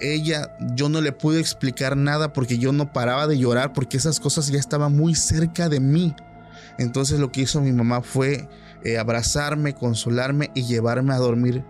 Ella, 0.00 0.56
yo 0.74 0.88
no 0.88 1.00
le 1.00 1.12
pude 1.12 1.38
explicar 1.38 1.96
nada 1.96 2.32
porque 2.32 2.58
yo 2.58 2.72
no 2.72 2.92
paraba 2.92 3.28
de 3.28 3.38
llorar 3.38 3.72
porque 3.72 3.96
esas 3.96 4.18
cosas 4.18 4.48
ya 4.48 4.58
estaban 4.58 4.96
muy 4.96 5.14
cerca 5.14 5.68
de 5.68 5.78
mí. 5.78 6.16
Entonces 6.78 7.20
lo 7.20 7.30
que 7.30 7.42
hizo 7.42 7.60
mi 7.60 7.70
mamá 7.70 8.02
fue 8.02 8.48
eh, 8.82 8.98
abrazarme, 8.98 9.74
consolarme 9.74 10.50
y 10.56 10.64
llevarme 10.64 11.14
a 11.14 11.18
dormir 11.18 11.64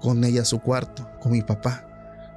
con 0.00 0.24
ella 0.24 0.42
a 0.42 0.46
su 0.46 0.58
cuarto, 0.58 1.08
con 1.20 1.30
mi 1.30 1.42
papá. 1.42 1.86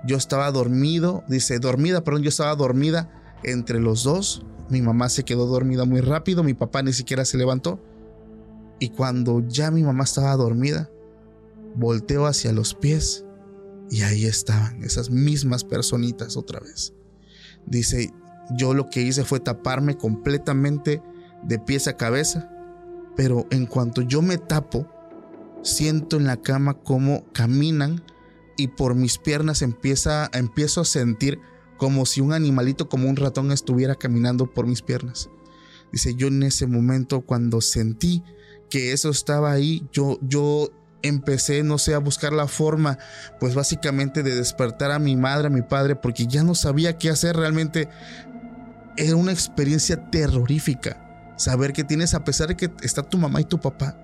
Yo 0.06 0.18
estaba 0.18 0.52
dormido, 0.52 1.24
dice, 1.28 1.58
dormida, 1.58 2.04
perdón, 2.04 2.22
yo 2.22 2.30
estaba 2.30 2.56
dormida 2.56 3.10
entre 3.44 3.80
los 3.80 4.04
dos 4.04 4.44
mi 4.70 4.82
mamá 4.82 5.10
se 5.10 5.24
quedó 5.24 5.46
dormida 5.46 5.86
muy 5.86 6.02
rápido, 6.02 6.44
mi 6.44 6.54
papá 6.54 6.84
ni 6.84 6.94
siquiera 6.94 7.24
se 7.26 7.38
levantó. 7.38 7.80
Y 8.80 8.90
cuando 8.90 9.42
ya 9.48 9.72
mi 9.72 9.84
mamá 9.84 10.04
estaba 10.04 10.36
dormida, 10.36 10.90
volteó 11.76 12.26
hacia 12.26 12.52
los 12.52 12.74
pies 12.74 13.26
y 13.90 14.02
ahí 14.02 14.26
estaban 14.26 14.84
esas 14.84 15.10
mismas 15.10 15.64
personitas 15.64 16.38
otra 16.38 16.60
vez. 16.60 16.94
Dice, 17.66 18.14
yo 18.58 18.74
lo 18.74 18.90
que 18.90 19.02
hice 19.02 19.24
fue 19.24 19.40
taparme 19.40 19.98
completamente 19.98 21.02
de 21.44 21.60
pies 21.60 21.88
a 21.88 21.98
cabeza, 21.98 22.50
pero 23.16 23.48
en 23.52 23.66
cuanto 23.66 24.02
yo 24.02 24.22
me 24.22 24.38
tapo, 24.38 24.88
siento 25.64 26.18
en 26.18 26.26
la 26.26 26.38
cama 26.38 26.76
cómo 26.76 27.26
caminan 27.34 28.04
y 28.58 28.70
por 28.70 28.96
mis 28.96 29.18
piernas 29.18 29.62
empieza, 29.62 30.30
empiezo 30.34 30.82
a 30.82 30.86
sentir 30.86 31.40
como 31.78 32.06
si 32.06 32.22
un 32.22 32.34
animalito 32.34 32.90
como 32.90 33.10
un 33.10 33.16
ratón 33.16 33.52
estuviera 33.52 33.96
caminando 33.96 34.52
por 34.52 34.66
mis 34.66 34.82
piernas. 34.82 35.30
Dice, 35.92 36.16
yo 36.16 36.28
en 36.28 36.44
ese 36.44 36.68
momento 36.68 37.22
cuando 37.22 37.62
sentí 37.62 38.24
que 38.70 38.92
eso 38.92 39.10
estaba 39.10 39.52
ahí, 39.52 39.88
yo, 39.94 40.20
yo 40.22 40.70
empecé, 41.02 41.64
no 41.64 41.78
sé, 41.78 41.94
a 41.94 42.00
buscar 42.00 42.34
la 42.34 42.48
forma, 42.48 42.98
pues 43.40 43.56
básicamente 43.56 44.24
de 44.24 44.36
despertar 44.36 44.92
a 44.92 45.00
mi 45.00 45.16
madre, 45.16 45.48
a 45.48 45.52
mi 45.52 45.62
padre, 45.62 45.96
porque 45.96 46.28
ya 46.28 46.44
no 46.44 46.56
sabía 46.56 46.98
qué 46.98 47.10
hacer 47.10 47.36
realmente. 47.36 47.90
Era 48.96 49.16
una 49.16 49.32
experiencia 49.32 50.10
terrorífica. 50.10 51.04
Saber 51.38 51.74
que 51.74 51.84
tienes, 51.84 52.14
a 52.14 52.24
pesar 52.24 52.48
de 52.48 52.58
que 52.58 52.72
está 52.82 53.04
tu 53.04 53.18
mamá 53.18 53.42
y 53.42 53.46
tu 53.46 53.60
papá, 53.60 53.96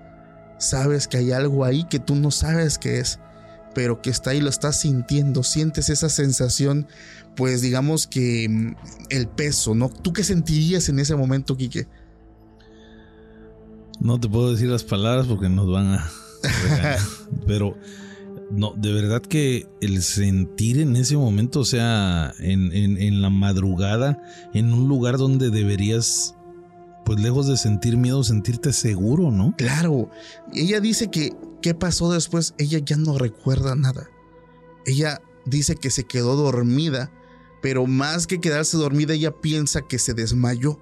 sabes 0.58 1.08
que 1.08 1.16
hay 1.16 1.32
algo 1.32 1.64
ahí 1.64 1.84
que 1.84 1.98
tú 1.98 2.14
no 2.14 2.30
sabes 2.30 2.78
qué 2.78 3.00
es 3.00 3.18
pero 3.74 4.00
que 4.00 4.10
está 4.10 4.30
ahí, 4.30 4.40
lo 4.40 4.48
estás 4.48 4.80
sintiendo, 4.80 5.42
sientes 5.42 5.90
esa 5.90 6.08
sensación, 6.08 6.86
pues 7.36 7.60
digamos 7.60 8.06
que 8.06 8.48
mm, 8.48 8.76
el 9.10 9.28
peso, 9.28 9.74
¿no? 9.74 9.90
¿Tú 9.90 10.12
qué 10.12 10.22
sentirías 10.24 10.88
en 10.88 11.00
ese 11.00 11.16
momento, 11.16 11.56
Quique? 11.56 11.86
No 14.00 14.18
te 14.18 14.28
puedo 14.28 14.52
decir 14.52 14.68
las 14.68 14.84
palabras 14.84 15.26
porque 15.26 15.48
nos 15.48 15.70
van 15.70 15.94
a... 15.94 16.10
pero 17.46 17.76
no, 18.50 18.74
de 18.76 18.92
verdad 18.92 19.22
que 19.22 19.66
el 19.80 20.02
sentir 20.02 20.80
en 20.80 20.96
ese 20.96 21.16
momento, 21.16 21.60
o 21.60 21.64
sea, 21.64 22.32
en, 22.38 22.72
en 22.72 23.22
la 23.22 23.30
madrugada, 23.30 24.22
en 24.52 24.72
un 24.72 24.88
lugar 24.88 25.18
donde 25.18 25.50
deberías 25.50 26.34
pues 27.04 27.20
lejos 27.20 27.46
de 27.46 27.58
sentir 27.58 27.98
miedo, 27.98 28.24
sentirte 28.24 28.72
seguro, 28.72 29.30
¿no? 29.30 29.54
Claro. 29.58 30.08
Ella 30.54 30.80
dice 30.80 31.10
que 31.10 31.34
¿Qué 31.64 31.72
pasó 31.72 32.12
después? 32.12 32.52
Ella 32.58 32.78
ya 32.84 32.98
no 32.98 33.16
recuerda 33.16 33.74
nada. 33.74 34.10
Ella 34.84 35.22
dice 35.46 35.76
que 35.76 35.88
se 35.90 36.04
quedó 36.04 36.36
dormida, 36.36 37.10
pero 37.62 37.86
más 37.86 38.26
que 38.26 38.38
quedarse 38.38 38.76
dormida, 38.76 39.14
ella 39.14 39.40
piensa 39.40 39.80
que 39.80 39.98
se 39.98 40.12
desmayó, 40.12 40.78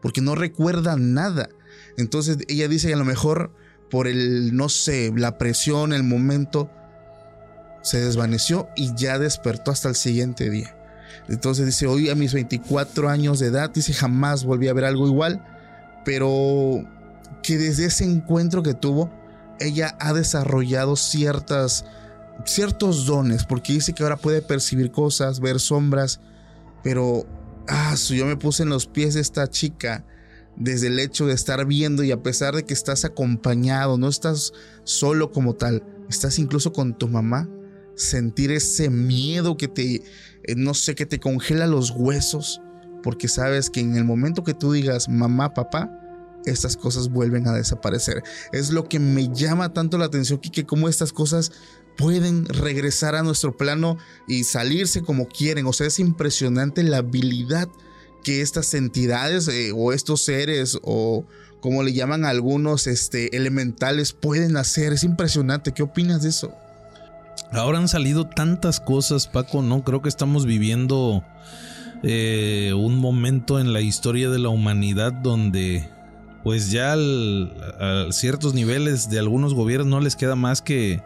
porque 0.00 0.22
no 0.22 0.34
recuerda 0.34 0.96
nada. 0.96 1.50
Entonces 1.98 2.38
ella 2.48 2.66
dice 2.66 2.88
que 2.88 2.94
a 2.94 2.96
lo 2.96 3.04
mejor 3.04 3.52
por 3.92 4.08
el, 4.08 4.56
no 4.56 4.70
sé, 4.70 5.12
la 5.14 5.36
presión, 5.36 5.92
el 5.92 6.02
momento, 6.02 6.70
se 7.82 8.00
desvaneció 8.00 8.70
y 8.74 8.94
ya 8.94 9.18
despertó 9.18 9.70
hasta 9.70 9.90
el 9.90 9.96
siguiente 9.96 10.48
día. 10.48 10.74
Entonces 11.28 11.66
dice, 11.66 11.86
hoy 11.86 12.08
a 12.08 12.14
mis 12.14 12.32
24 12.32 13.10
años 13.10 13.38
de 13.38 13.48
edad, 13.48 13.68
dice, 13.68 13.92
jamás 13.92 14.44
volví 14.44 14.68
a 14.68 14.72
ver 14.72 14.86
algo 14.86 15.06
igual, 15.06 15.44
pero 16.06 16.88
que 17.42 17.58
desde 17.58 17.84
ese 17.84 18.04
encuentro 18.04 18.62
que 18.62 18.72
tuvo, 18.72 19.10
ella 19.60 19.94
ha 20.00 20.14
desarrollado 20.14 20.96
ciertas, 20.96 21.84
ciertos 22.46 23.04
dones, 23.04 23.44
porque 23.44 23.74
dice 23.74 23.92
que 23.92 24.04
ahora 24.04 24.16
puede 24.16 24.40
percibir 24.40 24.90
cosas, 24.90 25.38
ver 25.38 25.60
sombras, 25.60 26.18
pero 26.82 27.26
ah, 27.68 27.94
yo 28.08 28.24
me 28.24 28.38
puse 28.38 28.62
en 28.62 28.70
los 28.70 28.86
pies 28.86 29.12
de 29.12 29.20
esta 29.20 29.50
chica 29.50 30.02
desde 30.56 30.88
el 30.88 30.98
hecho 30.98 31.26
de 31.26 31.34
estar 31.34 31.64
viendo 31.66 32.02
y 32.02 32.12
a 32.12 32.22
pesar 32.22 32.54
de 32.54 32.64
que 32.64 32.74
estás 32.74 33.04
acompañado, 33.04 33.98
no 33.98 34.08
estás 34.08 34.52
solo 34.84 35.32
como 35.32 35.54
tal, 35.54 35.84
estás 36.08 36.38
incluso 36.38 36.72
con 36.72 36.96
tu 36.96 37.08
mamá, 37.08 37.48
sentir 37.94 38.50
ese 38.50 38.90
miedo 38.90 39.56
que 39.56 39.68
te, 39.68 39.96
eh, 39.96 40.54
no 40.56 40.74
sé, 40.74 40.94
que 40.94 41.06
te 41.06 41.20
congela 41.20 41.66
los 41.66 41.90
huesos, 41.90 42.60
porque 43.02 43.28
sabes 43.28 43.70
que 43.70 43.80
en 43.80 43.96
el 43.96 44.04
momento 44.04 44.44
que 44.44 44.54
tú 44.54 44.72
digas 44.72 45.08
mamá, 45.08 45.54
papá, 45.54 45.90
estas 46.44 46.76
cosas 46.76 47.08
vuelven 47.08 47.46
a 47.46 47.52
desaparecer. 47.52 48.22
Es 48.52 48.70
lo 48.70 48.88
que 48.88 48.98
me 48.98 49.28
llama 49.32 49.72
tanto 49.72 49.98
la 49.98 50.06
atención, 50.06 50.40
que 50.40 50.64
cómo 50.64 50.88
estas 50.88 51.12
cosas 51.12 51.52
pueden 51.96 52.46
regresar 52.46 53.14
a 53.14 53.22
nuestro 53.22 53.56
plano 53.56 53.98
y 54.26 54.44
salirse 54.44 55.02
como 55.02 55.28
quieren. 55.28 55.66
O 55.66 55.72
sea, 55.72 55.86
es 55.86 55.98
impresionante 55.98 56.82
la 56.82 56.98
habilidad 56.98 57.68
que 58.22 58.40
estas 58.40 58.72
entidades 58.74 59.48
eh, 59.48 59.72
o 59.74 59.92
estos 59.92 60.22
seres 60.22 60.78
o 60.82 61.24
como 61.60 61.82
le 61.82 61.92
llaman 61.92 62.24
algunos 62.24 62.86
este, 62.86 63.36
elementales 63.36 64.12
pueden 64.12 64.56
hacer. 64.56 64.92
Es 64.92 65.04
impresionante. 65.04 65.72
¿Qué 65.72 65.82
opinas 65.82 66.22
de 66.22 66.30
eso? 66.30 66.52
Ahora 67.52 67.78
han 67.78 67.88
salido 67.88 68.26
tantas 68.26 68.80
cosas, 68.80 69.28
Paco, 69.28 69.62
¿no? 69.62 69.84
Creo 69.84 70.02
que 70.02 70.08
estamos 70.08 70.44
viviendo 70.46 71.22
eh, 72.02 72.72
un 72.76 72.98
momento 72.98 73.60
en 73.60 73.72
la 73.72 73.80
historia 73.80 74.28
de 74.28 74.38
la 74.38 74.48
humanidad 74.48 75.12
donde 75.12 75.88
pues 76.42 76.72
ya 76.72 76.94
a 76.94 78.06
ciertos 78.10 78.54
niveles 78.54 79.08
de 79.08 79.20
algunos 79.20 79.54
gobiernos 79.54 79.88
no 79.88 80.00
les 80.00 80.16
queda 80.16 80.34
más 80.34 80.60
que 80.60 81.00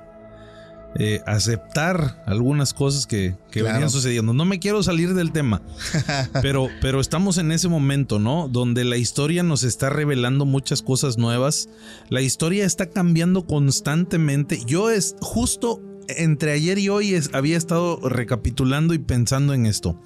eh, 0.98 1.20
aceptar 1.26 2.22
algunas 2.26 2.72
cosas 2.72 3.06
que, 3.06 3.34
venían 3.54 3.90
sucediendo. 3.90 4.32
No 4.32 4.44
me 4.44 4.58
quiero 4.58 4.82
salir 4.82 5.14
del 5.14 5.32
tema, 5.32 5.62
pero, 6.42 6.68
pero 6.80 7.00
estamos 7.00 7.38
en 7.38 7.52
ese 7.52 7.68
momento, 7.68 8.18
¿no? 8.18 8.48
Donde 8.48 8.84
la 8.84 8.96
historia 8.96 9.42
nos 9.42 9.62
está 9.62 9.90
revelando 9.90 10.44
muchas 10.44 10.82
cosas 10.82 11.18
nuevas. 11.18 11.68
La 12.08 12.20
historia 12.20 12.64
está 12.64 12.86
cambiando 12.86 13.46
constantemente. 13.46 14.60
Yo 14.66 14.90
es 14.90 15.16
justo 15.20 15.82
entre 16.08 16.52
ayer 16.52 16.78
y 16.78 16.88
hoy 16.88 17.20
había 17.32 17.56
estado 17.56 18.00
recapitulando 18.08 18.94
y 18.94 18.98
pensando 18.98 19.54
en 19.54 19.66
esto. 19.66 20.00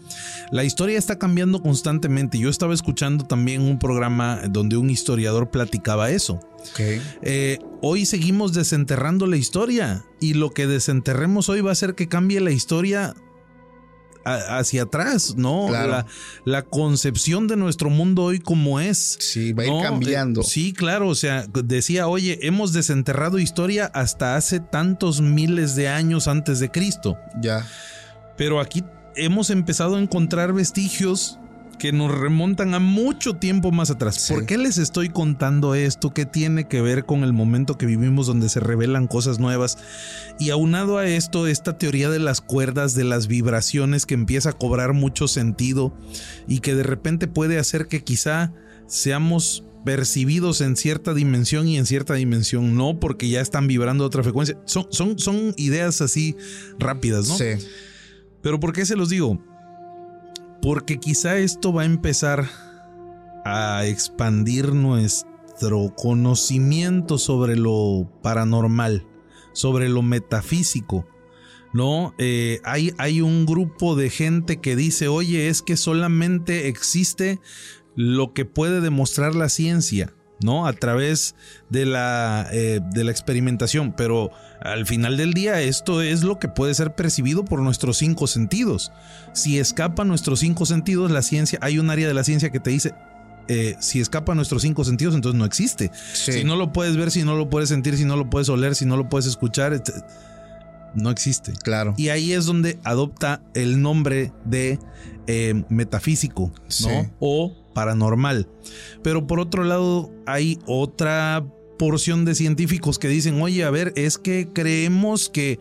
La 0.50 0.64
historia 0.64 0.98
está 0.98 1.18
cambiando 1.18 1.62
constantemente. 1.62 2.38
Yo 2.38 2.48
estaba 2.50 2.74
escuchando 2.74 3.24
también 3.24 3.62
un 3.62 3.78
programa 3.78 4.40
donde 4.48 4.76
un 4.76 4.90
historiador 4.90 5.50
platicaba 5.50 6.10
eso. 6.10 6.40
Eh, 7.22 7.58
hoy 7.80 8.06
seguimos 8.06 8.52
desenterrando 8.52 9.26
la 9.26 9.36
historia 9.36 10.04
y 10.20 10.34
lo 10.34 10.50
que 10.50 10.66
desenterremos 10.66 11.48
hoy 11.48 11.60
va 11.60 11.70
a 11.70 11.72
hacer 11.72 11.94
que 11.94 12.08
cambie 12.08 12.40
la 12.40 12.50
historia 12.50 13.14
hacia 14.24 14.83
atrás, 14.83 15.35
¿no? 15.37 15.68
La, 16.44 16.62
concepción 16.62 17.48
de 17.48 17.56
nuestro 17.56 17.90
mundo 17.90 18.24
hoy 18.24 18.38
como 18.38 18.80
es. 18.80 19.16
Sí, 19.20 19.52
va 19.52 19.64
a 19.64 19.66
ir 19.66 19.83
cambiando. 19.83 20.42
sí, 20.42 20.72
claro, 20.72 21.09
o 21.09 21.14
sea, 21.14 21.46
decía, 21.64 22.06
oye, 22.06 22.38
hemos 22.42 22.72
desenterrado 22.72 23.38
historia 23.38 23.87
hasta 23.87 24.37
hace 24.37 24.61
tantos 24.61 25.20
miles 25.20 25.74
de 25.74 25.88
años 25.88 26.28
antes 26.28 26.61
de 26.61 26.70
Cristo. 26.70 27.18
Ya. 27.40 27.66
Pero 28.37 28.61
aquí 28.61 28.85
hemos 29.16 29.50
empezado 29.50 29.96
a 29.96 30.00
encontrar 30.00 30.52
vestigios 30.52 31.39
que 31.81 31.93
nos 31.93 32.16
remontan 32.16 32.75
a 32.75 32.79
mucho 32.79 33.35
tiempo 33.35 33.73
más 33.73 33.90
atrás. 33.90 34.29
¿Por 34.29 34.45
qué 34.45 34.59
les 34.59 34.77
estoy 34.77 35.09
contando 35.09 35.75
esto? 35.75 36.12
¿Qué 36.12 36.27
tiene 36.27 36.69
que 36.69 36.83
ver 36.83 37.07
con 37.07 37.25
el 37.25 37.33
momento 37.33 37.79
que 37.79 37.87
vivimos 37.87 38.27
donde 38.27 38.51
se 38.51 38.61
revelan 38.61 39.07
cosas 39.09 39.38
nuevas? 39.38 39.79
Y 40.38 40.51
aunado 40.51 40.99
a 40.99 41.09
esto, 41.09 41.47
esta 41.47 41.79
teoría 41.79 42.11
de 42.11 42.19
las 42.19 42.43
cuerdas, 42.43 42.95
de 42.95 43.05
las 43.05 43.29
vibraciones 43.29 44.05
que 44.05 44.12
empieza 44.12 44.51
a 44.51 44.53
cobrar 44.53 44.93
mucho 44.93 45.27
sentido 45.27 45.97
y 46.47 46.61
que 46.61 46.75
de 46.75 46.83
repente 46.83 47.27
puede 47.27 47.59
hacer 47.59 47.88
que 47.88 48.05
quizá 48.05 48.53
seamos 48.87 49.64
percibidos 49.83 50.61
en 50.61 50.77
cierta 50.77 51.14
dimensión 51.14 51.66
y 51.66 51.79
en 51.79 51.87
cierta 51.87 52.12
dimensión 52.12 52.77
no, 52.77 53.01
porque 53.01 53.31
ya 53.31 53.40
están 53.40 53.66
vibrando 53.66 54.05
a 54.05 54.09
otra 54.09 54.23
frecuencia. 54.23 54.59
Son, 54.66 54.87
son, 54.90 55.19
son 55.19 55.55
ideas 55.57 56.03
así 56.03 56.37
rápidas, 56.79 57.27
¿no? 57.27 57.38
Sí. 57.38 57.66
Pero 58.43 58.61
¿por 58.61 58.75
qué 58.75 58.85
se 58.85 58.97
los 58.97 59.09
digo? 59.09 59.43
Porque 60.62 60.99
quizá 60.99 61.38
esto 61.38 61.73
va 61.73 61.83
a 61.83 61.87
empezar 61.87 62.49
a 63.44 63.87
expandir 63.87 64.75
nuestro 64.75 65.94
conocimiento 65.96 67.18
sobre 67.18 67.57
lo 67.57 68.11
paranormal, 68.23 69.07
sobre 69.53 69.88
lo 69.88 70.03
metafísico. 70.03 71.07
¿no? 71.73 72.14
Eh, 72.18 72.61
hay, 72.64 73.20
un 73.20 73.46
grupo 73.46 73.96
de 73.96 74.11
gente 74.11 74.61
que 74.61 74.77
dice, 74.77 75.09
oye, 75.09 75.49
es 75.49 75.62
que 75.62 75.77
solamente 75.77 76.68
existe 76.68 77.40
lo 77.94 78.33
que 78.33 78.44
puede 78.44 78.81
demostrar 78.81 79.35
la 79.35 79.49
ciencia. 79.49 80.14
¿no? 80.42 80.66
A 80.66 80.73
través 80.73 81.35
de 81.68 81.85
la, 81.85 82.49
eh, 82.53 82.81
de 82.94 83.05
la 83.05 83.11
experimentación. 83.11 83.94
Pero 83.96 84.31
al 84.61 84.87
final 84.87 85.16
del 85.16 85.33
día 85.33 85.61
esto 85.61 86.03
es 86.03 86.23
lo 86.23 86.38
que 86.38 86.49
puede 86.49 86.75
ser 86.75 86.94
percibido 86.94 87.44
por 87.44 87.61
nuestros 87.61 87.96
cinco 87.99 88.27
sentidos. 88.27 88.92
Si 89.33 89.59
escapa 89.59 90.05
nuestros 90.05 90.40
cinco 90.40 90.66
sentidos, 90.66 91.11
la 91.11 91.23
ciencia, 91.23 91.59
hay 91.62 91.79
un 91.79 91.90
área 91.90 92.07
de 92.07 92.14
la 92.14 92.25
ciencia 92.25 92.51
que 92.51 92.61
te 92.61 92.70
dice, 92.70 92.94
eh, 93.49 93.77
si 93.81 94.01
escapa 94.01 94.35
nuestros 94.35 94.62
cinco 94.62 94.85
sentidos, 94.85 95.14
entonces 95.14 95.38
no 95.38 95.44
existe. 95.44 95.90
Si 96.12 96.44
no 96.44 96.57
lo 96.57 96.73
puedes 96.73 96.96
ver, 96.96 97.11
si 97.11 97.25
no 97.25 97.37
lo 97.37 97.49
puedes 97.49 97.68
sentir, 97.68 97.96
si 97.96 98.05
no 98.05 98.16
lo 98.16 98.31
puedes 98.31 98.49
oler, 98.49 98.75
si 98.75 98.87
no 98.87 98.96
lo 98.96 99.09
puedes 99.09 99.27
escuchar, 99.27 99.83
no 100.94 101.11
existe. 101.11 101.53
Claro. 101.62 101.94
Y 101.96 102.11
ahí 102.11 102.33
es 102.33 102.46
donde 102.46 102.79
adopta 102.85 103.42
el 103.55 103.81
nombre 103.81 104.33
de 104.44 104.79
eh, 105.27 105.64
metafísico, 105.68 106.53
¿no? 106.83 107.11
O 107.18 107.57
paranormal. 107.75 108.49
Pero 109.03 109.27
por 109.27 109.40
otro 109.40 109.64
lado, 109.64 110.12
hay 110.27 110.59
otra 110.66 111.44
porción 111.81 112.27
de 112.27 112.35
científicos 112.35 112.99
que 112.99 113.09
dicen, 113.09 113.40
oye, 113.40 113.64
a 113.64 113.71
ver, 113.71 113.95
es 113.97 114.19
que 114.19 114.47
creemos 114.53 115.31
que 115.31 115.59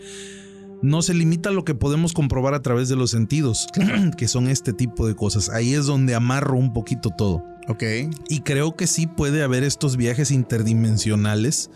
no 0.81 1.01
se 1.01 1.13
limita 1.13 1.47
a 1.47 1.53
lo 1.53 1.63
que 1.63 1.75
podemos 1.75 2.11
comprobar 2.11 2.53
a 2.53 2.61
través 2.61 2.89
de 2.89 2.97
los 2.97 3.11
sentidos, 3.11 3.69
que 4.17 4.27
son 4.27 4.49
este 4.49 4.73
tipo 4.73 5.07
de 5.07 5.15
cosas. 5.15 5.47
Ahí 5.47 5.73
es 5.73 5.85
donde 5.85 6.15
amarro 6.15 6.57
un 6.57 6.73
poquito 6.73 7.09
todo. 7.09 7.45
Ok. 7.69 7.83
Y 8.27 8.41
creo 8.41 8.75
que 8.75 8.85
sí 8.85 9.07
puede 9.07 9.43
haber 9.43 9.63
estos 9.63 9.95
viajes 9.95 10.29
interdimensionales. 10.31 11.69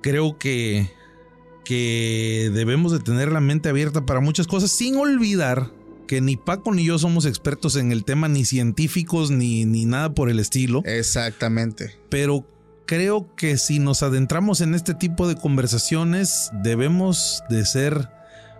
Creo 0.00 0.38
que, 0.38 0.92
que 1.64 2.52
debemos 2.54 2.92
de 2.92 3.00
tener 3.00 3.32
la 3.32 3.40
mente 3.40 3.68
abierta 3.68 4.06
para 4.06 4.20
muchas 4.20 4.46
cosas 4.46 4.70
sin 4.70 4.94
olvidar 4.94 5.72
que 6.06 6.20
ni 6.20 6.36
Paco 6.36 6.72
ni 6.72 6.84
yo 6.84 7.00
somos 7.00 7.26
expertos 7.26 7.74
en 7.74 7.90
el 7.90 8.04
tema, 8.04 8.28
ni 8.28 8.44
científicos, 8.44 9.32
ni, 9.32 9.64
ni 9.64 9.86
nada 9.86 10.14
por 10.14 10.30
el 10.30 10.38
estilo. 10.38 10.82
Exactamente. 10.84 11.96
Pero 12.10 12.46
creo 12.86 13.34
que 13.36 13.58
si 13.58 13.78
nos 13.78 14.02
adentramos 14.02 14.60
en 14.60 14.74
este 14.74 14.94
tipo 14.94 15.28
de 15.28 15.36
conversaciones, 15.36 16.50
debemos 16.52 17.42
de 17.48 17.64
ser 17.64 18.10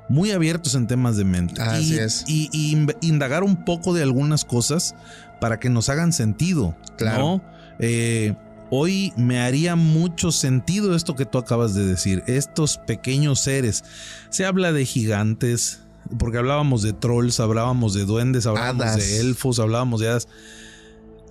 muy 0.08 0.30
abiertos 0.30 0.74
en 0.74 0.86
temas 0.86 1.16
de 1.16 1.24
mente. 1.24 1.60
Así 1.62 1.94
y, 1.94 1.98
es. 1.98 2.24
Y, 2.26 2.86
indagar 3.00 3.42
un 3.42 3.64
poco 3.64 3.94
de 3.94 4.02
algunas 4.02 4.44
cosas 4.44 4.94
para 5.40 5.58
que 5.60 5.70
nos 5.70 5.88
hagan 5.88 6.12
sentido. 6.12 6.76
Claro. 6.96 7.42
Eh, 7.78 8.34
hoy 8.70 9.12
me 9.16 9.40
haría 9.40 9.76
mucho 9.76 10.32
sentido 10.32 10.94
esto 10.94 11.16
que 11.16 11.26
tú 11.26 11.38
acabas 11.38 11.74
de 11.74 11.86
decir. 11.86 12.22
Estos 12.26 12.78
pequeños 12.78 13.40
seres. 13.40 13.84
Se 14.30 14.44
habla 14.44 14.72
de 14.72 14.84
gigantes, 14.84 15.80
porque 16.18 16.38
hablábamos 16.38 16.82
de 16.82 16.92
trolls, 16.92 17.40
hablábamos 17.40 17.94
de 17.94 18.04
duendes, 18.04 18.46
hablábamos 18.46 18.96
de 18.96 19.20
elfos, 19.20 19.58
hablábamos 19.58 20.00
de 20.00 20.08
hadas. 20.08 20.28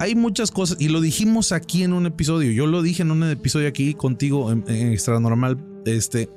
Hay 0.04 0.16
muchas 0.16 0.52
cosas, 0.52 0.76
y 0.82 0.90
lo 0.90 1.00
dijimos 1.00 1.54
aquí 1.54 1.82
en 1.82 1.94
un 1.94 2.06
episodio. 2.06 2.52
Yo 2.52 2.68
lo 2.68 2.82
dije 2.82 3.04
en 3.04 3.12
un 3.12 3.24
episodio 3.24 3.70
aquí 3.70 3.94
contigo 3.94 4.52
en, 4.52 4.66
Extra 4.68 5.18
Normal. 5.22 5.64
Este. 5.86 6.28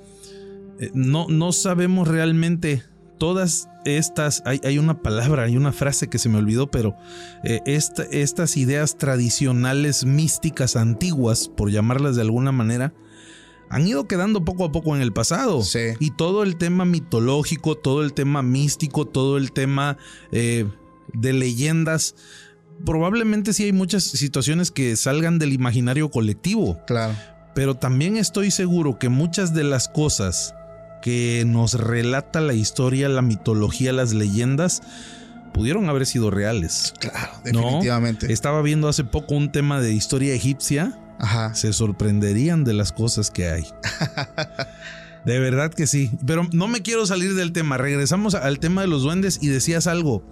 Eh, 0.79 0.93
no, 0.95 1.27
no 1.27 1.51
sabemos 1.51 2.07
realmente 2.07 2.85
todas 3.19 3.69
estas. 3.85 4.45
Hay, 4.47 4.61
hay, 4.63 4.79
una 4.79 5.03
palabra, 5.03 5.43
hay 5.43 5.57
una 5.57 5.73
frase 5.73 6.07
que 6.07 6.21
se 6.21 6.29
me 6.29 6.39
olvidó, 6.39 6.71
pero 6.71 6.95
eh, 7.43 7.61
estas 7.67 8.57
ideas 8.57 8.99
tradicionales 8.99 10.05
místicas 10.05 10.77
antiguas, 10.77 11.49
por 11.49 11.73
llamarlas 11.73 12.15
de 12.15 12.23
alguna 12.23 12.53
manera, 12.53 12.95
han 13.69 13.85
ido 13.85 14.07
quedando 14.07 14.45
poco 14.45 14.67
a 14.67 14.71
poco 14.71 14.95
en 14.95 15.03
el 15.03 15.13
pasado. 15.13 15.61
Y 15.99 16.13
todo 16.13 16.45
el 16.45 16.57
tema 16.57 16.85
mitológico, 16.85 17.75
todo 17.75 18.05
el 18.05 18.13
tema 18.13 18.43
místico, 18.43 19.07
todo 19.07 19.37
el 19.37 19.51
tema 19.51 19.99
eh, 20.31 20.67
de 21.13 21.33
leyendas, 21.33 22.15
probablemente 22.85 23.53
sí 23.53 23.65
hay 23.65 23.73
muchas 23.73 24.05
situaciones 24.05 24.71
que 24.71 24.97
salgan 24.97 25.39
del 25.39 25.53
imaginario 25.53 26.11
colectivo. 26.11 26.81
Claro. 26.87 27.15
Pero 27.55 27.75
también 27.75 28.17
estoy 28.17 28.51
seguro 28.51 28.99
que 28.99 29.09
muchas 29.09 29.55
de 29.55 29.65
las 29.65 29.89
cosas 29.89 30.55
que 31.01 31.45
nos 31.47 31.75
relata 31.75 32.41
la 32.41 32.53
historia, 32.53 33.09
la 33.09 33.23
mitología, 33.23 33.93
las 33.93 34.13
leyendas, 34.13 34.83
pudieron 35.55 35.89
haber 35.89 36.05
sido 36.05 36.31
reales. 36.31 36.93
Claro, 37.01 37.33
definitivamente. 37.45 38.33
Estaba 38.33 38.61
viendo 38.61 38.89
hace 38.89 39.05
poco 39.05 39.35
un 39.35 39.53
tema 39.53 39.81
de 39.81 39.93
historia 39.93 40.35
egipcia 40.35 40.99
se 41.55 41.73
sorprenderían 41.73 42.65
de 42.65 42.75
las 42.75 42.93
cosas 42.93 43.31
que 43.31 43.49
hay. 43.49 43.67
de 45.25 45.39
verdad 45.39 45.73
que 45.73 45.87
sí. 45.87 46.11
Pero 46.27 46.49
no 46.53 46.69
me 46.69 46.83
quiero 46.83 47.07
salir 47.07 47.35
del 47.35 47.53
tema. 47.53 47.79
Regresamos 47.79 48.35
al 48.35 48.59
tema 48.59 48.83
de 48.83 48.89
los 48.89 49.03
duendes 49.03 49.39
y 49.41 49.49
decías 49.49 49.87
algo. 49.87 50.25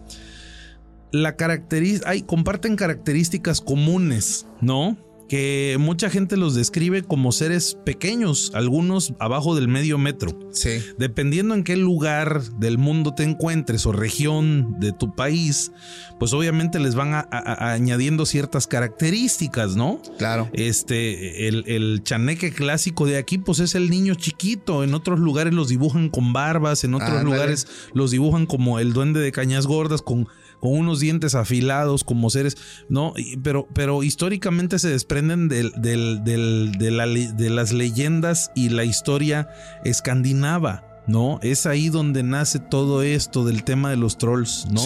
La 1.14 1.36
característica, 1.36 2.10
hay, 2.10 2.22
comparten 2.22 2.74
características 2.74 3.60
comunes, 3.60 4.48
¿no? 4.60 4.96
que 5.28 5.76
mucha 5.80 6.10
gente 6.10 6.36
los 6.36 6.54
describe 6.54 7.02
como 7.02 7.32
seres 7.32 7.78
pequeños, 7.84 8.52
algunos 8.54 9.14
abajo 9.18 9.54
del 9.54 9.68
medio 9.68 9.98
metro. 9.98 10.38
Sí. 10.52 10.82
Dependiendo 10.98 11.54
en 11.54 11.64
qué 11.64 11.76
lugar 11.76 12.42
del 12.58 12.78
mundo 12.78 13.14
te 13.14 13.22
encuentres 13.22 13.86
o 13.86 13.92
región 13.92 14.78
de 14.80 14.92
tu 14.92 15.14
país, 15.14 15.72
pues 16.18 16.32
obviamente 16.32 16.78
les 16.78 16.94
van 16.94 17.26
añadiendo 17.30 18.26
ciertas 18.26 18.66
características, 18.66 19.76
¿no? 19.76 20.00
Claro. 20.18 20.50
Este, 20.52 21.48
el, 21.48 22.02
chaneque 22.04 22.52
clásico 22.52 23.06
de 23.06 23.16
aquí, 23.16 23.38
pues 23.38 23.60
es 23.60 23.74
el 23.74 23.90
niño 23.90 24.14
chiquito. 24.14 24.84
En 24.84 24.94
otros 24.94 25.18
lugares 25.20 25.54
los 25.54 25.68
dibujan 25.68 26.10
con 26.10 26.32
barbas, 26.32 26.84
en 26.84 26.94
otros 26.94 27.24
lugares 27.24 27.66
los 27.92 28.10
dibujan 28.10 28.46
como 28.46 28.78
el 28.78 28.92
duende 28.92 29.20
de 29.20 29.32
cañas 29.32 29.66
gordas 29.66 30.02
con 30.02 30.28
con 30.64 30.78
unos 30.78 30.98
dientes 30.98 31.34
afilados 31.34 32.04
como 32.04 32.30
seres, 32.30 32.56
¿no? 32.88 33.12
Pero, 33.42 33.68
pero 33.74 34.02
históricamente 34.02 34.78
se 34.78 34.88
desprenden 34.88 35.48
de, 35.48 35.70
de 35.76 37.50
las 37.50 37.72
leyendas 37.74 38.50
y 38.54 38.70
la 38.70 38.84
historia 38.84 39.50
escandinava. 39.84 40.94
¿no? 41.06 41.38
Es 41.42 41.66
ahí 41.66 41.88
donde 41.88 42.22
nace 42.22 42.58
todo 42.58 43.02
esto 43.02 43.44
del 43.44 43.64
tema 43.64 43.90
de 43.90 43.96
los 43.96 44.16
trolls, 44.16 44.66
¿no? 44.70 44.80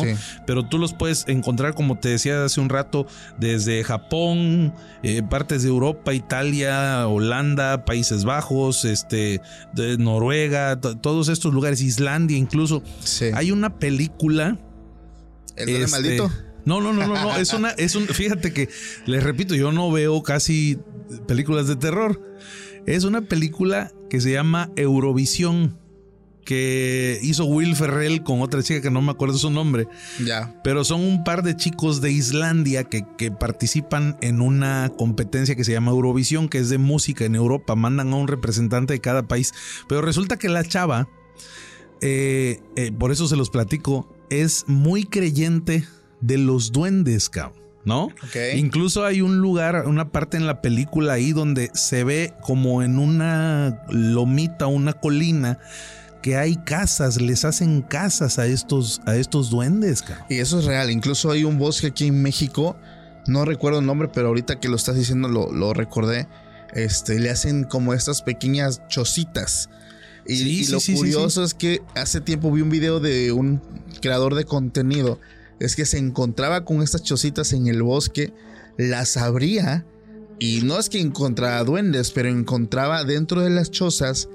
Pero 0.46 0.66
tú 0.66 0.78
los 0.78 0.92
puedes 0.92 1.24
encontrar, 1.28 1.74
como 1.74 1.98
te 1.98 2.08
decía 2.08 2.44
hace 2.44 2.60
un 2.60 2.68
rato, 2.68 3.06
desde 3.38 3.84
Japón, 3.84 4.74
eh, 5.02 5.22
partes 5.22 5.62
de 5.62 5.68
Europa, 5.68 6.14
Italia, 6.14 7.06
Holanda, 7.06 7.84
Países 7.84 8.24
Bajos, 8.24 8.84
este, 8.84 9.40
de 9.74 9.96
Noruega, 9.98 10.80
todos 10.80 11.28
estos 11.28 11.54
lugares, 11.54 11.80
Islandia 11.82 12.36
incluso. 12.36 12.82
Hay 13.34 13.50
una 13.50 13.78
película. 13.78 14.58
¿El 15.58 15.68
este, 15.68 15.90
maldito? 15.90 16.32
No, 16.64 16.80
no, 16.80 16.92
no, 16.92 17.06
no, 17.06 17.14
no. 17.14 17.36
Es 17.36 17.52
una, 17.52 17.70
es 17.70 17.94
un. 17.94 18.06
Fíjate 18.06 18.52
que 18.52 18.68
les 19.06 19.22
repito, 19.22 19.54
yo 19.54 19.72
no 19.72 19.90
veo 19.90 20.22
casi 20.22 20.78
películas 21.26 21.66
de 21.66 21.76
terror. 21.76 22.22
Es 22.86 23.04
una 23.04 23.22
película 23.22 23.92
que 24.10 24.20
se 24.20 24.32
llama 24.32 24.70
Eurovisión 24.76 25.78
que 26.48 27.18
hizo 27.20 27.44
Will 27.44 27.76
Ferrell 27.76 28.22
con 28.22 28.40
otra 28.40 28.62
chica 28.62 28.80
que 28.80 28.90
no 28.90 29.02
me 29.02 29.10
acuerdo 29.10 29.36
su 29.36 29.50
nombre. 29.50 29.86
Ya. 30.24 30.58
Pero 30.64 30.82
son 30.82 31.02
un 31.02 31.22
par 31.22 31.42
de 31.42 31.54
chicos 31.54 32.00
de 32.00 32.10
Islandia 32.10 32.84
que, 32.84 33.30
participan 33.30 34.16
en 34.22 34.40
una 34.40 34.90
competencia 34.96 35.56
que 35.56 35.64
se 35.64 35.72
llama 35.72 35.90
Eurovisión, 35.90 36.48
que 36.48 36.56
es 36.56 36.70
de 36.70 36.78
música 36.78 37.26
en 37.26 37.34
Europa. 37.34 37.76
Mandan 37.76 38.14
a 38.14 38.16
un 38.16 38.28
representante 38.28 38.94
de 38.94 39.00
cada 39.00 39.28
país. 39.28 39.52
Pero 39.90 40.00
resulta 40.00 40.38
que 40.38 40.48
la 40.48 40.64
chava, 40.64 41.06
eh, 42.00 42.62
eh, 42.76 42.92
por 42.98 43.12
eso 43.12 43.28
se 43.28 43.36
los 43.36 43.50
platico, 43.50 44.08
es 44.30 44.64
muy 44.66 45.04
creyente 45.04 45.86
de 46.20 46.38
los 46.38 46.72
duendes, 46.72 47.28
cabrón. 47.28 47.58
¿no? 47.84 48.10
Incluso 48.54 49.04
hay 49.04 49.22
un 49.22 49.38
lugar, 49.38 49.86
una 49.86 50.12
parte 50.12 50.36
en 50.36 50.46
la 50.46 50.60
película 50.60 51.14
ahí 51.14 51.32
donde 51.32 51.70
se 51.72 52.04
ve 52.04 52.34
como 52.42 52.82
en 52.82 52.98
una 52.98 53.82
lomita, 53.88 54.66
una 54.66 54.92
colina, 54.92 55.58
que 56.22 56.36
hay 56.36 56.56
casas, 56.56 57.20
les 57.20 57.46
hacen 57.46 57.80
casas 57.80 58.38
a 58.38 58.46
estos, 58.46 59.00
a 59.06 59.16
estos 59.16 59.48
duendes. 59.48 60.04
Y 60.28 60.38
eso 60.38 60.58
es 60.58 60.66
real. 60.66 60.90
Incluso 60.90 61.30
hay 61.30 61.44
un 61.44 61.58
bosque 61.58 61.86
aquí 61.86 62.08
en 62.08 62.20
México, 62.20 62.76
no 63.26 63.44
recuerdo 63.44 63.78
el 63.78 63.86
nombre, 63.86 64.08
pero 64.12 64.28
ahorita 64.28 64.60
que 64.60 64.68
lo 64.68 64.76
estás 64.76 64.96
diciendo 64.96 65.28
lo, 65.28 65.72
recordé. 65.72 66.28
Este, 66.74 67.18
le 67.18 67.30
hacen 67.30 67.64
como 67.64 67.94
estas 67.94 68.20
pequeñas 68.20 68.82
chocitas. 68.88 69.70
Y, 70.28 70.66
lo 70.66 70.78
curioso 70.80 71.42
es 71.42 71.54
que 71.54 71.80
hace 71.94 72.20
tiempo 72.20 72.52
vi 72.52 72.60
un 72.60 72.68
video 72.68 73.00
de 73.00 73.32
un 73.32 73.62
creador 74.02 74.34
de 74.34 74.44
contenido. 74.44 75.18
Es 75.58 75.74
que 75.74 75.86
se 75.86 75.96
encontraba 75.96 76.64
con 76.66 76.82
estas 76.82 77.02
chocitas 77.02 77.52
en 77.54 77.66
el 77.66 77.82
bosque, 77.82 78.34
las 78.76 79.16
abría 79.16 79.86
y 80.38 80.60
no 80.62 80.78
es 80.78 80.90
que 80.90 81.00
encontraba 81.00 81.64
duendes, 81.64 82.12
pero 82.12 82.28
encontraba 82.28 83.04
dentro 83.04 83.40
de 83.40 83.50
las 83.50 83.70
chozas 83.70 84.28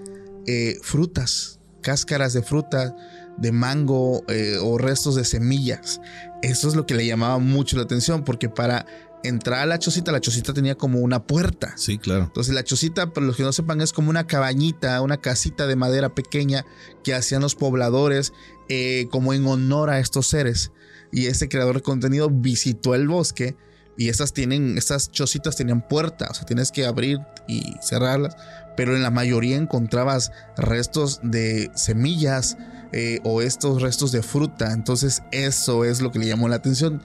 eh, 0.47 0.77
frutas 0.81 1.59
cáscaras 1.83 2.33
de 2.33 2.41
fruta, 2.41 2.95
de 3.37 3.51
mango 3.51 4.23
eh, 4.27 4.57
o 4.61 4.79
restos 4.79 5.15
de 5.15 5.25
semillas. 5.25 6.01
Eso 6.41 6.67
es 6.67 6.75
lo 6.75 6.87
que 6.87 6.95
le 6.95 7.05
llamaba 7.05 7.37
mucho 7.37 7.77
la 7.77 7.83
atención 7.83 8.23
porque 8.23 8.49
para 8.49 8.87
entrar 9.23 9.61
a 9.61 9.65
la 9.65 9.79
chocita, 9.79 10.11
la 10.11 10.21
chocita 10.21 10.53
tenía 10.53 10.75
como 10.75 10.99
una 10.99 11.25
puerta. 11.25 11.73
Sí, 11.77 11.97
claro. 11.97 12.25
Entonces 12.25 12.53
la 12.53 12.63
chocita, 12.63 13.13
para 13.13 13.25
los 13.25 13.35
que 13.35 13.43
no 13.43 13.53
sepan, 13.53 13.81
es 13.81 13.93
como 13.93 14.09
una 14.09 14.27
cabañita, 14.27 15.01
una 15.01 15.17
casita 15.17 15.67
de 15.67 15.75
madera 15.75 16.13
pequeña 16.13 16.65
que 17.03 17.13
hacían 17.13 17.41
los 17.41 17.55
pobladores 17.55 18.33
eh, 18.69 19.07
como 19.11 19.33
en 19.33 19.45
honor 19.47 19.89
a 19.89 19.99
estos 19.99 20.27
seres. 20.27 20.71
Y 21.11 21.27
este 21.27 21.47
creador 21.49 21.75
de 21.75 21.81
contenido 21.81 22.29
visitó 22.29 22.95
el 22.95 23.07
bosque 23.07 23.55
y 23.97 24.09
estas 24.09 24.33
tienen, 24.33 24.77
estas 24.77 25.11
chocitas 25.11 25.55
tenían 25.55 25.87
puerta, 25.87 26.27
o 26.31 26.33
sea, 26.33 26.45
tienes 26.45 26.71
que 26.71 26.87
abrir 26.87 27.19
y 27.47 27.75
cerrarlas 27.81 28.35
pero 28.75 28.95
en 28.95 29.03
la 29.03 29.11
mayoría 29.11 29.57
encontrabas 29.57 30.31
restos 30.57 31.19
de 31.23 31.71
semillas 31.75 32.57
eh, 32.91 33.19
o 33.23 33.41
estos 33.41 33.81
restos 33.81 34.11
de 34.11 34.23
fruta. 34.23 34.71
Entonces 34.71 35.23
eso 35.31 35.85
es 35.85 36.01
lo 36.01 36.11
que 36.11 36.19
le 36.19 36.27
llamó 36.27 36.47
la 36.47 36.55
atención. 36.55 37.01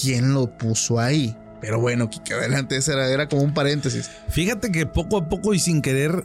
¿Quién 0.00 0.34
lo 0.34 0.56
puso 0.56 1.00
ahí? 1.00 1.36
Pero 1.60 1.80
bueno, 1.80 2.08
que 2.10 2.34
adelante, 2.34 2.78
era, 2.86 3.08
era 3.08 3.28
como 3.28 3.42
un 3.42 3.54
paréntesis. 3.54 4.10
Fíjate 4.28 4.72
que 4.72 4.86
poco 4.86 5.18
a 5.18 5.28
poco 5.28 5.54
y 5.54 5.58
sin 5.58 5.82
querer 5.82 6.24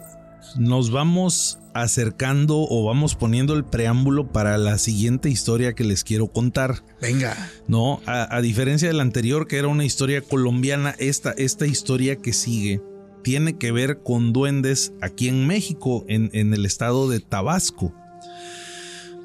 nos 0.57 0.91
vamos 0.91 1.59
acercando 1.73 2.65
o 2.69 2.85
vamos 2.85 3.15
poniendo 3.15 3.53
el 3.53 3.65
preámbulo 3.65 4.31
para 4.31 4.57
la 4.57 4.77
siguiente 4.77 5.29
historia 5.29 5.73
que 5.73 5.83
les 5.83 6.03
quiero 6.03 6.27
contar. 6.27 6.83
Venga. 7.01 7.35
No, 7.67 8.01
a, 8.05 8.39
diferencia 8.41 8.87
de 8.87 8.93
la 8.93 9.03
anterior 9.03 9.47
que 9.47 9.57
era 9.57 9.67
una 9.67 9.83
historia 9.83 10.21
colombiana, 10.21 10.95
esta, 10.99 11.31
esta 11.31 11.67
historia 11.67 12.15
que 12.15 12.33
sigue 12.33 12.81
tiene 13.23 13.57
que 13.57 13.71
ver 13.71 14.03
con 14.03 14.33
duendes 14.33 14.93
aquí 15.01 15.27
en 15.27 15.47
México, 15.47 16.05
en, 16.07 16.29
el 16.53 16.65
estado 16.65 17.09
de 17.09 17.19
Tabasco. 17.19 17.91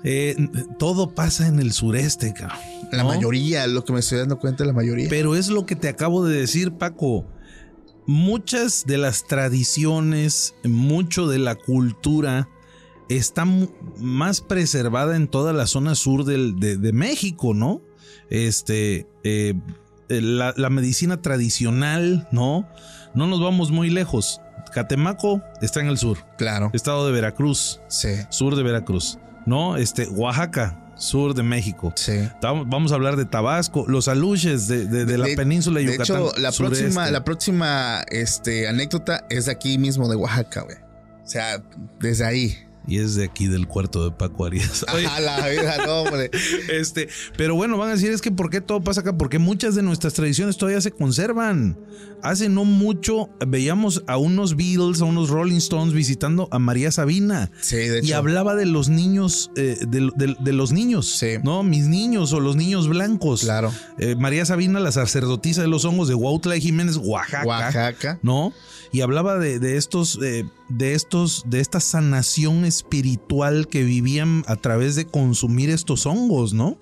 Eh, 0.04 0.34
todo 0.78 1.14
pasa 1.14 1.46
en 1.46 1.60
el 1.60 1.72
sureste, 1.72 2.32
cabrón. 2.32 2.58
La 2.92 3.04
mayoría, 3.04 3.66
lo 3.66 3.84
que 3.84 3.92
me 3.92 4.00
estoy 4.00 4.18
dando 4.18 4.38
cuenta, 4.38 4.64
la 4.64 4.72
mayoría. 4.72 5.08
Pero 5.08 5.34
es 5.36 5.48
lo 5.48 5.66
que 5.66 5.76
te 5.76 5.88
acabo 5.88 6.24
de 6.24 6.38
decir, 6.38 6.72
Paco. 6.72 7.26
Muchas 8.06 8.84
de 8.86 8.98
las 8.98 9.26
tradiciones, 9.26 10.54
mucho 10.64 11.28
de 11.28 11.38
la 11.38 11.54
cultura 11.54 12.48
está 13.08 13.46
más 13.98 14.40
preservada 14.40 15.16
en 15.16 15.28
toda 15.28 15.52
la 15.52 15.66
zona 15.66 15.94
sur 15.94 16.24
de, 16.24 16.92
México, 16.92 17.54
¿no? 17.54 17.82
Este, 18.30 19.06
eh, 19.24 19.54
la, 20.08 20.54
la 20.56 20.70
medicina 20.70 21.20
tradicional, 21.20 22.28
¿no? 22.32 22.68
No 23.14 23.26
nos 23.26 23.40
vamos 23.40 23.70
muy 23.70 23.90
lejos. 23.90 24.40
Catemaco 24.72 25.42
está 25.60 25.80
en 25.80 25.88
el 25.88 25.98
sur. 25.98 26.18
Claro. 26.38 26.70
Estado 26.72 27.06
de 27.06 27.12
Veracruz. 27.12 27.80
Sí. 27.88 28.10
Sur 28.30 28.56
de 28.56 28.62
Veracruz. 28.62 29.18
¿No? 29.46 29.76
Este, 29.76 30.06
Oaxaca, 30.08 30.79
sur 31.00 31.34
de 31.34 31.42
México. 31.42 31.92
Sí. 31.96 32.28
Vamos 32.42 32.92
a 32.92 32.94
hablar 32.94 33.16
de 33.16 33.24
Tabasco, 33.24 33.84
los 33.88 34.06
aluches 34.06 34.68
de, 34.68 35.18
la 35.18 35.26
península 35.34 35.80
de 35.80 35.86
Yucatán. 35.86 36.22
De 36.22 36.28
hecho, 36.28 36.38
la 36.38 36.52
próxima, 36.52 37.10
la 37.10 37.24
próxima 37.24 38.04
este, 38.10 38.68
anécdota 38.68 39.24
es 39.30 39.46
de 39.46 39.52
aquí 39.52 39.78
mismo, 39.78 40.08
de 40.08 40.16
Oaxaca, 40.16 40.62
güey. 40.62 40.76
O 41.24 41.28
sea, 41.28 41.62
desde 41.98 42.24
ahí. 42.24 42.58
Y 42.90 42.98
es 42.98 43.14
de 43.14 43.24
aquí 43.24 43.46
del 43.46 43.68
cuarto 43.68 44.04
de 44.04 44.10
Paco 44.10 44.44
Arias. 44.44 44.84
A 44.88 45.20
la 45.20 45.48
vida, 45.48 45.76
no, 45.86 46.02
hombre. 46.02 46.28
Este, 46.72 47.08
pero 47.36 47.54
bueno, 47.54 47.78
van 47.78 47.90
a 47.90 47.92
decir, 47.92 48.10
es 48.10 48.20
que 48.20 48.32
¿por 48.32 48.50
qué 48.50 48.60
todo 48.60 48.82
pasa 48.82 49.02
acá? 49.02 49.16
Porque 49.16 49.38
muchas 49.38 49.76
de 49.76 49.82
nuestras 49.82 50.12
tradiciones 50.14 50.56
todavía 50.56 50.80
se 50.80 50.90
conservan. 50.90 51.78
Hace 52.22 52.48
no 52.48 52.64
mucho 52.64 53.30
veíamos 53.46 54.02
a 54.08 54.16
unos 54.16 54.56
Beatles, 54.56 55.00
a 55.00 55.04
unos 55.04 55.30
Rolling 55.30 55.58
Stones 55.58 55.94
visitando 55.94 56.48
a 56.50 56.58
María 56.58 56.90
Sabina. 56.90 57.52
Sí, 57.60 57.76
de 57.76 57.98
hecho. 57.98 58.08
Y 58.08 58.12
hablaba 58.12 58.56
de 58.56 58.66
los 58.66 58.88
niños, 58.88 59.52
eh, 59.54 59.78
de, 59.86 60.52
los 60.52 60.72
niños. 60.72 61.06
Sí. 61.16 61.36
¿No? 61.44 61.62
Mis 61.62 61.86
niños 61.86 62.32
o 62.32 62.40
los 62.40 62.56
niños 62.56 62.88
blancos. 62.88 63.42
Claro. 63.42 63.72
Eh, 63.98 64.16
María 64.16 64.44
Sabina, 64.44 64.80
la 64.80 64.90
sacerdotisa 64.90 65.62
de 65.62 65.68
los 65.68 65.84
hongos 65.84 66.08
de 66.08 66.14
Huautla 66.14 66.54
de 66.54 66.60
Jiménez, 66.60 66.96
Oaxaca. 66.96 67.46
Oaxaca. 67.46 68.18
¿No? 68.22 68.52
Y 68.92 69.02
hablaba 69.02 69.38
de, 69.38 69.76
estos, 69.76 70.18
eh, 70.22 70.44
de 70.68 70.94
estos, 70.94 71.44
de 71.46 71.60
esta 71.60 71.78
sanación 71.78 72.64
espiritual 72.64 73.68
que 73.68 73.84
vivían 73.84 74.42
a 74.46 74.56
través 74.56 74.96
de 74.96 75.06
consumir 75.06 75.70
estos 75.70 76.06
hongos, 76.06 76.54
¿no? 76.54 76.78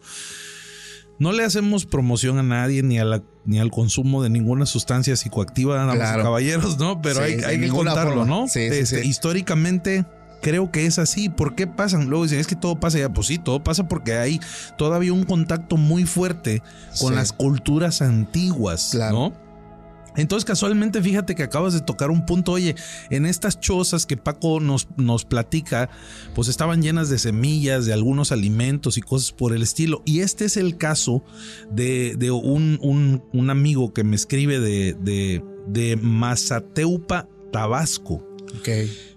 No 1.18 1.32
le 1.32 1.44
hacemos 1.44 1.84
promoción 1.84 2.38
a 2.38 2.42
nadie 2.42 2.82
ni, 2.82 2.98
a 2.98 3.04
la, 3.04 3.22
ni 3.44 3.58
al 3.58 3.70
consumo 3.70 4.22
de 4.22 4.30
ninguna 4.30 4.66
sustancia 4.66 5.16
psicoactiva, 5.16 5.82
a 5.90 6.22
caballeros, 6.22 6.78
¿no? 6.78 7.02
Pero 7.02 7.22
hay, 7.22 7.36
que 7.36 7.68
contarlo, 7.68 8.24
¿no? 8.24 8.46
Este, 8.46 9.04
históricamente 9.04 10.06
creo 10.40 10.70
que 10.70 10.86
es 10.86 10.98
así. 10.98 11.28
¿Por 11.28 11.54
qué 11.54 11.66
pasan? 11.66 12.08
Luego 12.08 12.24
dicen, 12.24 12.38
es 12.38 12.46
que 12.46 12.56
todo 12.56 12.78
pasa 12.78 12.98
ya. 12.98 13.12
Pues 13.12 13.26
sí, 13.26 13.38
todo 13.38 13.62
pasa 13.62 13.88
porque 13.88 14.14
hay 14.14 14.40
todavía 14.76 15.12
un 15.12 15.24
contacto 15.24 15.76
muy 15.76 16.04
fuerte 16.04 16.62
con 17.00 17.14
las 17.14 17.32
culturas 17.32 18.00
antiguas, 18.00 18.94
¿no? 18.94 19.32
Entonces, 20.18 20.44
casualmente, 20.44 21.00
fíjate 21.00 21.34
que 21.34 21.44
acabas 21.44 21.72
de 21.72 21.80
tocar 21.80 22.10
un 22.10 22.26
punto. 22.26 22.52
Oye, 22.52 22.74
en 23.08 23.24
estas 23.24 23.60
chozas 23.60 24.04
que 24.04 24.16
Paco 24.16 24.60
nos, 24.60 24.88
nos 24.96 25.24
platica, 25.24 25.88
pues 26.34 26.48
estaban 26.48 26.82
llenas 26.82 27.08
de 27.08 27.18
semillas, 27.18 27.86
de 27.86 27.92
algunos 27.92 28.32
alimentos 28.32 28.98
y 28.98 29.00
cosas 29.00 29.32
por 29.32 29.54
el 29.54 29.62
estilo. 29.62 30.02
Y 30.04 30.20
este 30.20 30.44
es 30.44 30.56
el 30.56 30.76
caso 30.76 31.24
de, 31.70 32.30
un, 32.30 33.50
amigo 33.50 33.94
que 33.94 34.04
me 34.04 34.16
escribe 34.16 34.60
de, 34.60 34.94
de, 35.00 35.42
de 35.68 35.96
Mazateupa, 35.96 37.28
Tabasco. 37.52 38.14
Ok. 38.58 38.68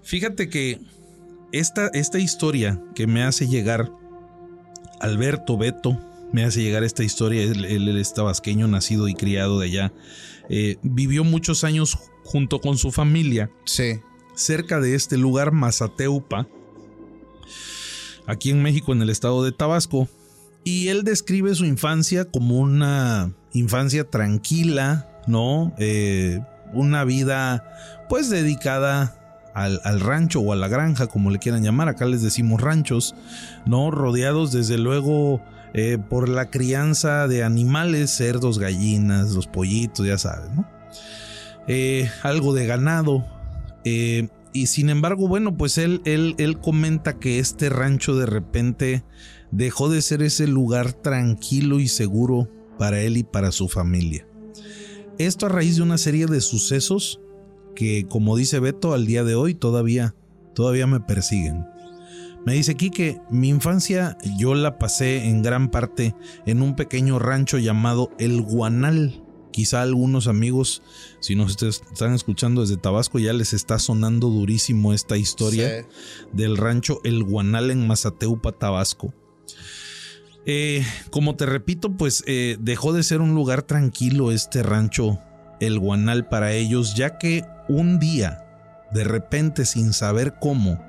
Fíjate 0.02 0.48
que 0.48 0.80
esta, 1.52 1.88
esta 1.88 2.18
historia 2.18 2.80
que 2.94 3.06
me 3.06 3.22
hace 3.22 3.46
llegar 3.48 3.90
Alberto 5.00 5.58
Beto, 5.58 6.00
me 6.32 6.44
hace 6.44 6.62
llegar 6.62 6.84
esta 6.84 7.04
historia. 7.04 7.42
Él, 7.42 7.64
él, 7.64 7.96
es 7.96 8.14
tabasqueño, 8.14 8.66
nacido 8.68 9.08
y 9.08 9.14
criado 9.14 9.60
de 9.60 9.66
allá. 9.66 9.92
Eh, 10.48 10.76
vivió 10.82 11.24
muchos 11.24 11.64
años 11.64 11.98
junto 12.24 12.60
con 12.60 12.78
su 12.78 12.90
familia. 12.90 13.50
Sí. 13.64 14.00
Cerca 14.34 14.80
de 14.80 14.94
este 14.94 15.18
lugar, 15.18 15.52
Mazateupa, 15.52 16.48
aquí 18.26 18.50
en 18.50 18.62
México, 18.62 18.92
en 18.92 19.02
el 19.02 19.10
estado 19.10 19.44
de 19.44 19.52
Tabasco. 19.52 20.08
Y 20.64 20.88
él 20.88 21.02
describe 21.04 21.54
su 21.54 21.64
infancia 21.64 22.24
como 22.24 22.58
una 22.60 23.34
infancia 23.52 24.08
tranquila, 24.08 25.08
¿no? 25.26 25.74
Eh, 25.78 26.40
una 26.72 27.04
vida 27.04 28.06
pues 28.08 28.30
dedicada 28.30 29.18
al, 29.54 30.00
rancho 30.00 30.40
o 30.40 30.52
a 30.52 30.56
la 30.56 30.68
granja, 30.68 31.06
como 31.06 31.30
le 31.30 31.38
quieran 31.38 31.62
llamar, 31.62 31.88
acá 31.88 32.06
les 32.06 32.22
decimos 32.22 32.60
ranchos, 32.60 33.14
¿no? 33.66 33.90
Rodeados 33.90 34.52
desde 34.52 34.78
luego 34.78 35.42
eh, 35.74 35.98
por 35.98 36.28
la 36.28 36.50
crianza 36.50 37.26
de 37.28 37.42
animales, 37.42 38.10
cerdos, 38.10 38.58
gallinas, 38.58 39.32
los 39.32 39.46
pollitos, 39.46 40.06
ya 40.06 40.18
sabes. 40.18 40.50
Eh, 41.68 42.10
algo 42.22 42.54
de 42.54 42.66
ganado. 42.66 43.24
Eh, 43.84 44.28
y 44.52 44.66
sin 44.66 44.90
embargo, 44.90 45.28
bueno, 45.28 45.56
pues 45.56 45.78
él, 45.78 46.02
él, 46.04 46.34
él 46.38 46.58
comenta 46.58 47.18
que 47.18 47.38
este 47.38 47.70
rancho 47.70 48.16
de 48.16 48.26
repente 48.26 49.04
dejó 49.50 49.88
de 49.88 50.02
ser 50.02 50.22
ese 50.22 50.46
lugar 50.46 50.92
tranquilo 50.92 51.80
y 51.80 51.88
seguro 51.88 52.50
para 52.78 53.00
él 53.00 53.16
y 53.16 53.22
para 53.22 53.52
su 53.52 53.68
familia. 53.68 54.26
Esto 55.18 55.46
a 55.46 55.48
raíz 55.48 55.76
de 55.76 55.82
una 55.82 55.98
serie 55.98 56.26
de 56.26 56.40
sucesos 56.40 57.20
que, 57.74 58.06
como 58.08 58.36
dice 58.36 58.60
Beto, 58.60 58.92
al 58.92 59.06
día 59.06 59.24
de 59.24 59.34
hoy 59.34 59.54
todavía, 59.54 60.14
todavía 60.54 60.86
me 60.86 61.00
persiguen. 61.00 61.64
Me 62.44 62.54
dice 62.54 62.72
aquí 62.72 62.90
que 62.90 63.20
mi 63.30 63.48
infancia 63.48 64.18
yo 64.36 64.54
la 64.54 64.78
pasé 64.78 65.28
en 65.28 65.42
gran 65.42 65.70
parte 65.70 66.14
en 66.44 66.60
un 66.60 66.74
pequeño 66.74 67.18
rancho 67.18 67.58
llamado 67.58 68.10
El 68.18 68.42
Guanal. 68.42 69.22
Quizá 69.52 69.82
algunos 69.82 70.28
amigos, 70.28 70.82
si 71.20 71.36
nos 71.36 71.62
están 71.62 72.14
escuchando 72.14 72.62
desde 72.62 72.78
Tabasco, 72.78 73.18
ya 73.18 73.32
les 73.32 73.52
está 73.52 73.78
sonando 73.78 74.28
durísimo 74.28 74.92
esta 74.92 75.18
historia 75.18 75.86
del 76.32 76.56
rancho 76.56 77.00
El 77.04 77.22
Guanal 77.22 77.70
en 77.70 77.86
Mazateupa, 77.86 78.52
Tabasco. 78.52 79.14
Eh, 80.46 80.84
como 81.10 81.36
te 81.36 81.46
repito, 81.46 81.96
pues 81.96 82.24
eh, 82.26 82.56
dejó 82.58 82.92
de 82.92 83.04
ser 83.04 83.20
un 83.20 83.34
lugar 83.34 83.62
tranquilo 83.62 84.32
este 84.32 84.62
rancho 84.64 85.20
El 85.60 85.78
Guanal 85.78 86.28
para 86.28 86.52
ellos, 86.52 86.96
ya 86.96 87.18
que 87.18 87.44
un 87.68 88.00
día, 88.00 88.44
de 88.92 89.04
repente, 89.04 89.64
sin 89.64 89.92
saber 89.92 90.34
cómo, 90.40 90.82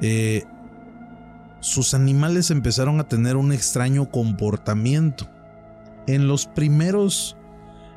eh, 0.00 0.44
sus 1.60 1.94
animales 1.94 2.50
empezaron 2.50 3.00
a 3.00 3.08
tener 3.08 3.36
un 3.36 3.52
extraño 3.52 4.10
comportamiento. 4.10 5.28
En 6.06 6.28
los 6.28 6.46
primeros 6.46 7.36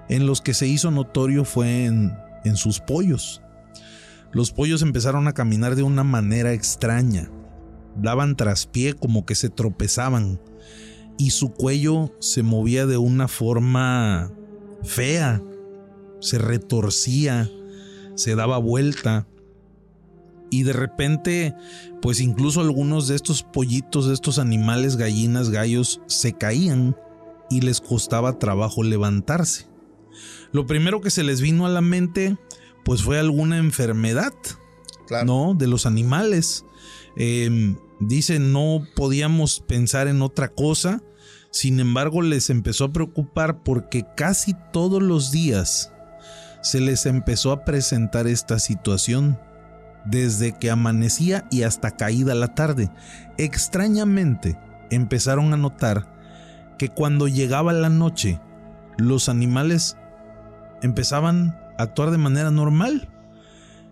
en 0.10 0.26
los 0.26 0.42
que 0.42 0.54
se 0.54 0.68
hizo 0.68 0.92
notorio 0.92 1.46
fue 1.46 1.86
en, 1.86 2.12
sus 2.56 2.82
pollos. 2.82 3.42
Los 4.34 4.52
pollos 4.52 4.82
empezaron 4.82 5.28
a 5.28 5.34
caminar 5.34 5.76
de 5.76 5.84
una 5.84 6.04
manera 6.04 6.52
extraña. 6.52 7.30
Daban 7.96 8.36
traspié 8.36 8.94
como 8.94 9.26
que 9.26 9.36
se 9.36 9.50
tropezaban 9.50 10.42
y 11.18 11.32
su 11.32 11.54
cuello 11.54 12.14
se 12.20 12.44
movía 12.44 12.86
de 12.86 12.98
una 12.98 13.30
forma 13.30 14.32
fea. 14.84 15.42
Se 16.20 16.38
retorcía, 16.38 17.50
se 18.16 18.36
daba 18.36 18.58
vuelta 18.58 19.28
y 20.52 20.64
de 20.64 20.74
repente, 20.74 21.56
pues 22.02 22.20
incluso 22.20 22.60
algunos 22.60 23.08
de 23.08 23.16
estos 23.16 23.42
pollitos, 23.42 24.08
de 24.08 24.14
estos 24.14 24.38
animales, 24.38 24.98
gallinas, 24.98 25.50
gallos, 25.50 26.02
se 26.08 26.34
caían 26.34 26.96
y 27.50 27.62
les 27.62 27.80
costaba 27.80 28.38
trabajo 28.38 28.84
levantarse. 28.84 29.66
Lo 30.52 30.68
primero 30.68 31.00
que 31.00 31.10
se 31.10 31.24
les 31.24 31.40
vino 31.40 31.66
a 31.66 31.70
la 31.70 31.82
mente, 31.82 32.38
pues 32.84 33.02
fue 33.02 33.18
alguna 33.18 33.58
enfermedad, 33.58 34.34
¿no? 35.26 35.56
De 35.58 35.68
los 35.68 35.86
animales. 35.86 36.66
Eh, 37.16 37.76
dicen, 38.02 38.52
no 38.52 38.86
podíamos 38.96 39.62
pensar 39.62 40.10
en 40.10 40.22
otra 40.22 40.50
cosa. 40.50 41.02
Sin 41.50 41.80
embargo, 41.80 42.22
les 42.22 42.50
empezó 42.50 42.86
a 42.86 42.92
preocupar 42.92 43.64
porque 43.64 44.06
casi 44.18 44.54
todos 44.74 45.02
los 45.02 45.32
días 45.32 45.94
se 46.62 46.82
les 46.82 47.06
empezó 47.06 47.54
a 47.54 47.64
presentar 47.64 48.28
esta 48.28 48.60
situación 48.60 49.40
desde 50.06 50.54
que 50.54 50.72
amanecía 50.72 51.46
y 51.52 51.64
hasta 51.64 51.92
caída 51.92 52.36
la 52.36 52.54
tarde. 52.56 52.90
Extrañamente, 53.38 54.58
empezaron 54.90 55.54
a 55.54 55.58
notar 55.58 56.12
que 56.78 56.90
cuando 56.90 57.28
llegaba 57.28 57.74
la 57.74 57.90
noche, 57.90 58.40
los 58.98 59.30
animales 59.30 59.98
empezaban 60.82 61.56
a 61.78 61.84
actuar 61.84 62.12
de 62.12 62.18
manera 62.18 62.52
normal. 62.52 63.10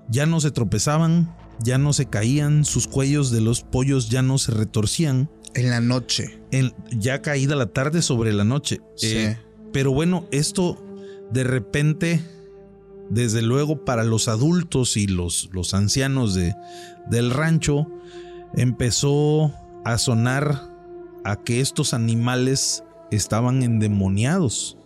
Ya 0.07 0.25
no 0.25 0.39
se 0.39 0.51
tropezaban, 0.51 1.35
ya 1.63 1.77
no 1.77 1.93
se 1.93 2.07
caían, 2.07 2.65
sus 2.65 2.87
cuellos 2.87 3.31
de 3.31 3.41
los 3.41 3.61
pollos 3.61 4.09
ya 4.09 4.21
no 4.21 4.37
se 4.37 4.51
retorcían. 4.51 5.29
En 5.53 5.69
la 5.69 5.81
noche. 5.81 6.41
En, 6.51 6.73
ya 6.91 7.21
caída 7.21 7.55
la 7.55 7.67
tarde 7.67 8.01
sobre 8.01 8.33
la 8.33 8.43
noche. 8.43 8.81
Eh, 9.01 9.37
pero 9.71 9.91
bueno, 9.91 10.25
esto 10.31 10.83
de 11.31 11.43
repente 11.43 12.21
desde 13.09 13.41
luego 13.41 13.85
para 13.85 14.03
los 14.03 14.27
adultos 14.27 14.97
y 14.97 15.07
los, 15.07 15.49
los 15.51 15.73
ancianos 15.73 16.35
de, 16.35 16.55
del 17.09 17.31
rancho, 17.31 17.87
empezó 18.55 19.53
a 19.85 19.97
sonar 19.97 20.69
a 21.23 21.37
que 21.37 21.61
estos 21.61 21.93
animales 21.93 22.83
estaban 23.11 23.63
endemoniados, 23.63 24.77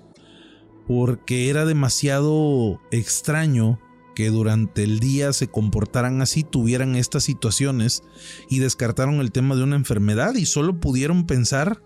porque 0.88 1.49
era 1.49 1.65
demasiado 1.65 2.80
extraño 2.91 3.80
que 4.15 4.30
durante 4.30 4.84
el 4.84 4.99
día 4.99 5.34
se 5.34 5.47
comportaran 5.47 6.21
así, 6.21 6.43
tuvieran 6.43 6.95
estas 6.95 7.24
situaciones 7.24 8.03
y 8.49 8.59
descartaron 8.59 9.15
el 9.15 9.32
tema 9.32 9.55
de 9.55 9.63
una 9.63 9.76
enfermedad 9.76 10.36
y 10.36 10.45
solo 10.45 10.80
pudieron 10.80 11.26
pensar 11.26 11.82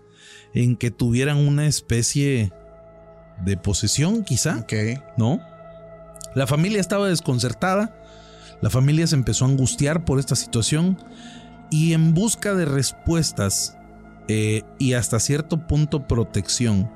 en 0.52 0.76
que 0.76 0.90
tuvieran 0.90 1.38
una 1.38 1.66
especie 1.66 2.52
de 3.44 3.56
posesión 3.56 4.24
quizá, 4.24 4.66
¿no? 5.16 5.40
La 6.34 6.46
familia 6.46 6.80
estaba 6.80 7.08
desconcertada, 7.08 7.94
la 8.60 8.70
familia 8.70 9.06
se 9.06 9.14
empezó 9.14 9.44
a 9.44 9.48
angustiar 9.48 10.04
por 10.04 10.18
esta 10.18 10.36
situación 10.36 10.98
y 11.70 11.92
en 11.92 12.14
busca 12.14 12.54
de 12.54 12.64
respuestas 12.64 13.76
eh, 14.28 14.62
y 14.78 14.92
hasta 14.92 15.20
cierto 15.20 15.66
punto 15.66 16.06
protección, 16.06 16.90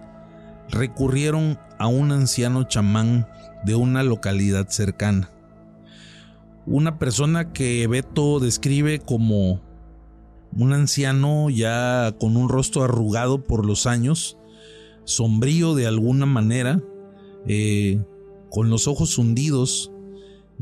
recurrieron 0.71 1.59
a 1.79 1.87
un 1.87 2.13
anciano 2.13 2.65
chamán 2.65 3.27
de 3.65 3.75
una 3.75 4.03
localidad 4.03 4.69
cercana. 4.69 5.31
Una 6.67 6.99
persona 6.99 7.53
que 7.53 7.87
Beto 7.87 8.39
describe 8.39 9.01
como 9.01 9.61
un 10.57 10.73
anciano 10.73 11.49
ya 11.51 12.15
con 12.21 12.37
un 12.37 12.49
rostro 12.49 12.85
arrugado 12.85 13.43
por 13.43 13.67
los 13.67 13.87
años, 13.87 14.37
sombrío 15.05 15.75
de 15.75 15.87
alguna 15.87 16.27
manera, 16.27 16.81
eh, 17.47 18.01
con 18.53 18.69
los 18.69 18.87
ojos 18.87 19.19
hundidos, 19.19 19.91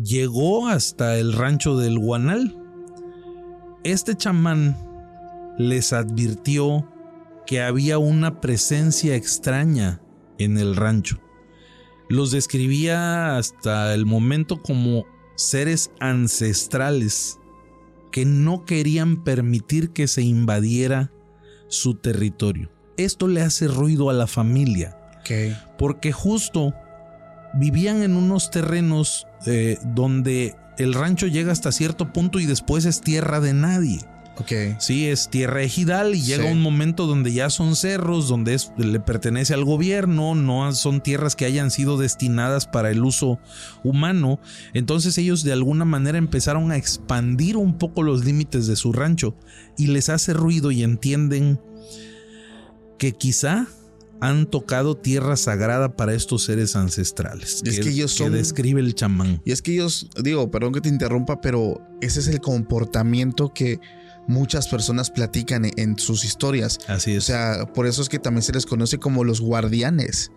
llegó 0.02 0.68
hasta 0.68 1.18
el 1.18 1.32
rancho 1.32 1.76
del 1.76 1.98
Guanal. 1.98 2.56
Este 3.82 4.14
chamán 4.14 4.76
les 5.58 5.92
advirtió 5.92 6.88
que 7.46 7.60
había 7.60 7.98
una 7.98 8.40
presencia 8.40 9.16
extraña 9.16 10.00
en 10.38 10.56
el 10.56 10.76
rancho. 10.76 11.18
Los 12.08 12.30
describía 12.30 13.36
hasta 13.36 13.92
el 13.92 14.06
momento 14.06 14.62
como 14.62 15.04
seres 15.36 15.90
ancestrales 15.98 17.38
que 18.12 18.24
no 18.24 18.64
querían 18.64 19.24
permitir 19.24 19.90
que 19.90 20.06
se 20.06 20.22
invadiera 20.22 21.12
su 21.68 21.94
territorio. 21.94 22.70
Esto 22.96 23.26
le 23.26 23.40
hace 23.42 23.66
ruido 23.66 24.10
a 24.10 24.12
la 24.12 24.26
familia. 24.26 24.96
Porque 25.78 26.12
justo 26.12 26.74
vivían 27.54 28.02
en 28.02 28.16
unos 28.16 28.50
terrenos 28.50 29.26
eh, 29.46 29.78
donde 29.82 30.56
el 30.78 30.94
rancho 30.94 31.26
llega 31.26 31.52
hasta 31.52 31.72
cierto 31.72 32.12
punto 32.12 32.40
y 32.40 32.46
después 32.46 32.84
es 32.84 33.00
tierra 33.00 33.40
de 33.40 33.52
nadie. 33.52 34.00
Ok. 34.38 34.52
Sí, 34.78 35.06
es 35.06 35.28
tierra 35.28 35.60
ejidal 35.60 36.14
y 36.14 36.22
llega 36.22 36.50
un 36.50 36.62
momento 36.62 37.06
donde 37.06 37.30
ya 37.30 37.50
son 37.50 37.76
cerros, 37.76 38.26
donde 38.26 38.58
le 38.78 38.98
pertenece 38.98 39.52
al 39.52 39.64
gobierno, 39.64 40.34
no 40.34 40.72
son 40.72 41.02
tierras 41.02 41.36
que 41.36 41.44
hayan 41.44 41.70
sido 41.70 41.98
destinadas 41.98 42.66
para 42.66 42.90
el 42.90 43.04
uso 43.04 43.38
humano. 43.84 44.40
Entonces 44.72 45.18
ellos 45.18 45.42
de 45.42 45.52
alguna 45.52 45.84
manera 45.84 46.16
empezaron 46.16 46.72
a 46.72 46.78
expandir 46.78 47.58
un 47.58 47.76
poco 47.76 48.02
los 48.02 48.24
límites 48.24 48.66
de 48.66 48.76
su 48.76 48.94
rancho 48.94 49.36
y 49.76 49.88
les 49.88 50.08
hace 50.08 50.32
ruido 50.32 50.70
y 50.70 50.84
entienden 50.84 51.60
que 52.98 53.12
quizá 53.12 53.66
han 54.20 54.46
tocado 54.46 54.96
tierra 54.96 55.36
sagrada 55.36 55.96
para 55.96 56.14
estos 56.14 56.44
seres 56.44 56.76
ancestrales. 56.76 57.62
Y 57.64 57.70
es 57.70 57.80
que, 57.80 57.88
ellos 57.88 58.12
son. 58.12 58.32
Que 58.32 58.38
describe 58.38 58.80
el 58.80 58.94
chamán. 58.94 59.40
Y 59.44 59.52
es 59.52 59.62
que 59.62 59.72
ellos, 59.72 60.08
digo, 60.22 60.50
perdón 60.50 60.72
que 60.72 60.80
te 60.80 60.88
interrumpa, 60.88 61.40
pero 61.40 61.80
ese 62.00 62.20
es 62.20 62.28
el 62.28 62.40
comportamiento 62.40 63.52
que 63.52 63.80
muchas 64.26 64.68
personas 64.68 65.10
platican 65.10 65.70
en 65.76 65.98
sus 65.98 66.24
historias. 66.24 66.78
Así 66.86 67.12
es. 67.12 67.24
O 67.24 67.26
sea, 67.26 67.66
por 67.74 67.86
eso 67.86 68.02
es 68.02 68.08
que 68.08 68.18
también 68.18 68.42
se 68.42 68.52
les 68.52 68.66
conoce 68.66 68.98
como 68.98 69.24
los 69.24 69.40
guardianes. 69.40 70.30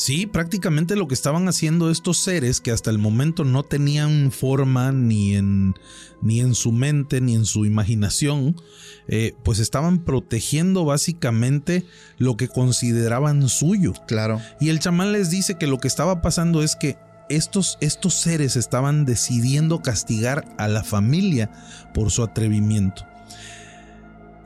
Sí, 0.00 0.24
prácticamente 0.24 0.96
lo 0.96 1.08
que 1.08 1.14
estaban 1.14 1.46
haciendo 1.46 1.90
estos 1.90 2.16
seres 2.16 2.62
que 2.62 2.70
hasta 2.70 2.88
el 2.88 2.96
momento 2.96 3.44
no 3.44 3.64
tenían 3.64 4.32
forma 4.32 4.92
ni 4.92 5.36
en, 5.36 5.74
ni 6.22 6.40
en 6.40 6.54
su 6.54 6.72
mente 6.72 7.20
ni 7.20 7.34
en 7.34 7.44
su 7.44 7.66
imaginación, 7.66 8.56
eh, 9.08 9.34
pues 9.44 9.58
estaban 9.58 10.02
protegiendo 10.02 10.86
básicamente 10.86 11.84
lo 12.16 12.38
que 12.38 12.48
consideraban 12.48 13.46
suyo. 13.50 13.92
Claro. 14.06 14.40
Y 14.58 14.70
el 14.70 14.78
chamán 14.78 15.12
les 15.12 15.28
dice 15.28 15.58
que 15.58 15.66
lo 15.66 15.76
que 15.76 15.88
estaba 15.88 16.22
pasando 16.22 16.62
es 16.62 16.76
que 16.76 16.96
estos, 17.28 17.76
estos 17.82 18.14
seres 18.14 18.56
estaban 18.56 19.04
decidiendo 19.04 19.82
castigar 19.82 20.46
a 20.56 20.66
la 20.66 20.82
familia 20.82 21.50
por 21.92 22.10
su 22.10 22.22
atrevimiento. 22.22 23.06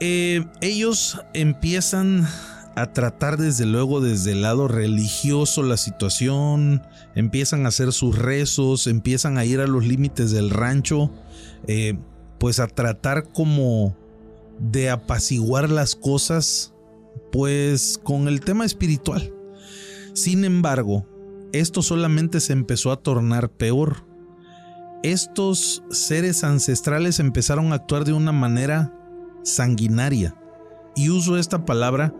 Eh, 0.01 0.45
ellos 0.61 1.21
empiezan 1.33 2.27
a 2.77 2.93
tratar 2.93 3.37
desde 3.37 3.67
luego 3.67 4.01
desde 4.01 4.33
el 4.33 4.43
lado 4.43 4.67
religioso 4.69 5.63
la 5.63 5.77
situación, 5.77 6.83
empiezan 7.15 7.65
a 7.65 7.69
hacer 7.69 7.93
sus 7.93 8.19
rezos, 8.19 8.87
empiezan 8.87 9.39
a 9.39 9.45
ir 9.45 9.61
a 9.61 9.67
los 9.67 9.87
límites 9.87 10.33
del 10.33 10.51
rancho, 10.51 11.11
eh, 11.67 11.97
pues 12.39 12.59
a 12.59 12.67
tratar 12.67 13.31
como 13.33 13.97
de 14.59 14.91
apaciguar 14.91 15.71
las 15.71 15.95
cosas, 15.95 16.75
pues 17.31 18.01
con 18.03 18.27
el 18.27 18.41
tema 18.41 18.65
espiritual. 18.65 19.33
Sin 20.13 20.45
embargo, 20.45 21.07
esto 21.53 21.83
solamente 21.83 22.41
se 22.41 22.53
empezó 22.53 22.91
a 22.91 22.97
tornar 22.97 23.51
peor. 23.51 24.05
Estos 25.05 25.83
seres 25.91 26.43
ancestrales 26.43 27.21
empezaron 27.21 27.73
a 27.73 27.77
actuar 27.77 28.05
de 28.05 28.13
una 28.13 28.33
manera 28.33 28.93
sanguinaria. 29.45 30.37
Y 30.97 31.11
uso 31.11 31.37
esta 31.37 31.65
palabra 31.65 32.15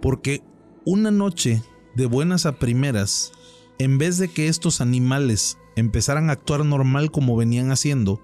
porque 0.00 0.42
una 0.84 1.10
noche 1.10 1.62
de 1.94 2.06
buenas 2.06 2.46
a 2.46 2.58
primeras, 2.58 3.32
en 3.78 3.98
vez 3.98 4.18
de 4.18 4.28
que 4.28 4.48
estos 4.48 4.80
animales 4.80 5.58
empezaran 5.76 6.30
a 6.30 6.34
actuar 6.34 6.64
normal 6.64 7.10
como 7.10 7.36
venían 7.36 7.70
haciendo, 7.70 8.20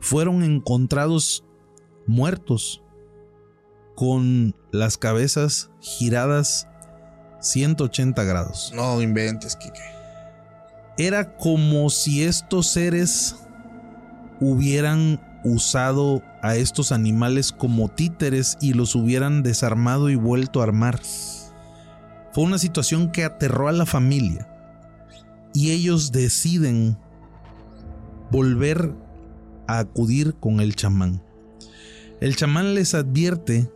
fueron 0.00 0.42
encontrados 0.42 1.44
muertos, 2.06 2.82
con 3.94 4.54
las 4.72 4.98
cabezas 4.98 5.70
giradas 5.80 6.68
180 7.40 8.22
grados. 8.24 8.72
No 8.74 9.00
inventes, 9.00 9.56
Kike. 9.56 9.80
Era 10.98 11.36
como 11.36 11.90
si 11.90 12.22
estos 12.24 12.68
seres 12.68 13.36
hubieran 14.40 15.20
usado 15.44 16.22
a 16.44 16.56
estos 16.56 16.92
animales 16.92 17.52
como 17.52 17.88
títeres 17.88 18.58
y 18.60 18.74
los 18.74 18.94
hubieran 18.94 19.42
desarmado 19.42 20.10
y 20.10 20.14
vuelto 20.14 20.60
a 20.60 20.64
armar. 20.64 21.00
Fue 22.34 22.44
una 22.44 22.58
situación 22.58 23.10
que 23.10 23.24
aterró 23.24 23.66
a 23.66 23.72
la 23.72 23.86
familia 23.86 24.46
y 25.54 25.70
ellos 25.70 26.12
deciden 26.12 26.98
volver 28.30 28.92
a 29.66 29.78
acudir 29.78 30.34
con 30.34 30.60
el 30.60 30.76
chamán. 30.76 31.22
El 32.20 32.36
chamán 32.36 32.74
les 32.74 32.92
advierte 32.92 33.70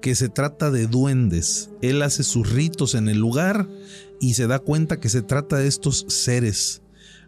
que 0.00 0.14
se 0.14 0.28
trata 0.28 0.70
de 0.70 0.86
duendes. 0.86 1.70
Él 1.82 2.02
hace 2.02 2.22
sus 2.22 2.52
ritos 2.52 2.94
en 2.94 3.08
el 3.08 3.18
lugar 3.18 3.66
y 4.20 4.34
se 4.34 4.46
da 4.46 4.60
cuenta 4.60 5.00
que 5.00 5.08
se 5.08 5.22
trata 5.22 5.56
de 5.56 5.66
estos 5.66 6.06
seres 6.08 6.82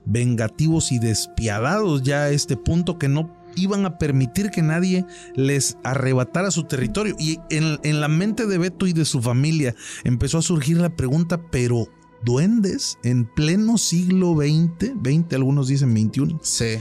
vengativos 0.04 0.92
y 0.92 1.00
despiadados 1.00 2.04
ya 2.04 2.22
a 2.22 2.30
este 2.30 2.56
punto 2.56 2.96
que 2.96 3.08
no 3.08 3.37
iban 3.58 3.84
a 3.84 3.98
permitir 3.98 4.50
que 4.50 4.62
nadie 4.62 5.04
les 5.34 5.76
arrebatara 5.84 6.50
su 6.50 6.64
territorio. 6.64 7.14
Y 7.18 7.38
en, 7.50 8.00
la 8.00 8.08
mente 8.08 8.46
de 8.46 8.58
Beto 8.58 8.86
y 8.86 8.92
de 8.92 9.04
su 9.04 9.20
familia 9.20 9.74
empezó 10.04 10.38
a 10.38 10.42
surgir 10.42 10.78
la 10.78 10.94
pregunta, 10.94 11.40
pero 11.50 11.88
duendes 12.24 12.98
en 13.02 13.24
pleno 13.24 13.78
siglo 13.78 14.34
XX, 14.34 14.92
20, 14.96 15.36
algunos 15.36 15.68
dicen 15.68 15.92
21. 15.94 16.40
Sí. 16.42 16.78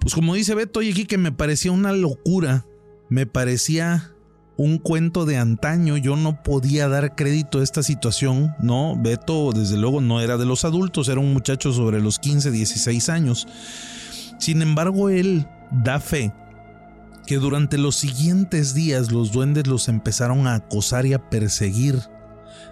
Pues 0.00 0.14
como 0.14 0.34
dice 0.34 0.54
Beto, 0.54 0.82
y 0.82 0.90
aquí 0.90 1.06
que 1.06 1.18
me 1.18 1.32
parecía 1.32 1.72
una 1.72 1.92
locura, 1.92 2.66
me 3.08 3.26
parecía 3.26 4.12
un 4.56 4.78
cuento 4.78 5.24
de 5.24 5.38
antaño, 5.38 5.96
yo 5.96 6.16
no 6.16 6.42
podía 6.42 6.88
dar 6.88 7.14
crédito 7.14 7.60
a 7.60 7.62
esta 7.62 7.82
situación, 7.82 8.54
¿no? 8.60 8.96
Beto 8.96 9.52
desde 9.52 9.76
luego 9.76 10.00
no 10.00 10.20
era 10.20 10.36
de 10.36 10.44
los 10.44 10.64
adultos, 10.64 11.08
era 11.08 11.20
un 11.20 11.32
muchacho 11.32 11.72
sobre 11.72 12.00
los 12.00 12.18
15, 12.18 12.50
16 12.50 13.08
años. 13.08 13.46
Sin 14.42 14.60
embargo, 14.60 15.08
él 15.08 15.46
da 15.70 16.00
fe 16.00 16.32
que 17.28 17.36
durante 17.36 17.78
los 17.78 17.94
siguientes 17.94 18.74
días 18.74 19.12
los 19.12 19.30
duendes 19.30 19.68
los 19.68 19.86
empezaron 19.86 20.48
a 20.48 20.56
acosar 20.56 21.06
y 21.06 21.12
a 21.12 21.30
perseguir 21.30 22.00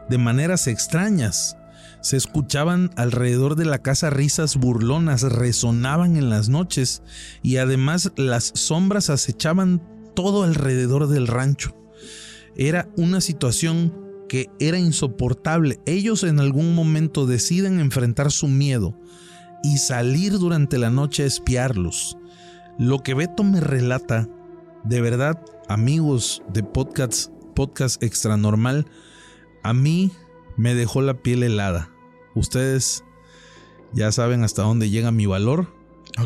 de 0.09 0.19
maneras 0.19 0.67
extrañas. 0.67 1.57
Se 2.01 2.17
escuchaban 2.17 2.91
alrededor 2.97 3.55
de 3.55 3.67
la 3.67 3.79
casa 3.79 4.11
risas 4.11 4.57
burlonas, 4.57 5.23
resonaban 5.23 6.17
en 6.17 6.29
las 6.29 6.49
noches 6.49 7.05
y 7.41 7.59
además 7.59 8.11
las 8.17 8.51
sombras 8.57 9.09
acechaban 9.09 9.81
todo 10.17 10.43
alrededor 10.43 11.07
del 11.07 11.29
rancho. 11.29 11.77
Era 12.57 12.89
una 12.97 13.21
situación 13.21 13.95
que 14.29 14.51
era 14.59 14.81
insoportable. 14.81 15.79
Ellos 15.87 16.25
en 16.25 16.41
algún 16.41 16.75
momento 16.75 17.27
deciden 17.27 17.79
enfrentar 17.79 18.33
su 18.33 18.49
miedo 18.49 18.99
y 19.63 19.79
salir 19.79 20.39
durante 20.39 20.79
la 20.79 20.91
noche 20.91 21.23
a 21.23 21.27
espiarlos. 21.27 22.17
Lo 22.79 23.03
que 23.03 23.15
Beto 23.15 23.45
me 23.45 23.61
relata, 23.61 24.29
de 24.85 25.01
verdad, 25.01 25.43
amigos 25.69 26.43
de 26.53 26.63
podcast, 26.63 27.31
podcast 27.55 28.03
extra 28.03 28.37
normal, 28.37 28.87
a 29.63 29.73
mí 29.73 30.13
me 30.57 30.75
dejó 30.75 31.03
la 31.03 31.15
piel 31.15 31.43
helada. 31.43 31.91
Ustedes 32.35 33.05
ya 33.93 34.13
saben 34.13 34.45
hasta 34.45 34.63
dónde 34.63 34.91
llega 34.91 35.11
mi 35.11 35.27
valor. 35.27 35.75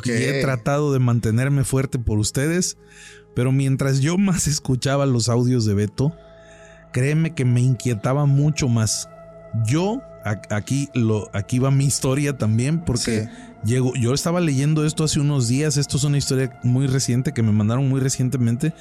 Y 0.04 0.10
he 0.10 0.40
tratado 0.40 0.92
de 0.92 0.98
mantenerme 0.98 1.62
fuerte 1.62 1.98
por 1.98 2.18
ustedes, 2.18 2.78
pero 3.34 3.52
mientras 3.52 4.00
yo 4.00 4.16
más 4.18 4.46
escuchaba 4.46 5.06
los 5.06 5.28
audios 5.28 5.64
de 5.64 5.74
Beto, 5.74 6.12
créeme 6.92 7.34
que 7.34 7.44
me 7.44 7.60
inquietaba 7.60 8.26
mucho 8.26 8.68
más. 8.68 9.08
Yo 9.66 10.00
aquí, 10.24 10.88
lo, 10.94 11.30
aquí 11.32 11.58
va 11.58 11.70
mi 11.70 11.84
historia 11.84 12.36
también, 12.36 12.80
porque 12.80 13.28
llego, 13.64 13.94
yo 13.94 14.14
estaba 14.14 14.40
leyendo 14.40 14.84
esto 14.84 15.04
hace 15.04 15.20
unos 15.20 15.48
días. 15.48 15.76
Esto 15.76 15.96
es 15.96 16.04
una 16.04 16.18
historia 16.18 16.58
muy 16.62 16.86
reciente 16.86 17.32
que 17.32 17.42
me 17.42 17.52
mandaron 17.52 17.88
muy 17.88 18.00
recientemente. 18.00 18.72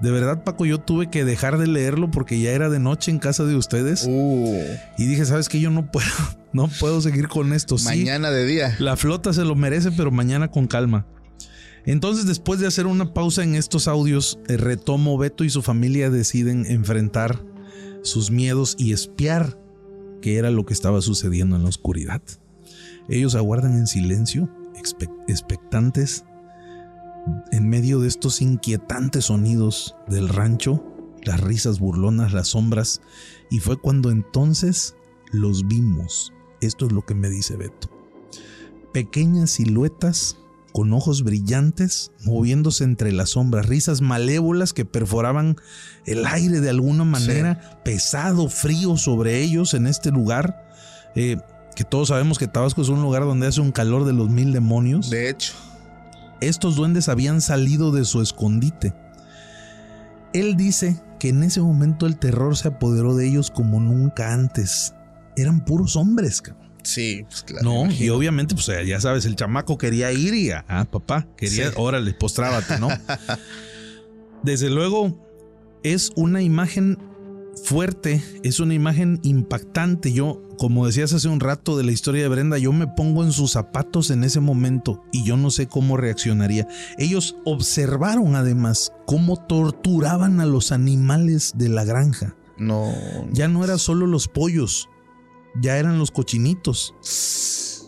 De 0.00 0.10
verdad, 0.10 0.42
Paco, 0.44 0.64
yo 0.66 0.78
tuve 0.78 1.10
que 1.10 1.24
dejar 1.24 1.58
de 1.58 1.66
leerlo 1.66 2.10
porque 2.10 2.40
ya 2.40 2.52
era 2.52 2.68
de 2.68 2.78
noche 2.78 3.10
en 3.10 3.18
casa 3.18 3.44
de 3.44 3.56
ustedes. 3.56 4.06
Uh. 4.08 4.64
Y 4.98 5.06
dije, 5.06 5.24
¿sabes 5.24 5.48
qué? 5.48 5.60
Yo 5.60 5.70
no 5.70 5.90
puedo, 5.90 6.08
no 6.52 6.68
puedo 6.80 7.00
seguir 7.00 7.28
con 7.28 7.52
esto. 7.52 7.76
Mañana 7.84 8.30
de 8.30 8.46
día. 8.46 8.76
La 8.78 8.96
flota 8.96 9.32
se 9.32 9.44
lo 9.44 9.54
merece, 9.54 9.92
pero 9.92 10.10
mañana 10.10 10.50
con 10.50 10.66
calma. 10.66 11.06
Entonces, 11.84 12.26
después 12.26 12.58
de 12.58 12.66
hacer 12.66 12.86
una 12.86 13.14
pausa 13.14 13.44
en 13.44 13.54
estos 13.54 13.86
audios, 13.86 14.40
eh, 14.48 14.56
retomo 14.56 15.16
Beto 15.18 15.44
y 15.44 15.50
su 15.50 15.62
familia 15.62 16.10
deciden 16.10 16.66
enfrentar 16.66 17.44
sus 18.02 18.30
miedos 18.30 18.74
y 18.78 18.92
espiar 18.92 19.56
qué 20.20 20.36
era 20.36 20.50
lo 20.50 20.66
que 20.66 20.74
estaba 20.74 21.00
sucediendo 21.00 21.56
en 21.56 21.62
la 21.62 21.68
oscuridad. 21.68 22.22
Ellos 23.08 23.34
aguardan 23.34 23.74
en 23.74 23.86
silencio, 23.86 24.48
expectantes, 25.28 26.24
en 27.52 27.68
medio 27.68 28.00
de 28.00 28.08
estos 28.08 28.40
inquietantes 28.40 29.26
sonidos 29.26 29.96
del 30.08 30.28
rancho, 30.28 30.84
las 31.22 31.40
risas 31.40 31.80
burlonas, 31.80 32.32
las 32.32 32.48
sombras, 32.48 33.00
y 33.50 33.60
fue 33.60 33.76
cuando 33.76 34.10
entonces 34.10 34.96
los 35.32 35.66
vimos. 35.66 36.32
Esto 36.60 36.86
es 36.86 36.92
lo 36.92 37.02
que 37.02 37.14
me 37.14 37.28
dice 37.28 37.56
Beto. 37.56 37.90
Pequeñas 38.92 39.50
siluetas 39.50 40.38
con 40.76 40.92
ojos 40.92 41.22
brillantes, 41.22 42.12
moviéndose 42.22 42.84
entre 42.84 43.10
las 43.10 43.30
sombras, 43.30 43.64
risas 43.64 44.02
malévolas 44.02 44.74
que 44.74 44.84
perforaban 44.84 45.56
el 46.04 46.26
aire 46.26 46.60
de 46.60 46.68
alguna 46.68 47.02
manera, 47.02 47.80
pesado, 47.82 48.50
frío 48.50 48.98
sobre 48.98 49.40
ellos 49.40 49.72
en 49.72 49.86
este 49.86 50.10
lugar. 50.10 50.68
Eh, 51.14 51.38
que 51.74 51.84
todos 51.84 52.08
sabemos 52.08 52.38
que 52.38 52.46
Tabasco 52.46 52.82
es 52.82 52.90
un 52.90 53.00
lugar 53.00 53.22
donde 53.22 53.46
hace 53.46 53.62
un 53.62 53.72
calor 53.72 54.04
de 54.04 54.12
los 54.12 54.28
mil 54.28 54.52
demonios. 54.52 55.08
De 55.08 55.30
hecho, 55.30 55.54
estos 56.42 56.76
duendes 56.76 57.08
habían 57.08 57.40
salido 57.40 57.90
de 57.90 58.04
su 58.04 58.20
escondite. 58.20 58.92
Él 60.34 60.58
dice 60.58 61.00
que 61.18 61.30
en 61.30 61.42
ese 61.42 61.62
momento 61.62 62.04
el 62.04 62.18
terror 62.18 62.54
se 62.54 62.68
apoderó 62.68 63.16
de 63.16 63.26
ellos 63.26 63.50
como 63.50 63.80
nunca 63.80 64.34
antes. 64.34 64.92
Eran 65.36 65.64
puros 65.64 65.96
hombres, 65.96 66.42
cabrón. 66.42 66.65
Sí, 66.86 67.24
pues 67.28 67.42
claro. 67.42 67.64
No, 67.64 67.90
y 67.90 68.10
obviamente, 68.10 68.54
pues 68.54 68.70
ya 68.86 69.00
sabes, 69.00 69.24
el 69.26 69.34
chamaco 69.34 69.76
quería 69.76 70.12
ir 70.12 70.34
y, 70.34 70.52
ah, 70.52 70.86
papá, 70.90 71.26
quería, 71.36 71.72
órale, 71.76 72.14
postrábate, 72.14 72.78
¿no? 72.78 72.88
Desde 74.44 74.70
luego, 74.70 75.26
es 75.82 76.12
una 76.14 76.42
imagen 76.42 76.96
fuerte, 77.64 78.22
es 78.44 78.60
una 78.60 78.74
imagen 78.74 79.18
impactante. 79.24 80.12
Yo, 80.12 80.42
como 80.58 80.86
decías 80.86 81.12
hace 81.12 81.26
un 81.26 81.40
rato 81.40 81.76
de 81.76 81.82
la 81.82 81.90
historia 81.90 82.22
de 82.22 82.28
Brenda, 82.28 82.56
yo 82.56 82.72
me 82.72 82.86
pongo 82.86 83.24
en 83.24 83.32
sus 83.32 83.52
zapatos 83.52 84.10
en 84.10 84.22
ese 84.22 84.38
momento 84.38 85.02
y 85.12 85.24
yo 85.24 85.36
no 85.36 85.50
sé 85.50 85.66
cómo 85.66 85.96
reaccionaría. 85.96 86.68
Ellos 86.98 87.36
observaron 87.44 88.36
además 88.36 88.92
cómo 89.06 89.44
torturaban 89.44 90.38
a 90.38 90.46
los 90.46 90.70
animales 90.70 91.52
de 91.56 91.68
la 91.68 91.84
granja. 91.84 92.36
No. 92.58 92.92
Ya 93.32 93.48
no 93.48 93.64
era 93.64 93.76
solo 93.76 94.06
los 94.06 94.28
pollos, 94.28 94.88
ya 95.60 95.78
eran 95.78 95.98
los 95.98 96.10
cochinitos. 96.10 96.94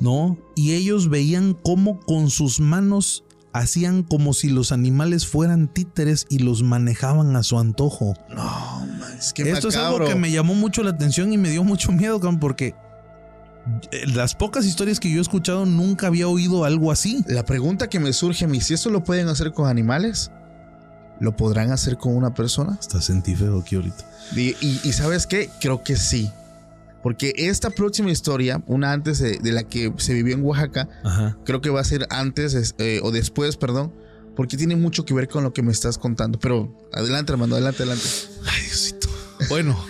¿No? 0.01 0.39
Y 0.55 0.75
ellos 0.75 1.09
veían 1.09 1.55
cómo 1.55 1.99
con 1.99 2.31
sus 2.31 2.61
manos 2.61 3.25
hacían 3.53 4.03
como 4.03 4.33
si 4.33 4.49
los 4.49 4.73
animales 4.73 5.27
fueran 5.27 5.67
títeres 5.73 6.27
y 6.29 6.39
los 6.39 6.63
manejaban 6.63 7.35
a 7.37 7.43
su 7.43 7.59
antojo. 7.59 8.15
No, 8.29 8.87
es 9.19 9.33
que 9.33 9.51
Esto 9.51 9.69
es 9.69 9.77
algo 9.77 10.05
que 10.07 10.15
me 10.15 10.31
llamó 10.31 10.55
mucho 10.55 10.83
la 10.83 10.91
atención 10.91 11.33
y 11.33 11.39
me 11.39 11.51
dio 11.51 11.65
mucho 11.65 11.91
miedo, 11.93 12.21
porque 12.39 12.75
eh, 13.91 14.07
las 14.07 14.35
pocas 14.35 14.65
historias 14.65 15.01
que 15.01 15.11
yo 15.11 15.19
he 15.19 15.23
escuchado 15.23 15.67
nunca 15.67 16.07
había 16.07 16.29
oído 16.29 16.65
algo 16.65 16.93
así. 16.93 17.25
La 17.27 17.45
pregunta 17.45 17.89
que 17.89 18.01
me 18.01 18.13
surge 18.13 18.45
a 18.45 18.49
mí, 18.49 18.61
si 18.61 18.75
esto 18.75 18.91
lo 18.91 19.05
pueden 19.05 19.29
hacer 19.29 19.53
con 19.53 19.69
animales, 19.69 20.31
¿lo 21.21 21.37
podrán 21.37 21.73
hacer 21.73 21.97
con 21.97 22.17
una 22.17 22.35
persona? 22.35 22.79
Está 22.81 23.01
sentí 23.01 23.35
feo 23.35 23.61
aquí 23.61 23.77
ahorita. 23.77 24.05
Y, 24.37 24.53
sabes 24.93 25.27
qué, 25.27 25.51
creo 25.61 25.83
que 25.83 25.97
sí. 25.97 26.31
Porque 27.09 27.33
esta 27.39 27.71
próxima 27.71 28.11
historia, 28.11 28.63
una 28.67 28.93
antes 28.93 29.19
de, 29.19 29.41
la 29.51 29.63
que 29.63 29.91
se 29.97 30.13
vivió 30.13 30.35
en 30.35 30.45
Oaxaca, 30.45 30.91
creo 31.47 31.63
que 31.63 31.71
va 31.71 31.81
a 31.81 31.85
ser 31.85 32.07
antes 32.11 32.75
eh, 32.77 33.01
o 33.03 33.11
después, 33.11 33.57
perdón, 33.57 33.95
porque 34.37 34.59
tiene 34.59 34.77
mucho 34.77 35.07
que 35.07 35.15
ver 35.15 35.27
con 35.27 35.43
lo 35.43 35.55
que 35.55 35.63
me 35.63 35.73
estás 35.73 35.97
contando. 35.97 36.39
Pero 36.39 36.77
adelante, 36.93 37.33
hermano, 37.33 37.55
adelante, 37.55 37.83
adelante. 37.83 38.05
Ay, 38.45 38.61
Diosito. 38.61 39.09
Bueno, 39.49 39.83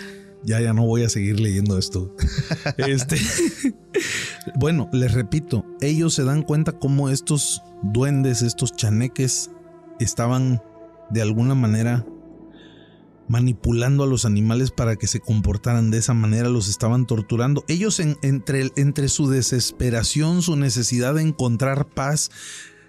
ya, 0.44 0.60
ya 0.60 0.72
no 0.72 0.86
voy 0.86 1.02
a 1.02 1.08
seguir 1.08 1.40
leyendo 1.40 1.76
esto. 1.76 2.14
Este, 2.76 3.16
bueno, 4.54 4.88
les 4.92 5.12
repito, 5.12 5.66
ellos 5.80 6.14
se 6.14 6.22
dan 6.22 6.44
cuenta 6.44 6.70
cómo 6.70 7.08
estos 7.08 7.64
duendes, 7.82 8.42
estos 8.42 8.76
chaneques, 8.76 9.50
estaban 9.98 10.62
de 11.10 11.22
alguna 11.22 11.56
manera 11.56 12.06
manipulando 13.29 14.05
a 14.05 14.07
los 14.07 14.24
animales 14.24 14.70
para 14.70 14.97
que 14.97 15.07
se 15.07 15.20
comportaran 15.20 15.91
de 15.91 15.99
esa 15.99 16.14
manera, 16.14 16.49
los 16.49 16.68
estaban 16.68 17.07
torturando. 17.07 17.64
Ellos 17.68 18.01
entre, 18.01 18.70
entre 18.76 19.09
su 19.09 19.29
desesperación, 19.29 20.43
su 20.43 20.57
necesidad 20.57 21.14
de 21.14 21.22
encontrar 21.22 21.87
paz, 21.89 22.31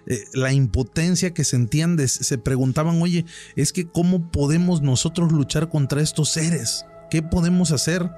eh, 0.06 0.24
la 0.32 0.52
impotencia 0.52 1.34
que 1.34 1.44
sentían, 1.44 1.96
se 2.08 2.38
preguntaban, 2.38 3.00
oye, 3.02 3.26
es 3.54 3.72
que 3.72 3.86
¿cómo 3.86 4.30
podemos 4.30 4.80
nosotros 4.82 5.30
luchar 5.30 5.68
contra 5.68 6.00
estos 6.00 6.30
seres? 6.30 6.86
¿Qué 7.10 7.22
podemos 7.22 7.70
hacer? 7.70 8.10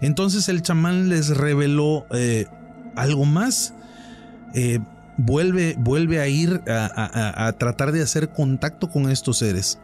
Entonces 0.00 0.48
el 0.48 0.62
chamán 0.62 1.08
les 1.08 1.36
reveló 1.36 2.06
eh, 2.12 2.46
algo 2.94 3.24
más. 3.24 3.74
Eh, 4.54 4.78
vuelve, 5.16 5.74
vuelve 5.78 6.20
a 6.20 6.28
ir 6.28 6.62
a 6.68 7.52
tratar 7.58 7.90
de 7.90 8.02
hacer 8.02 8.30
contacto 8.30 8.90
con 8.90 9.10
estos 9.10 9.38
seres. 9.38 9.80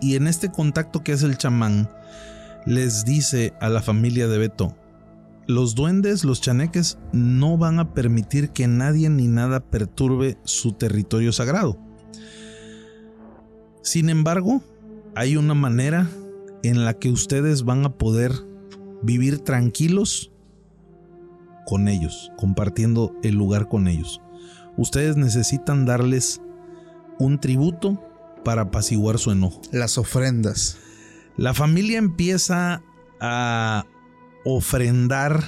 Y 0.00 0.16
en 0.16 0.26
este 0.26 0.50
contacto 0.50 1.02
que 1.02 1.12
hace 1.12 1.26
el 1.26 1.38
chamán, 1.38 1.88
les 2.66 3.04
dice 3.04 3.54
a 3.60 3.68
la 3.68 3.82
familia 3.82 4.28
de 4.28 4.38
Beto, 4.38 4.76
los 5.46 5.74
duendes, 5.76 6.24
los 6.24 6.40
chaneques, 6.40 6.98
no 7.12 7.56
van 7.56 7.78
a 7.78 7.94
permitir 7.94 8.50
que 8.50 8.66
nadie 8.66 9.08
ni 9.08 9.28
nada 9.28 9.60
perturbe 9.60 10.38
su 10.42 10.72
territorio 10.72 11.32
sagrado. 11.32 11.78
Sin 13.82 14.08
embargo, 14.08 14.60
hay 15.14 15.36
una 15.36 15.54
manera 15.54 16.08
en 16.64 16.84
la 16.84 16.94
que 16.94 17.10
ustedes 17.10 17.64
van 17.64 17.84
a 17.84 17.96
poder 17.96 18.32
vivir 19.02 19.38
tranquilos 19.38 20.32
con 21.64 21.86
ellos, 21.86 22.32
compartiendo 22.36 23.14
el 23.22 23.36
lugar 23.36 23.68
con 23.68 23.86
ellos. 23.86 24.20
Ustedes 24.76 25.16
necesitan 25.16 25.86
darles 25.86 26.40
un 27.18 27.38
tributo 27.38 28.02
para 28.46 28.62
apaciguar 28.62 29.18
su 29.18 29.32
enojo. 29.32 29.60
Las 29.72 29.98
ofrendas. 29.98 30.78
La 31.36 31.52
familia 31.52 31.98
empieza 31.98 32.80
a 33.20 33.86
ofrendar 34.44 35.42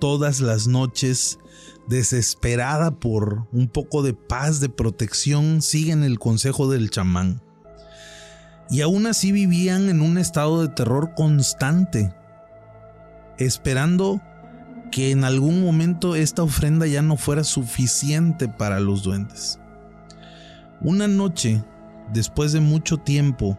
todas 0.00 0.40
las 0.40 0.66
noches, 0.66 1.38
desesperada 1.86 2.90
por 2.90 3.46
un 3.52 3.68
poco 3.68 4.02
de 4.02 4.12
paz, 4.12 4.58
de 4.58 4.70
protección, 4.70 5.62
siguen 5.62 6.02
el 6.02 6.18
consejo 6.18 6.68
del 6.68 6.90
chamán. 6.90 7.40
Y 8.68 8.80
aún 8.80 9.06
así 9.06 9.30
vivían 9.30 9.88
en 9.88 10.00
un 10.00 10.18
estado 10.18 10.62
de 10.62 10.68
terror 10.74 11.12
constante, 11.14 12.12
esperando 13.38 14.20
que 14.90 15.12
en 15.12 15.22
algún 15.22 15.62
momento 15.62 16.16
esta 16.16 16.42
ofrenda 16.42 16.88
ya 16.88 17.02
no 17.02 17.16
fuera 17.16 17.44
suficiente 17.44 18.48
para 18.48 18.80
los 18.80 19.04
duendes. 19.04 19.60
Una 20.84 21.06
noche, 21.06 21.62
después 22.12 22.52
de 22.52 22.60
mucho 22.60 22.98
tiempo 22.98 23.56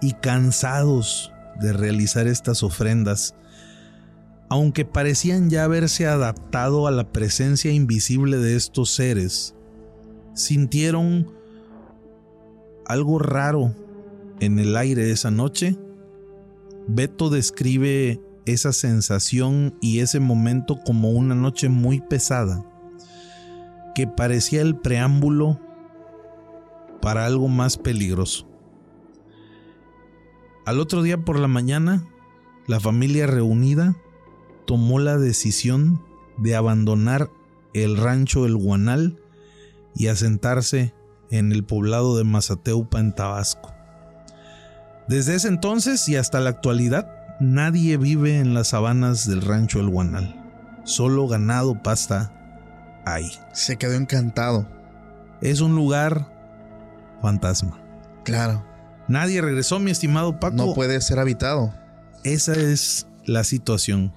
y 0.00 0.12
cansados 0.12 1.32
de 1.60 1.72
realizar 1.72 2.26
estas 2.26 2.64
ofrendas, 2.64 3.36
aunque 4.48 4.84
parecían 4.84 5.50
ya 5.50 5.64
haberse 5.64 6.06
adaptado 6.08 6.88
a 6.88 6.90
la 6.90 7.12
presencia 7.12 7.72
invisible 7.72 8.38
de 8.38 8.56
estos 8.56 8.90
seres, 8.90 9.54
sintieron 10.34 11.30
algo 12.86 13.20
raro 13.20 13.72
en 14.40 14.58
el 14.58 14.76
aire 14.76 15.12
esa 15.12 15.30
noche. 15.30 15.78
Beto 16.88 17.30
describe 17.30 18.20
esa 18.46 18.72
sensación 18.72 19.76
y 19.80 20.00
ese 20.00 20.18
momento 20.18 20.80
como 20.84 21.10
una 21.10 21.36
noche 21.36 21.68
muy 21.68 22.00
pesada, 22.00 22.66
que 23.94 24.08
parecía 24.08 24.60
el 24.60 24.76
preámbulo 24.76 25.60
para 27.04 27.26
algo 27.26 27.48
más 27.48 27.76
peligroso. 27.76 28.48
Al 30.64 30.80
otro 30.80 31.02
día 31.02 31.22
por 31.22 31.38
la 31.38 31.48
mañana, 31.48 32.02
la 32.66 32.80
familia 32.80 33.26
reunida 33.26 33.94
tomó 34.66 34.98
la 34.98 35.18
decisión 35.18 36.02
de 36.38 36.56
abandonar 36.56 37.28
el 37.74 37.98
rancho 37.98 38.46
El 38.46 38.56
Guanal 38.56 39.20
y 39.94 40.06
asentarse 40.06 40.94
en 41.30 41.52
el 41.52 41.62
poblado 41.62 42.16
de 42.16 42.24
Mazateupa 42.24 43.00
en 43.00 43.14
Tabasco. 43.14 43.74
Desde 45.06 45.34
ese 45.34 45.48
entonces 45.48 46.08
y 46.08 46.16
hasta 46.16 46.40
la 46.40 46.48
actualidad, 46.48 47.36
nadie 47.38 47.98
vive 47.98 48.38
en 48.38 48.54
las 48.54 48.68
sabanas 48.68 49.28
del 49.28 49.42
rancho 49.42 49.78
El 49.78 49.90
Guanal. 49.90 50.80
Solo 50.84 51.28
ganado 51.28 51.82
pasta 51.82 52.32
ahí. 53.04 53.30
Se 53.52 53.76
quedó 53.76 53.92
encantado. 53.92 54.66
Es 55.42 55.60
un 55.60 55.74
lugar 55.74 56.33
fantasma. 57.24 57.80
Claro. 58.22 58.62
Nadie 59.08 59.40
regresó, 59.40 59.78
mi 59.78 59.90
estimado 59.90 60.38
Paco. 60.38 60.56
No 60.56 60.74
puede 60.74 61.00
ser 61.00 61.18
habitado. 61.18 61.74
Esa 62.22 62.52
es 62.52 63.06
la 63.24 63.44
situación. 63.44 64.12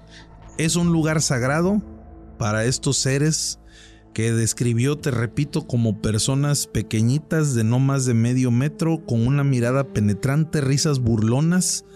Es 0.58 0.76
un 0.76 0.92
lugar 0.92 1.22
sagrado 1.22 1.82
para 2.38 2.66
estos 2.66 2.98
seres 2.98 3.60
que 4.12 4.32
describió, 4.32 4.98
te 4.98 5.10
repito, 5.10 5.66
como 5.66 6.02
personas 6.02 6.66
pequeñitas 6.66 7.54
de 7.54 7.64
no 7.64 7.78
más 7.78 8.04
de 8.04 8.12
medio 8.12 8.50
metro, 8.50 9.06
con 9.06 9.26
una 9.26 9.42
mirada 9.42 9.84
penetrante, 9.84 10.60
risas 10.60 10.98
burlonas 10.98 11.86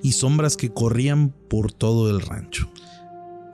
y 0.00 0.12
sombras 0.12 0.56
que 0.56 0.72
corrían 0.72 1.30
por 1.48 1.72
todo 1.72 2.08
el 2.08 2.20
rancho. 2.20 2.70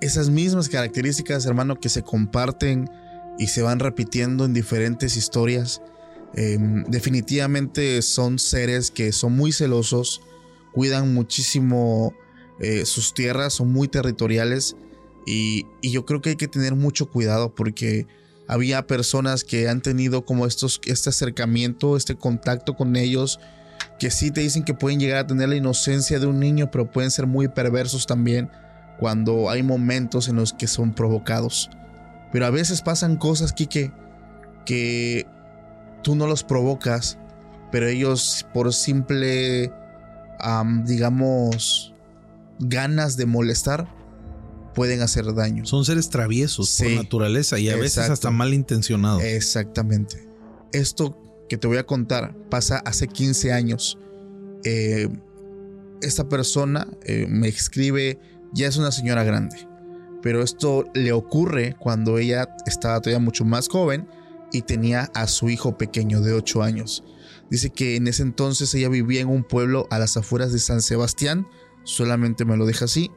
Esas 0.03 0.29
mismas 0.29 0.69
características, 0.69 1.47
hermano, 1.47 1.81
que 1.81 1.89
se 1.89 2.03
comparten 2.03 2.91
y 3.39 3.47
se 3.47 3.63
van 3.63 3.79
repitiendo 3.79 4.45
en 4.45 4.53
diferentes 4.53 5.17
historias 5.17 5.81
Em, 6.35 6.85
definitivamente 6.85 8.03
son 8.03 8.39
seres 8.39 8.91
que 8.91 9.13
son 9.13 9.35
muy 9.37 9.53
celosos, 9.53 10.21
cuidan 10.73 11.15
muchísimo 11.15 12.15
eh, 12.61 12.85
sus 12.85 13.15
tierras, 13.15 13.55
son 13.55 13.73
muy 13.73 13.89
territoriales 13.89 14.77
y, 15.27 15.67
yo 15.83 16.05
creo 16.05 16.21
que 16.21 16.31
hay 16.31 16.37
que 16.37 16.49
tener 16.49 16.75
mucho 16.75 17.11
cuidado 17.11 17.55
porque 17.55 18.07
había 18.47 18.87
personas 18.87 19.45
que 19.45 19.69
han 19.69 19.83
tenido 19.83 20.25
como 20.25 20.47
estos, 20.47 20.81
este 20.87 21.11
acercamiento, 21.11 21.97
este 21.97 22.17
contacto 22.17 22.77
con 22.77 22.97
ellos, 22.97 23.39
que 23.99 24.11
sí 24.11 24.31
te 24.31 24.41
dicen 24.41 24.65
que 24.65 24.75
pueden 24.75 25.01
llegar 25.01 25.19
a 25.19 25.27
tener 25.27 25.49
la 25.49 25.57
inocencia 25.57 26.19
de 26.19 26.27
un 26.27 26.41
niño, 26.41 26.71
pero 26.71 26.91
pueden 26.91 27.11
ser 27.11 27.27
muy 27.27 27.49
perversos 27.49 28.07
también 28.07 28.51
cuando 28.99 29.51
hay 29.51 29.63
momentos 29.63 30.29
en 30.29 30.37
los 30.37 30.53
que 30.53 30.67
son 30.67 30.95
provocados. 30.95 31.71
Pero 32.33 32.47
a 32.47 32.51
veces 32.51 32.83
pasan 32.83 33.17
cosas, 33.17 33.53
Kike, 33.53 33.93
que 34.65 35.27
tú 36.03 36.15
no 36.15 36.27
los 36.27 36.45
provocas, 36.45 37.19
pero 37.71 37.87
ellos 37.87 38.47
por 38.55 38.73
simple, 38.73 39.73
digamos, 40.85 41.95
ganas 42.59 43.17
de 43.17 43.27
molestar, 43.27 43.89
pueden 44.75 45.03
hacer 45.03 45.35
daño. 45.35 45.67
Son 45.67 45.85
seres 45.85 46.09
traviesos 46.09 46.77
por 46.79 46.91
naturaleza 46.93 47.59
y 47.59 47.69
a 47.69 47.77
veces 47.77 48.11
hasta 48.11 48.31
malintencionados. 48.31 49.23
Exactamente. 49.23 50.29
Esto 50.73 51.17
que 51.49 51.57
te 51.57 51.67
voy 51.67 51.79
a 51.79 51.85
contar 51.87 52.35
pasa 52.51 52.79
hace 52.85 53.09
15 53.09 53.53
años. 53.53 53.99
Eh, 54.65 55.09
esta 56.01 56.29
persona 56.29 56.87
eh, 57.05 57.27
me 57.29 57.49
escribe, 57.49 58.19
ya 58.55 58.69
es 58.69 58.77
una 58.77 58.93
señora 58.93 59.25
grande, 59.25 59.57
pero 60.23 60.43
esto 60.43 60.85
le 60.95 61.13
ocurre 61.13 61.75
cuando 61.79 62.19
ella 62.19 62.49
estaba 62.67 63.01
todavía 63.01 63.25
mucho 63.25 63.45
más 63.45 63.69
joven 63.69 64.07
y 64.53 64.63
tenía 64.63 65.11
a 65.15 65.27
su 65.27 65.51
hijo 65.51 65.77
pequeño 65.77 66.21
de 66.21 66.33
8 66.33 66.63
años. 66.63 67.05
Dice 67.51 67.71
que 67.71 67.97
en 67.97 68.09
ese 68.09 68.23
entonces 68.23 68.75
ella 68.75 68.89
vivía 68.89 69.21
en 69.21 69.29
un 69.29 69.45
pueblo 69.45 69.87
a 69.91 69.99
las 69.99 70.17
afueras 70.17 70.53
de 70.53 70.59
San 70.59 70.83
Sebastián, 70.83 71.47
solamente 71.85 72.45
me 72.45 72.57
lo 72.57 72.67
deja 72.67 72.85
así, 72.85 73.11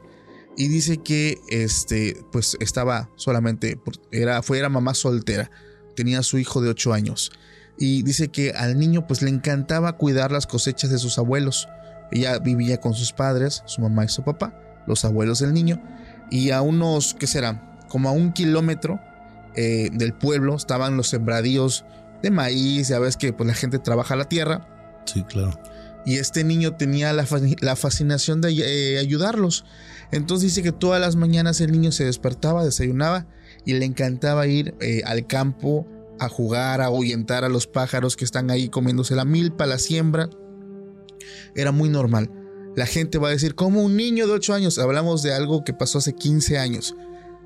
Y 0.54 0.68
dice 0.68 0.98
que 0.98 1.40
este, 1.48 2.22
pues 2.30 2.58
estaba 2.60 3.08
solamente, 3.16 3.80
era, 4.10 4.42
fue, 4.42 4.58
era 4.58 4.68
mamá 4.68 4.92
soltera, 4.92 5.50
tenía 5.96 6.22
su 6.22 6.38
hijo 6.38 6.60
de 6.60 6.68
8 6.68 6.92
años. 6.92 7.32
Y 7.78 8.02
dice 8.02 8.28
que 8.28 8.50
al 8.50 8.78
niño 8.78 9.06
pues 9.06 9.22
le 9.22 9.30
encantaba 9.30 9.96
cuidar 9.96 10.30
las 10.30 10.46
cosechas 10.46 10.90
de 10.90 10.98
sus 10.98 11.18
abuelos. 11.18 11.68
Ella 12.10 12.38
vivía 12.38 12.80
con 12.80 12.92
sus 12.92 13.12
padres, 13.12 13.62
su 13.64 13.80
mamá 13.80 14.04
y 14.04 14.08
su 14.08 14.24
papá, 14.24 14.54
los 14.86 15.06
abuelos 15.06 15.38
del 15.38 15.54
niño. 15.54 15.82
Y 16.30 16.50
a 16.50 16.60
unos, 16.60 17.14
¿qué 17.14 17.26
será? 17.26 17.80
Como 17.88 18.10
a 18.10 18.12
un 18.12 18.32
kilómetro 18.32 19.00
eh, 19.56 19.90
del 19.92 20.14
pueblo 20.14 20.54
estaban 20.56 20.96
los 20.96 21.08
sembradíos 21.08 21.84
de 22.22 22.30
maíz, 22.30 22.88
ya 22.88 22.98
ves 22.98 23.16
que 23.16 23.32
pues, 23.32 23.46
la 23.46 23.54
gente 23.54 23.78
trabaja 23.78 24.16
la 24.16 24.28
tierra. 24.28 25.02
Sí, 25.04 25.22
claro. 25.24 25.58
Y 26.04 26.16
este 26.16 26.42
niño 26.42 26.76
tenía 26.76 27.12
la, 27.12 27.26
fascinación 27.76 28.40
de 28.40 28.50
eh, 28.52 28.98
ayudarlos. 28.98 29.64
Entonces 30.10 30.50
dice 30.50 30.62
que 30.62 30.72
todas 30.72 31.00
las 31.00 31.16
mañanas 31.16 31.60
el 31.60 31.70
niño 31.72 31.92
se 31.92 32.04
despertaba, 32.04 32.64
desayunaba 32.64 33.26
y 33.64 33.74
le 33.74 33.84
encantaba 33.84 34.46
ir 34.46 34.74
eh, 34.80 35.02
al 35.04 35.26
campo 35.26 35.86
a 36.18 36.28
jugar, 36.28 36.80
a 36.80 36.86
ahuyentar 36.86 37.44
a 37.44 37.48
los 37.48 37.66
pájaros 37.66 38.16
que 38.16 38.24
están 38.24 38.50
ahí 38.50 38.68
comiéndose 38.68 39.14
la 39.14 39.24
milpa, 39.24 39.66
la 39.66 39.78
siembra. 39.78 40.28
Era 41.54 41.72
muy 41.72 41.88
normal. 41.88 42.30
La 42.74 42.86
gente 42.86 43.18
va 43.18 43.28
a 43.28 43.32
decir, 43.32 43.54
como 43.54 43.82
un 43.82 43.96
niño 43.96 44.26
de 44.26 44.32
8 44.32 44.54
años, 44.54 44.78
hablamos 44.78 45.22
de 45.22 45.34
algo 45.34 45.62
que 45.62 45.74
pasó 45.74 45.98
hace 45.98 46.14
15 46.14 46.58
años. 46.58 46.96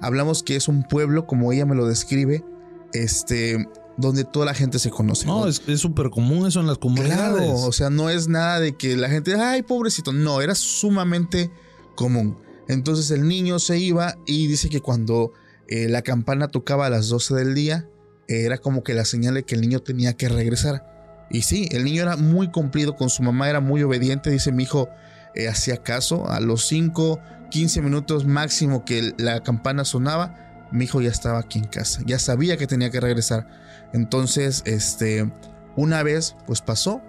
Hablamos 0.01 0.43
que 0.43 0.57
es 0.57 0.69
un 0.69 0.83
pueblo, 0.83 1.27
como 1.27 1.53
ella 1.53 1.67
me 1.67 1.75
lo 1.75 1.87
describe, 1.87 2.45
este, 2.93 3.67
donde 3.97 4.25
toda 4.25 4.47
la 4.47 4.55
gente 4.55 4.79
se 4.79 4.91
conoce. 4.91 5.27
No, 5.27 5.47
es 5.49 5.63
súper 5.77 6.11
común 6.11 6.47
eso 6.47 6.61
en 6.61 6.67
las 6.67 6.79
comunidades. 6.79 7.37
Claro, 7.37 7.55
o 7.55 7.73
sea, 7.73 7.91
no 7.91 8.11
es 8.11 8.29
nada 8.29 8.61
de 8.61 8.77
que 8.77 8.97
la 8.97 9.09
gente, 9.09 9.35
ay, 9.35 9.63
pobrecito. 9.63 10.13
No, 10.13 10.41
era 10.41 10.55
sumamente 10.55 11.51
común. 11.95 12.39
Entonces 12.69 13.11
el 13.11 13.27
niño 13.27 13.59
se 13.59 13.79
iba 13.79 14.17
y 14.27 14.47
dice 14.49 14.69
que 14.69 14.81
cuando 14.81 15.33
eh, 15.69 15.89
la 15.89 16.03
campana 16.03 16.49
tocaba 16.49 16.87
a 16.87 16.91
las 16.91 17.09
12 17.09 17.35
del 17.35 17.55
día, 17.55 17.89
era 18.29 18.59
como 18.59 18.83
que 18.83 18.95
la 18.95 19.05
señal 19.05 19.35
de 19.35 19.45
que 19.45 19.55
el 19.55 19.61
niño 19.61 19.81
tenía 19.81 20.15
que 20.15 20.29
regresar. 20.29 21.27
Y 21.31 21.43
sí, 21.43 21.69
el 21.73 21.85
niño 21.85 22.03
era 22.03 22.17
muy 22.17 22.51
cumplido 22.51 22.97
con 22.97 23.11
su 23.11 23.23
mamá, 23.23 23.49
era 23.49 23.61
muy 23.61 23.83
obediente. 23.83 24.31
Dice 24.31 24.53
mi 24.53 24.65
hijo, 24.65 24.89
eh, 25.35 25.49
hacía 25.49 25.83
caso. 25.83 26.29
A 26.29 26.41
los 26.41 26.67
5, 26.67 27.21
15 27.51 27.83
minutos 27.83 28.27
máximo 28.27 28.85
que 28.85 29.15
la 29.19 29.43
campana 29.43 29.85
sonaba, 29.85 30.69
mi 30.73 30.85
hijo 30.85 31.01
ya 31.01 31.11
estaba 31.11 31.39
aquí 31.39 31.59
en 31.59 31.67
casa. 31.67 32.03
Ya 32.07 32.19
sabía 32.19 32.57
que 32.57 32.67
tenía 32.67 32.91
que 32.91 33.01
regresar. 33.01 33.49
Entonces, 33.93 34.63
este, 34.67 35.31
una 35.77 36.03
vez, 36.03 36.37
pues 36.47 36.61
pasó, 36.61 37.01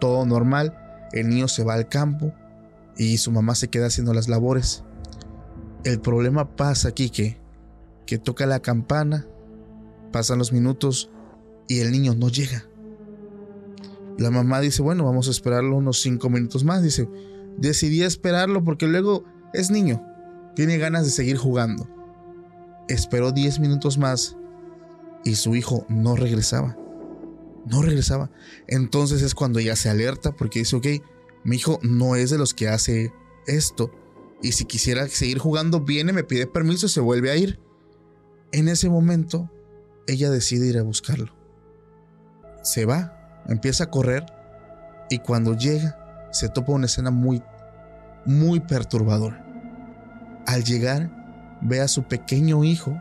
todo 0.00 0.26
normal. 0.26 0.76
El 1.12 1.28
niño 1.28 1.48
se 1.48 1.64
va 1.64 1.74
al 1.74 1.88
campo 1.88 2.32
y 2.96 3.18
su 3.18 3.30
mamá 3.30 3.54
se 3.54 3.68
queda 3.68 3.86
haciendo 3.86 4.14
las 4.14 4.28
labores. 4.28 4.82
El 5.84 6.00
problema 6.00 6.56
pasa 6.56 6.88
aquí 6.88 7.10
que, 7.10 7.38
que 8.06 8.18
toca 8.18 8.46
la 8.46 8.60
campana, 8.60 9.26
pasan 10.12 10.38
los 10.38 10.52
minutos 10.52 11.10
y 11.68 11.80
el 11.80 11.92
niño 11.92 12.14
no 12.14 12.28
llega. 12.28 12.64
La 14.18 14.30
mamá 14.30 14.60
dice, 14.60 14.82
bueno, 14.82 15.04
vamos 15.04 15.28
a 15.28 15.32
esperarlo 15.32 15.76
unos 15.76 16.00
cinco 16.00 16.30
minutos 16.30 16.64
más. 16.64 16.82
Dice, 16.82 17.08
decidí 17.58 18.02
esperarlo 18.02 18.62
porque 18.64 18.86
luego 18.86 19.24
es 19.54 19.70
niño, 19.70 20.04
tiene 20.54 20.76
ganas 20.78 21.04
de 21.04 21.10
seguir 21.10 21.38
jugando. 21.38 21.88
Esperó 22.88 23.32
diez 23.32 23.58
minutos 23.58 23.96
más 23.96 24.36
y 25.24 25.36
su 25.36 25.54
hijo 25.56 25.86
no 25.88 26.16
regresaba. 26.16 26.76
No 27.64 27.80
regresaba. 27.80 28.30
Entonces 28.66 29.22
es 29.22 29.34
cuando 29.34 29.58
ella 29.58 29.76
se 29.76 29.88
alerta 29.88 30.32
porque 30.32 30.58
dice, 30.58 30.76
ok, 30.76 30.86
mi 31.44 31.56
hijo 31.56 31.78
no 31.82 32.16
es 32.16 32.30
de 32.30 32.38
los 32.38 32.52
que 32.52 32.68
hace 32.68 33.12
esto. 33.46 33.90
Y 34.42 34.52
si 34.52 34.66
quisiera 34.66 35.08
seguir 35.08 35.38
jugando, 35.38 35.80
viene, 35.80 36.12
me 36.12 36.24
pide 36.24 36.46
permiso 36.46 36.86
y 36.86 36.90
se 36.90 37.00
vuelve 37.00 37.30
a 37.30 37.36
ir. 37.36 37.58
En 38.52 38.68
ese 38.68 38.90
momento, 38.90 39.50
ella 40.06 40.30
decide 40.30 40.66
ir 40.66 40.78
a 40.78 40.82
buscarlo. 40.82 41.34
Se 42.62 42.84
va, 42.84 43.42
empieza 43.48 43.84
a 43.84 43.90
correr 43.90 44.24
y 45.10 45.18
cuando 45.18 45.56
llega, 45.56 46.28
se 46.32 46.48
topa 46.48 46.72
una 46.72 46.86
escena 46.86 47.10
muy, 47.10 47.42
muy 48.26 48.60
perturbadora. 48.60 49.44
Al 50.46 50.64
llegar, 50.64 51.10
ve 51.60 51.80
a 51.80 51.88
su 51.88 52.04
pequeño 52.04 52.64
hijo 52.64 53.00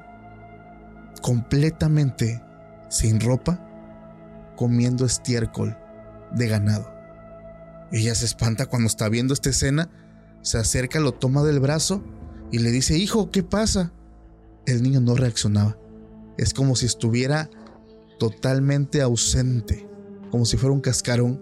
completamente 1.21 2.41
sin 2.89 3.19
ropa, 3.19 3.59
comiendo 4.55 5.05
estiércol 5.05 5.77
de 6.31 6.47
ganado. 6.47 6.93
Ella 7.91 8.15
se 8.15 8.25
espanta 8.25 8.65
cuando 8.65 8.87
está 8.87 9.09
viendo 9.09 9.33
esta 9.33 9.49
escena 9.49 9.89
se 10.43 10.57
acerca, 10.57 10.99
lo 10.99 11.13
toma 11.13 11.41
del 11.41 11.59
brazo 11.61 12.03
y 12.51 12.59
le 12.59 12.69
dice, 12.69 12.97
hijo, 12.97 13.31
¿qué 13.31 13.43
pasa? 13.43 13.93
El 14.65 14.83
niño 14.83 14.99
no 14.99 15.15
reaccionaba. 15.15 15.77
Es 16.37 16.53
como 16.53 16.75
si 16.75 16.85
estuviera 16.85 17.49
totalmente 18.19 19.01
ausente, 19.01 19.87
como 20.29 20.45
si 20.45 20.57
fuera 20.57 20.73
un 20.73 20.81
cascarón. 20.81 21.41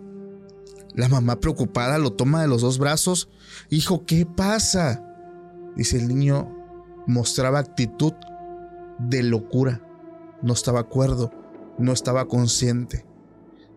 La 0.95 1.07
mamá 1.07 1.39
preocupada 1.39 1.97
lo 1.97 2.13
toma 2.13 2.41
de 2.41 2.47
los 2.47 2.61
dos 2.61 2.77
brazos. 2.77 3.29
Hijo, 3.69 4.05
¿qué 4.05 4.25
pasa? 4.25 5.03
Dice 5.75 5.97
el 5.97 6.07
niño, 6.07 6.53
mostraba 7.07 7.59
actitud 7.59 8.13
de 8.99 9.23
locura. 9.23 9.81
No 10.41 10.53
estaba 10.53 10.81
acuerdo, 10.81 11.31
no 11.77 11.93
estaba 11.93 12.27
consciente. 12.27 13.05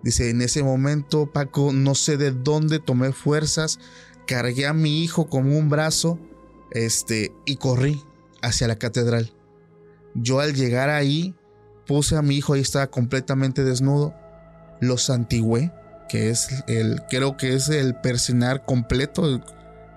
Dice, 0.03 0.31
en 0.31 0.43
ese 0.43 0.63
momento, 0.63 1.33
Paco, 1.33 1.73
no 1.73 1.95
sé 1.95 2.17
de 2.17 2.31
dónde 2.31 2.79
tomé 2.79 3.13
fuerzas 3.13 3.79
cargué 4.27 4.67
a 4.67 4.73
mi 4.73 5.03
hijo 5.03 5.29
con 5.29 5.53
un 5.53 5.69
brazo 5.69 6.19
este, 6.71 7.33
y 7.45 7.57
corrí 7.57 8.03
hacia 8.43 8.69
la 8.69 8.77
catedral. 8.77 9.33
Yo 10.15 10.41
al 10.41 10.55
llegar 10.55 10.91
ahí, 10.91 11.35
puse 11.87 12.17
a 12.17 12.23
mi 12.23 12.37
hijo, 12.37 12.55
ahí 12.55 12.61
estaba 12.61 12.89
completamente 12.89 13.65
desnudo, 13.65 14.15
lo 14.81 14.99
santigüé, 14.99 15.73
que 16.09 16.31
es 16.31 16.65
el, 16.67 17.03
creo 17.09 17.37
que 17.37 17.55
es 17.55 17.69
el 17.69 17.95
persinar 17.95 18.65
completo, 18.65 19.41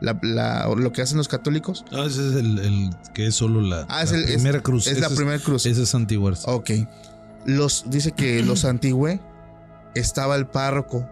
lo 0.02 0.92
que 0.94 1.02
hacen 1.02 1.18
los 1.18 1.28
católicos. 1.28 1.86
Ah, 1.92 2.06
ese 2.08 2.30
es 2.30 2.36
el, 2.36 2.90
que 3.14 3.28
es 3.28 3.36
solo 3.36 3.62
la, 3.62 3.86
ah, 3.90 4.04
primera 4.06 4.62
cruz. 4.62 4.88
Es 4.88 5.00
la 5.00 5.10
primera 5.10 5.40
cruz. 5.40 5.66
Ese 5.66 5.84
es 5.84 5.90
santiguarse. 5.90 6.50
Ok. 6.50 6.72
Los, 7.46 7.86
dice 7.88 8.12
que 8.12 8.42
los 8.44 8.62
santigüé, 8.62 9.20
estaba 9.96 10.36
el 10.36 10.48
párroco. 10.48 11.08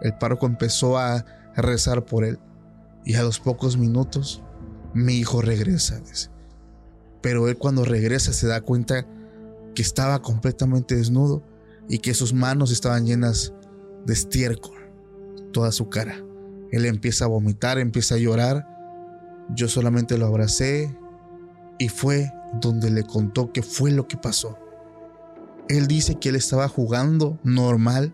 El 0.00 0.14
párroco 0.14 0.46
empezó 0.46 0.98
a 0.98 1.24
rezar 1.56 2.04
por 2.04 2.24
él. 2.24 2.38
Y 3.04 3.14
a 3.14 3.22
los 3.22 3.40
pocos 3.40 3.76
minutos, 3.76 4.42
mi 4.94 5.14
hijo 5.14 5.42
regresa. 5.42 6.00
Pero 7.20 7.48
él 7.48 7.56
cuando 7.56 7.84
regresa 7.84 8.32
se 8.32 8.46
da 8.46 8.60
cuenta 8.60 9.06
que 9.74 9.82
estaba 9.82 10.20
completamente 10.22 10.96
desnudo 10.96 11.42
y 11.88 11.98
que 11.98 12.14
sus 12.14 12.32
manos 12.32 12.70
estaban 12.70 13.06
llenas 13.06 13.52
de 14.06 14.12
estiércol, 14.12 14.76
toda 15.52 15.72
su 15.72 15.88
cara. 15.88 16.22
Él 16.70 16.86
empieza 16.86 17.26
a 17.26 17.28
vomitar, 17.28 17.78
empieza 17.78 18.14
a 18.14 18.18
llorar. 18.18 18.66
Yo 19.54 19.68
solamente 19.68 20.16
lo 20.16 20.26
abracé 20.26 20.96
y 21.78 21.88
fue 21.88 22.32
donde 22.60 22.90
le 22.90 23.04
contó 23.04 23.52
qué 23.52 23.62
fue 23.62 23.90
lo 23.90 24.08
que 24.08 24.16
pasó. 24.16 24.58
Él 25.68 25.86
dice 25.86 26.16
que 26.16 26.30
él 26.30 26.36
estaba 26.36 26.68
jugando 26.68 27.38
normal 27.44 28.12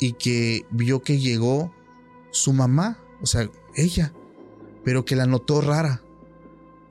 y 0.00 0.12
que 0.12 0.62
vio 0.70 1.02
que 1.02 1.18
llegó 1.18 1.74
su 2.30 2.52
mamá, 2.52 2.98
o 3.20 3.26
sea, 3.26 3.48
ella, 3.74 4.12
pero 4.84 5.04
que 5.04 5.16
la 5.16 5.26
notó 5.26 5.60
rara, 5.60 6.02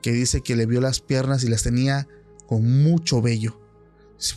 que 0.02 0.12
dice 0.12 0.40
que 0.40 0.56
le 0.56 0.66
vio 0.66 0.80
las 0.80 1.00
piernas 1.00 1.44
y 1.44 1.48
las 1.48 1.62
tenía 1.62 2.08
con 2.46 2.82
mucho 2.82 3.22
vello. 3.22 3.60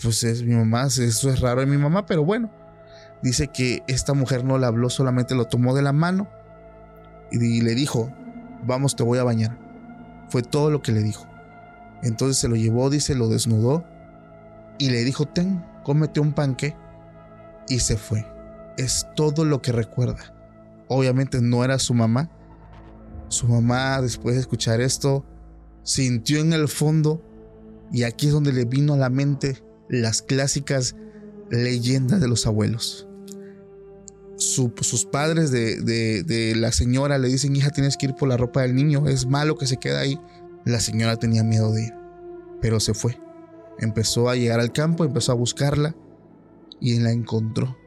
Pues 0.01 0.23
es 0.23 0.43
mi 0.43 0.55
mamá, 0.55 0.85
eso 0.85 1.29
es 1.29 1.39
raro 1.39 1.61
en 1.61 1.69
mi 1.69 1.77
mamá, 1.77 2.05
pero 2.05 2.23
bueno. 2.23 2.51
Dice 3.21 3.47
que 3.47 3.83
esta 3.87 4.13
mujer 4.13 4.43
no 4.43 4.57
le 4.57 4.65
habló, 4.65 4.89
solamente 4.89 5.35
lo 5.35 5.45
tomó 5.45 5.75
de 5.75 5.81
la 5.81 5.93
mano 5.93 6.29
y 7.31 7.61
le 7.61 7.75
dijo, 7.75 8.11
vamos, 8.65 8.95
te 8.95 9.03
voy 9.03 9.19
a 9.19 9.23
bañar. 9.23 9.57
Fue 10.29 10.41
todo 10.41 10.71
lo 10.71 10.81
que 10.81 10.91
le 10.91 11.01
dijo. 11.01 11.27
Entonces 12.01 12.37
se 12.37 12.47
lo 12.47 12.55
llevó, 12.55 12.89
dice, 12.89 13.15
lo 13.15 13.27
desnudó 13.27 13.85
y 14.77 14.89
le 14.89 15.03
dijo, 15.03 15.25
ten, 15.25 15.63
cómete 15.83 16.19
un 16.19 16.33
panque. 16.33 16.75
Y 17.67 17.79
se 17.79 17.97
fue. 17.97 18.25
Es 18.77 19.05
todo 19.15 19.45
lo 19.45 19.61
que 19.61 19.71
recuerda. 19.71 20.33
Obviamente 20.87 21.41
no 21.41 21.63
era 21.63 21.77
su 21.77 21.93
mamá, 21.93 22.31
su 23.27 23.47
mamá, 23.47 24.01
después 24.01 24.35
de 24.35 24.41
escuchar 24.41 24.81
esto, 24.81 25.25
sintió 25.83 26.39
en 26.39 26.53
el 26.53 26.67
fondo, 26.67 27.21
y 27.91 28.03
aquí 28.03 28.27
es 28.27 28.33
donde 28.33 28.53
le 28.53 28.65
vino 28.65 28.93
a 28.93 28.97
la 28.97 29.09
mente 29.09 29.63
las 29.87 30.21
clásicas 30.21 30.95
leyendas 31.51 32.21
de 32.21 32.27
los 32.27 32.47
abuelos. 32.47 33.08
Sus 34.49 35.05
padres 35.05 35.51
de, 35.51 36.53
la 36.55 36.71
señora 36.71 37.17
le 37.17 37.27
dicen, 37.27 37.55
hija, 37.55 37.69
tienes 37.71 37.97
que 37.97 38.07
ir 38.07 38.15
por 38.15 38.29
la 38.29 38.37
ropa 38.37 38.61
del 38.61 38.75
niño, 38.75 39.07
es 39.07 39.25
malo 39.25 39.57
que 39.57 39.67
se 39.67 39.77
quede 39.77 39.97
ahí. 39.97 40.19
La 40.65 40.79
señora 40.79 41.17
tenía 41.17 41.43
miedo 41.43 41.71
de 41.71 41.85
ir, 41.85 41.93
pero 42.61 42.79
se 42.79 42.93
fue. 42.93 43.19
Empezó 43.79 44.29
a 44.29 44.35
llegar 44.35 44.59
al 44.59 44.73
campo, 44.73 45.05
empezó 45.05 45.31
a 45.31 45.35
buscarla 45.35 45.95
y 46.79 46.99
la 46.99 47.11
encontró. 47.11 47.77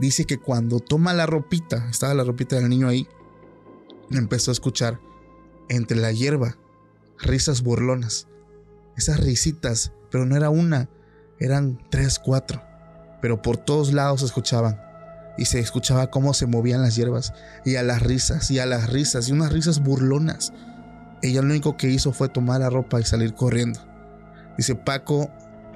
Dice 0.00 0.24
que 0.24 0.38
cuando 0.38 0.80
toma 0.80 1.14
la 1.14 1.26
ropita, 1.26 1.88
estaba 1.88 2.14
la 2.14 2.24
ropita 2.24 2.56
del 2.56 2.68
niño 2.68 2.88
ahí, 2.88 3.06
empezó 4.10 4.50
a 4.50 4.52
escuchar 4.52 5.00
entre 5.68 5.96
la 5.96 6.12
hierba 6.12 6.58
risas 7.18 7.62
burlonas. 7.62 8.28
Esas 8.96 9.20
risitas, 9.20 9.92
pero 10.10 10.26
no 10.26 10.36
era 10.36 10.50
una, 10.50 10.88
eran 11.38 11.78
tres, 11.90 12.18
cuatro. 12.18 12.62
Pero 13.20 13.40
por 13.40 13.56
todos 13.56 13.92
lados 13.92 14.22
escuchaban. 14.22 14.83
Y 15.36 15.46
se 15.46 15.58
escuchaba 15.58 16.10
cómo 16.10 16.34
se 16.34 16.46
movían 16.46 16.82
las 16.82 16.96
hierbas. 16.96 17.32
Y 17.64 17.76
a 17.76 17.82
las 17.82 18.02
risas, 18.02 18.50
y 18.50 18.58
a 18.58 18.66
las 18.66 18.90
risas, 18.90 19.28
y 19.28 19.32
unas 19.32 19.52
risas 19.52 19.80
burlonas. 19.80 20.52
Ella 21.22 21.42
lo 21.42 21.48
único 21.48 21.76
que 21.76 21.90
hizo 21.90 22.12
fue 22.12 22.28
tomar 22.28 22.60
la 22.60 22.70
ropa 22.70 23.00
y 23.00 23.04
salir 23.04 23.34
corriendo. 23.34 23.80
Dice 24.56 24.74
Paco, 24.74 25.30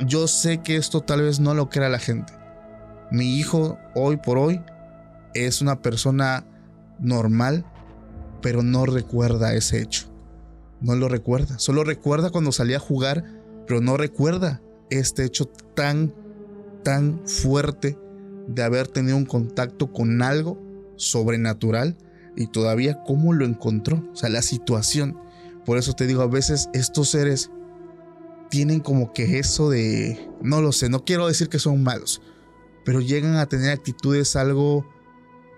yo 0.07 0.29
sé 0.29 0.59
que 0.59 0.77
esto 0.77 1.01
tal 1.01 1.23
vez 1.23 1.41
no 1.41 1.55
lo 1.55 1.71
crea 1.71 1.89
la 1.89 1.99
gente. 1.99 2.33
Mi 3.11 3.37
hijo, 3.37 3.79
hoy 3.95 4.19
por 4.19 4.39
hoy, 4.39 4.63
es 5.35 5.61
una 5.61 5.81
persona 5.81 6.45
normal, 6.99 7.65
pero 8.43 8.63
no 8.63 8.87
recuerda 8.87 9.55
ese 9.55 9.81
hecho. 9.81 10.07
No 10.81 10.95
lo 10.95 11.09
recuerda. 11.09 11.59
Solo 11.59 11.83
recuerda 11.83 12.31
cuando 12.31 12.53
salía 12.53 12.77
a 12.77 12.81
jugar, 12.81 13.25
pero 13.67 13.81
no 13.81 13.97
recuerda 13.97 14.61
este 14.91 15.25
hecho 15.25 15.47
tan, 15.47 16.15
tan 16.85 17.27
fuerte 17.27 17.99
de 18.49 18.63
haber 18.63 18.89
tenido 18.89 19.17
un 19.17 19.27
contacto 19.27 19.93
con 19.93 20.23
algo 20.23 20.61
sobrenatural 20.97 21.97
y 22.37 22.47
todavía 22.47 23.03
cómo 23.05 23.33
lo 23.33 23.45
encontró. 23.45 24.03
O 24.13 24.17
sea, 24.17 24.29
la 24.29 24.43
situación. 24.43 25.19
Por 25.65 25.79
eso 25.79 25.93
te 25.93 26.07
digo, 26.07 26.23
a 26.23 26.27
veces 26.27 26.69
estos 26.73 27.11
seres 27.11 27.51
tienen 28.49 28.81
como 28.81 29.13
que 29.13 29.39
eso 29.39 29.71
de, 29.71 30.29
no 30.43 30.63
lo 30.63 30.73
sé, 30.73 30.89
no 30.89 31.05
quiero 31.05 31.29
decir 31.29 31.51
que 31.51 31.59
son 31.59 31.83
malos, 31.83 32.23
pero 32.85 33.01
llegan 33.01 33.37
a 33.37 33.47
tener 33.47 33.71
actitudes 33.71 34.37
algo 34.37 34.89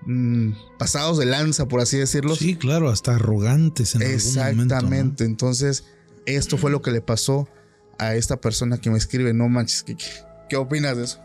mm, 0.07 0.51
pasados 0.77 1.19
de 1.19 1.27
lanza, 1.27 1.69
por 1.69 1.81
así 1.81 1.97
decirlo. 1.97 2.35
Sí, 2.35 2.57
claro, 2.57 2.89
hasta 2.89 3.15
arrogantes 3.15 3.95
en 3.95 4.03
Exactamente. 4.03 4.75
Algún 4.75 4.91
momento, 4.91 5.25
Entonces, 5.25 5.85
esto 6.27 6.59
fue 6.59 6.73
lo 6.73 6.83
que 6.83 6.91
le 6.91 7.01
pasó 7.01 7.49
a 7.99 8.17
esta 8.17 8.41
persona 8.41 8.79
que 8.79 8.91
me 8.91 8.99
escribe. 8.99 9.33
No 9.33 9.49
manches, 9.49 9.85
¿qué, 9.85 9.97
qué 10.49 10.57
opinas 10.57 10.97
de 10.97 11.05
eso? 11.05 11.21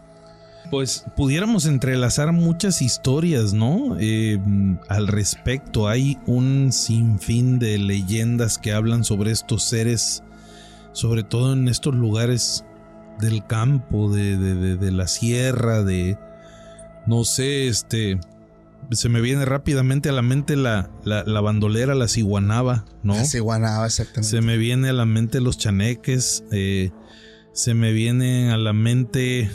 Pues 0.70 1.06
pudiéramos 1.16 1.66
entrelazar 1.66 2.32
muchas 2.32 2.82
historias, 2.82 3.54
¿no? 3.54 3.98
Eh, 4.00 4.40
al 4.90 5.08
respecto, 5.08 5.88
hay 5.88 6.18
un 6.26 6.72
sinfín 6.72 7.60
de 7.60 7.78
leyendas 7.78 8.58
que 8.58 8.74
hablan 8.74 9.04
sobre 9.04 9.32
estos 9.32 9.64
seres, 9.64 10.24
sobre 10.92 11.24
todo 11.24 11.54
en 11.54 11.68
estos 11.68 11.96
lugares 11.96 12.66
del 13.20 13.46
campo, 13.46 14.12
de, 14.12 14.38
de, 14.38 14.76
de 14.76 14.92
la 14.92 15.08
sierra, 15.08 15.84
de, 15.84 16.18
no 17.06 17.24
sé, 17.24 17.68
este, 17.68 18.20
se 18.92 19.10
me 19.10 19.22
viene 19.22 19.46
rápidamente 19.46 20.10
a 20.10 20.12
la 20.12 20.22
mente 20.22 20.56
la, 20.56 20.90
la, 21.04 21.42
bandolera, 21.42 21.96
la 21.96 22.08
ciguanaba, 22.08 22.86
¿no? 23.04 23.16
La 23.16 23.26
ciguanaba, 23.26 23.86
exactamente. 23.86 24.30
Se 24.30 24.42
me 24.42 24.58
viene 24.58 24.90
a 24.90 24.94
la 24.94 25.06
mente 25.06 25.42
los 25.42 25.58
chaneques, 25.58 26.44
eh, 26.52 26.92
se 27.54 27.74
me 27.74 27.92
viene 27.94 28.52
a 28.52 28.58
la 28.58 28.74
mente 28.74 29.50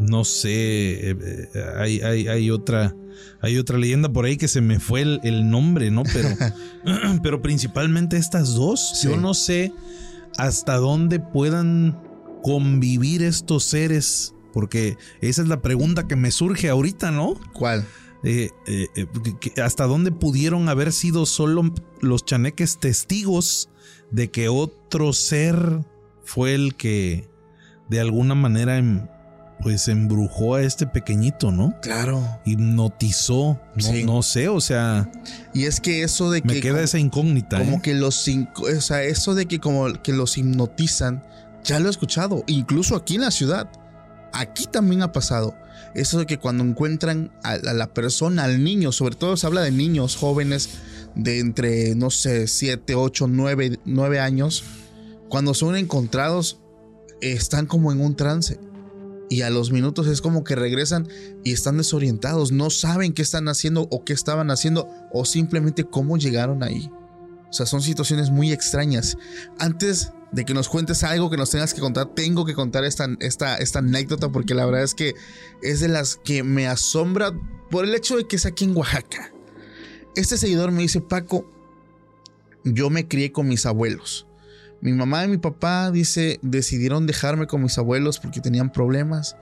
no 0.00 0.24
sé, 0.24 1.10
eh, 1.10 1.48
hay, 1.76 2.00
hay, 2.00 2.50
otra, 2.50 2.94
hay 3.40 3.58
otra 3.58 3.78
leyenda 3.78 4.08
por 4.08 4.24
ahí 4.24 4.36
que 4.36 4.48
se 4.48 4.60
me 4.60 4.80
fue 4.80 5.02
el, 5.02 5.50
nombre, 5.50 5.90
¿no? 5.90 6.02
Pero, 6.12 6.28
pero 7.22 7.42
principalmente 7.42 8.16
estas 8.16 8.54
dos. 8.54 9.00
Yo 9.02 9.16
no 9.16 9.34
sé 9.34 9.72
hasta 10.36 10.76
dónde 10.76 11.20
puedan 11.20 12.00
convivir 12.42 13.22
estos 13.22 13.64
seres, 13.64 14.34
porque 14.52 14.96
esa 15.20 15.42
es 15.42 15.48
la 15.48 15.60
pregunta 15.62 16.06
que 16.06 16.16
me 16.16 16.30
surge 16.30 16.68
ahorita, 16.68 17.10
¿no? 17.10 17.38
¿Cuál? 17.52 17.86
Eh, 18.24 18.50
eh, 18.66 19.06
hasta 19.62 19.84
dónde 19.84 20.10
pudieron 20.10 20.68
haber 20.68 20.92
sido 20.92 21.24
solo 21.24 21.72
los 22.00 22.24
chaneques 22.24 22.78
testigos 22.78 23.68
de 24.10 24.30
que 24.30 24.48
otro 24.48 25.12
ser 25.12 25.84
fue 26.24 26.54
el 26.54 26.74
que 26.74 27.28
de 27.88 28.00
alguna 28.00 28.34
manera 28.34 28.78
em, 28.78 29.06
pues 29.60 29.88
embrujó 29.88 30.54
a 30.54 30.62
este 30.62 30.86
pequeñito, 30.86 31.50
¿no? 31.50 31.74
Claro. 31.80 32.40
Hipnotizó, 32.44 33.60
no, 33.74 33.92
no 34.04 34.22
sé, 34.22 34.48
o 34.48 34.60
sea. 34.60 35.10
Y 35.52 35.64
es 35.64 35.80
que 35.80 36.02
eso 36.02 36.30
de 36.30 36.42
que. 36.42 36.48
Me 36.48 36.60
queda 36.60 36.82
esa 36.82 36.98
incógnita. 36.98 37.58
Como 37.58 37.78
¿eh? 37.78 37.80
que 37.82 37.94
los 37.94 38.28
o 38.28 38.80
sea, 38.80 39.02
eso 39.02 39.34
de 39.34 39.46
que 39.46 39.58
como 39.58 39.92
que 40.02 40.12
los 40.12 40.38
hipnotizan, 40.38 41.22
ya 41.64 41.80
lo 41.80 41.88
he 41.88 41.90
escuchado, 41.90 42.44
incluso 42.46 42.94
aquí 42.96 43.16
en 43.16 43.22
la 43.22 43.30
ciudad. 43.30 43.68
Aquí 44.32 44.66
también 44.66 45.02
ha 45.02 45.10
pasado. 45.10 45.56
Eso 45.94 46.18
de 46.18 46.26
que 46.26 46.38
cuando 46.38 46.62
encuentran 46.62 47.32
a, 47.42 47.56
la 47.56 47.86
persona, 47.88 48.44
al 48.44 48.62
niño, 48.62 48.92
sobre 48.92 49.16
todo 49.16 49.36
se 49.36 49.46
habla 49.46 49.62
de 49.62 49.70
niños 49.70 50.16
jóvenes 50.16 50.68
de 51.14 51.40
entre, 51.40 51.94
no 51.94 52.10
sé, 52.10 52.46
7, 52.46 52.94
8, 52.94 53.26
9, 53.26 53.80
9 53.86 54.20
años, 54.20 54.64
cuando 55.28 55.54
son 55.54 55.76
encontrados, 55.76 56.60
están 57.20 57.66
como 57.66 57.90
en 57.90 58.00
un 58.00 58.14
trance 58.14 58.60
y 59.28 59.42
a 59.42 59.50
los 59.50 59.70
minutos 59.70 60.06
es 60.06 60.20
como 60.20 60.44
que 60.44 60.54
regresan 60.54 61.08
y 61.44 61.52
están 61.52 61.76
desorientados, 61.76 62.52
no 62.52 62.70
saben 62.70 63.12
qué 63.12 63.22
están 63.22 63.48
haciendo 63.48 63.88
o 63.90 64.04
qué 64.04 64.12
estaban 64.12 64.50
haciendo 64.50 64.88
o 65.12 65.24
simplemente 65.24 65.84
cómo 65.84 66.16
llegaron 66.16 66.62
ahí. 66.62 66.90
O 67.50 67.52
sea, 67.52 67.66
son 67.66 67.80
situaciones 67.80 68.30
muy 68.30 68.52
extrañas. 68.52 69.16
Antes 69.58 70.12
de 70.32 70.44
que 70.44 70.54
nos 70.54 70.68
cuentes 70.68 71.02
algo 71.04 71.30
que 71.30 71.36
nos 71.36 71.50
tengas 71.50 71.72
que 71.72 71.80
contar, 71.80 72.14
tengo 72.14 72.44
que 72.44 72.54
contar 72.54 72.84
esta, 72.84 73.08
esta, 73.20 73.56
esta 73.56 73.78
anécdota 73.78 74.30
porque 74.30 74.54
la 74.54 74.66
verdad 74.66 74.82
es 74.82 74.94
que 74.94 75.14
es 75.62 75.80
de 75.80 75.88
las 75.88 76.16
que 76.16 76.42
me 76.42 76.66
asombra 76.66 77.32
por 77.70 77.84
el 77.84 77.94
hecho 77.94 78.16
de 78.16 78.26
que 78.26 78.36
es 78.36 78.46
aquí 78.46 78.64
en 78.64 78.76
Oaxaca. 78.76 79.32
Este 80.14 80.36
seguidor 80.36 80.72
me 80.72 80.82
dice, 80.82 81.00
Paco, 81.00 81.50
yo 82.64 82.90
me 82.90 83.08
crié 83.08 83.32
con 83.32 83.48
mis 83.48 83.66
abuelos. 83.66 84.27
Mi 84.80 84.92
mamá 84.92 85.24
y 85.24 85.28
mi 85.28 85.38
papá, 85.38 85.90
dice, 85.90 86.38
decidieron 86.42 87.06
dejarme 87.06 87.46
con 87.46 87.62
mis 87.62 87.78
abuelos 87.78 88.18
porque 88.18 88.40
tenían 88.40 88.70
problemas. 88.70 89.36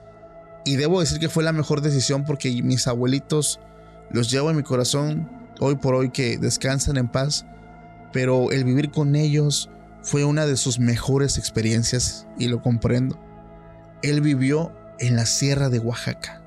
Y 0.65 0.75
debo 0.75 0.99
decir 0.99 1.19
que 1.19 1.29
fue 1.29 1.43
la 1.43 1.53
mejor 1.53 1.81
decisión 1.81 2.25
porque 2.25 2.61
mis 2.63 2.87
abuelitos 2.87 3.59
los 4.09 4.31
llevo 4.31 4.49
en 4.49 4.57
mi 4.57 4.63
corazón 4.63 5.29
hoy 5.59 5.75
por 5.75 5.95
hoy 5.95 6.09
que 6.09 6.37
descansan 6.37 6.97
en 6.97 7.07
paz. 7.07 7.45
Pero 8.13 8.51
el 8.51 8.63
vivir 8.63 8.89
con 8.89 9.15
ellos 9.15 9.69
fue 10.01 10.23
una 10.23 10.45
de 10.45 10.57
sus 10.57 10.79
mejores 10.79 11.37
experiencias 11.37 12.27
y 12.39 12.47
lo 12.47 12.61
comprendo. 12.61 13.19
Él 14.01 14.21
vivió 14.21 14.73
en 14.99 15.15
la 15.15 15.25
sierra 15.25 15.69
de 15.69 15.79
Oaxaca. 15.79 16.43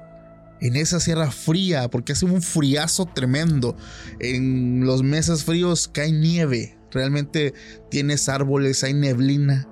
En 0.61 0.77
esa 0.77 1.01
sierra 1.01 1.31
fría, 1.31 1.89
porque 1.89 2.13
hace 2.13 2.27
un 2.27 2.43
friazo 2.43 3.07
tremendo. 3.07 3.77
En 4.19 4.85
los 4.85 5.03
meses 5.03 5.45
fríos 5.45 5.89
cae 5.89 6.13
nieve, 6.13 6.77
Realmente 6.91 7.55
tienes 7.91 8.29
árboles, 8.29 8.85
hay 8.85 8.95
neblina. 8.95 9.69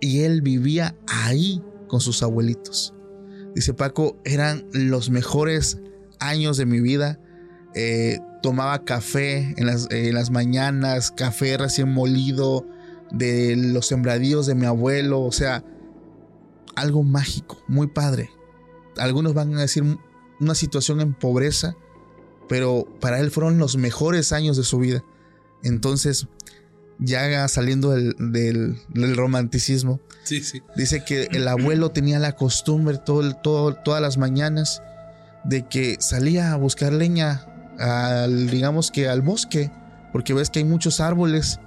Y 0.00 0.20
él 0.20 0.42
vivía 0.42 0.94
ahí 1.06 1.62
con 1.88 2.00
sus 2.00 2.22
abuelitos. 2.22 2.94
Dice 3.54 3.72
Paco, 3.72 4.18
eran 4.24 4.66
los 4.72 5.08
mejores 5.10 5.78
años 6.20 6.56
de 6.56 6.66
mi 6.66 6.80
vida. 6.80 7.18
Eh, 7.74 8.18
tomaba 8.42 8.84
café 8.84 9.54
en 9.56 9.66
las, 9.66 9.88
en 9.90 10.14
las 10.14 10.30
mañanas, 10.30 11.10
café 11.10 11.56
recién 11.56 11.92
molido 11.92 12.66
de 13.10 13.56
los 13.56 13.86
sembradíos 13.86 14.46
de 14.46 14.54
mi 14.54 14.66
abuelo. 14.66 15.22
O 15.22 15.32
sea, 15.32 15.64
algo 16.74 17.02
mágico, 17.02 17.62
muy 17.66 17.86
padre. 17.86 18.30
Algunos 18.98 19.34
van 19.34 19.54
a 19.56 19.60
decir 19.60 19.84
una 20.38 20.54
situación 20.54 21.00
en 21.00 21.14
pobreza, 21.14 21.76
pero 22.48 22.86
para 23.00 23.20
él 23.20 23.30
fueron 23.30 23.58
los 23.58 23.76
mejores 23.76 24.32
años 24.32 24.56
de 24.56 24.62
su 24.62 24.78
vida. 24.78 25.02
Entonces, 25.62 26.28
ya 26.98 27.46
saliendo 27.48 27.90
del, 27.90 28.76
romanticismo, 29.16 30.00
dice 30.76 31.04
que 31.04 31.28
el 31.32 31.46
abuelo 31.48 31.90
tenía 31.90 32.18
la 32.18 32.32
costumbre 32.32 32.98
todo, 32.98 33.34
todo, 33.34 33.74
todas 33.74 34.00
las 34.00 34.16
mañanas 34.18 34.82
de 35.44 35.66
que 35.66 35.96
salía 36.00 36.52
a 36.52 36.56
buscar 36.56 36.92
leña, 36.92 37.46
al, 37.78 38.48
digamos 38.48 38.90
que 38.90 39.08
al 39.08 39.22
bosque, 39.22 39.70
porque 40.12 40.34
ves 40.34 40.50
que 40.50 40.60
hay 40.60 40.64
muchos 40.64 41.00
árboles 41.00 41.60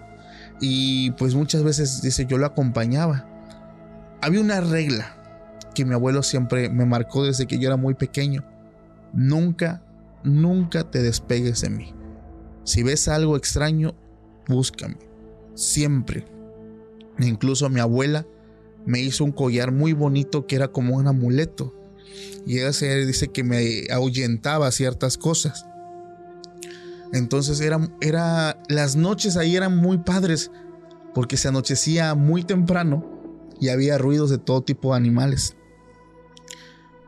y 0.60 1.12
pues 1.12 1.36
muchas 1.36 1.64
veces 1.64 2.02
dice 2.02 2.26
yo 2.26 2.38
lo 2.38 2.48
acompañaba. 2.48 3.26
Había 4.22 4.42
una 4.42 4.60
regla 4.60 5.16
que 5.74 5.86
mi 5.86 5.94
abuelo 5.94 6.24
siempre 6.24 6.70
me 6.70 6.86
marcó 6.86 7.26
desde 7.26 7.46
que 7.46 7.60
yo 7.60 7.68
era 7.68 7.78
muy 7.78 7.94
pequeño. 7.94 8.44
Nunca, 9.14 9.82
nunca 10.24 10.90
te 10.90 11.02
despegues 11.02 11.62
de 11.62 11.70
mí. 11.70 11.94
Si 12.66 12.84
ves 12.84 13.08
algo 13.08 13.38
extraño, 13.38 13.96
búscame 14.48 15.09
siempre. 15.60 16.26
Incluso 17.20 17.70
mi 17.70 17.80
abuela 17.80 18.26
me 18.86 19.02
hizo 19.02 19.24
un 19.24 19.32
collar 19.32 19.72
muy 19.72 19.94
bonito 19.94 20.48
que 20.48 20.56
era 20.56 20.70
como 20.70 20.96
un 20.96 21.08
amuleto. 21.08 21.76
Y 22.46 22.60
ella 22.60 22.74
se 22.74 23.06
dice 23.06 23.28
que 23.28 23.44
me 23.44 23.84
ahuyentaba 23.92 24.72
ciertas 24.72 25.18
cosas. 25.18 25.66
Entonces 27.12 27.60
era, 27.60 27.80
era, 28.02 28.62
las 28.70 28.96
noches 28.96 29.36
ahí 29.36 29.56
eran 29.56 29.76
muy 29.76 29.98
padres 30.00 30.52
porque 31.14 31.38
se 31.38 31.48
anochecía 31.48 32.16
muy 32.16 32.44
temprano 32.44 33.06
y 33.60 33.70
había 33.70 33.98
ruidos 33.98 34.30
de 34.30 34.38
todo 34.38 34.62
tipo 34.62 34.92
de 34.92 34.98
animales. 34.98 35.56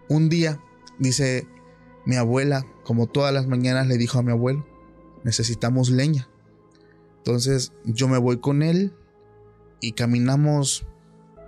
Un 0.09 0.27
día, 0.27 0.59
dice 0.99 1.47
mi 2.05 2.15
abuela, 2.15 2.65
como 2.83 3.07
todas 3.07 3.33
las 3.33 3.47
mañanas 3.47 3.87
le 3.87 3.97
dijo 3.97 4.19
a 4.19 4.23
mi 4.23 4.31
abuelo, 4.31 4.65
necesitamos 5.23 5.89
leña. 5.89 6.30
Entonces 7.21 7.71
yo 7.85 8.07
me 8.07 8.17
voy 8.17 8.39
con 8.39 8.63
él 8.63 8.95
y 9.79 9.91
caminamos 9.91 10.87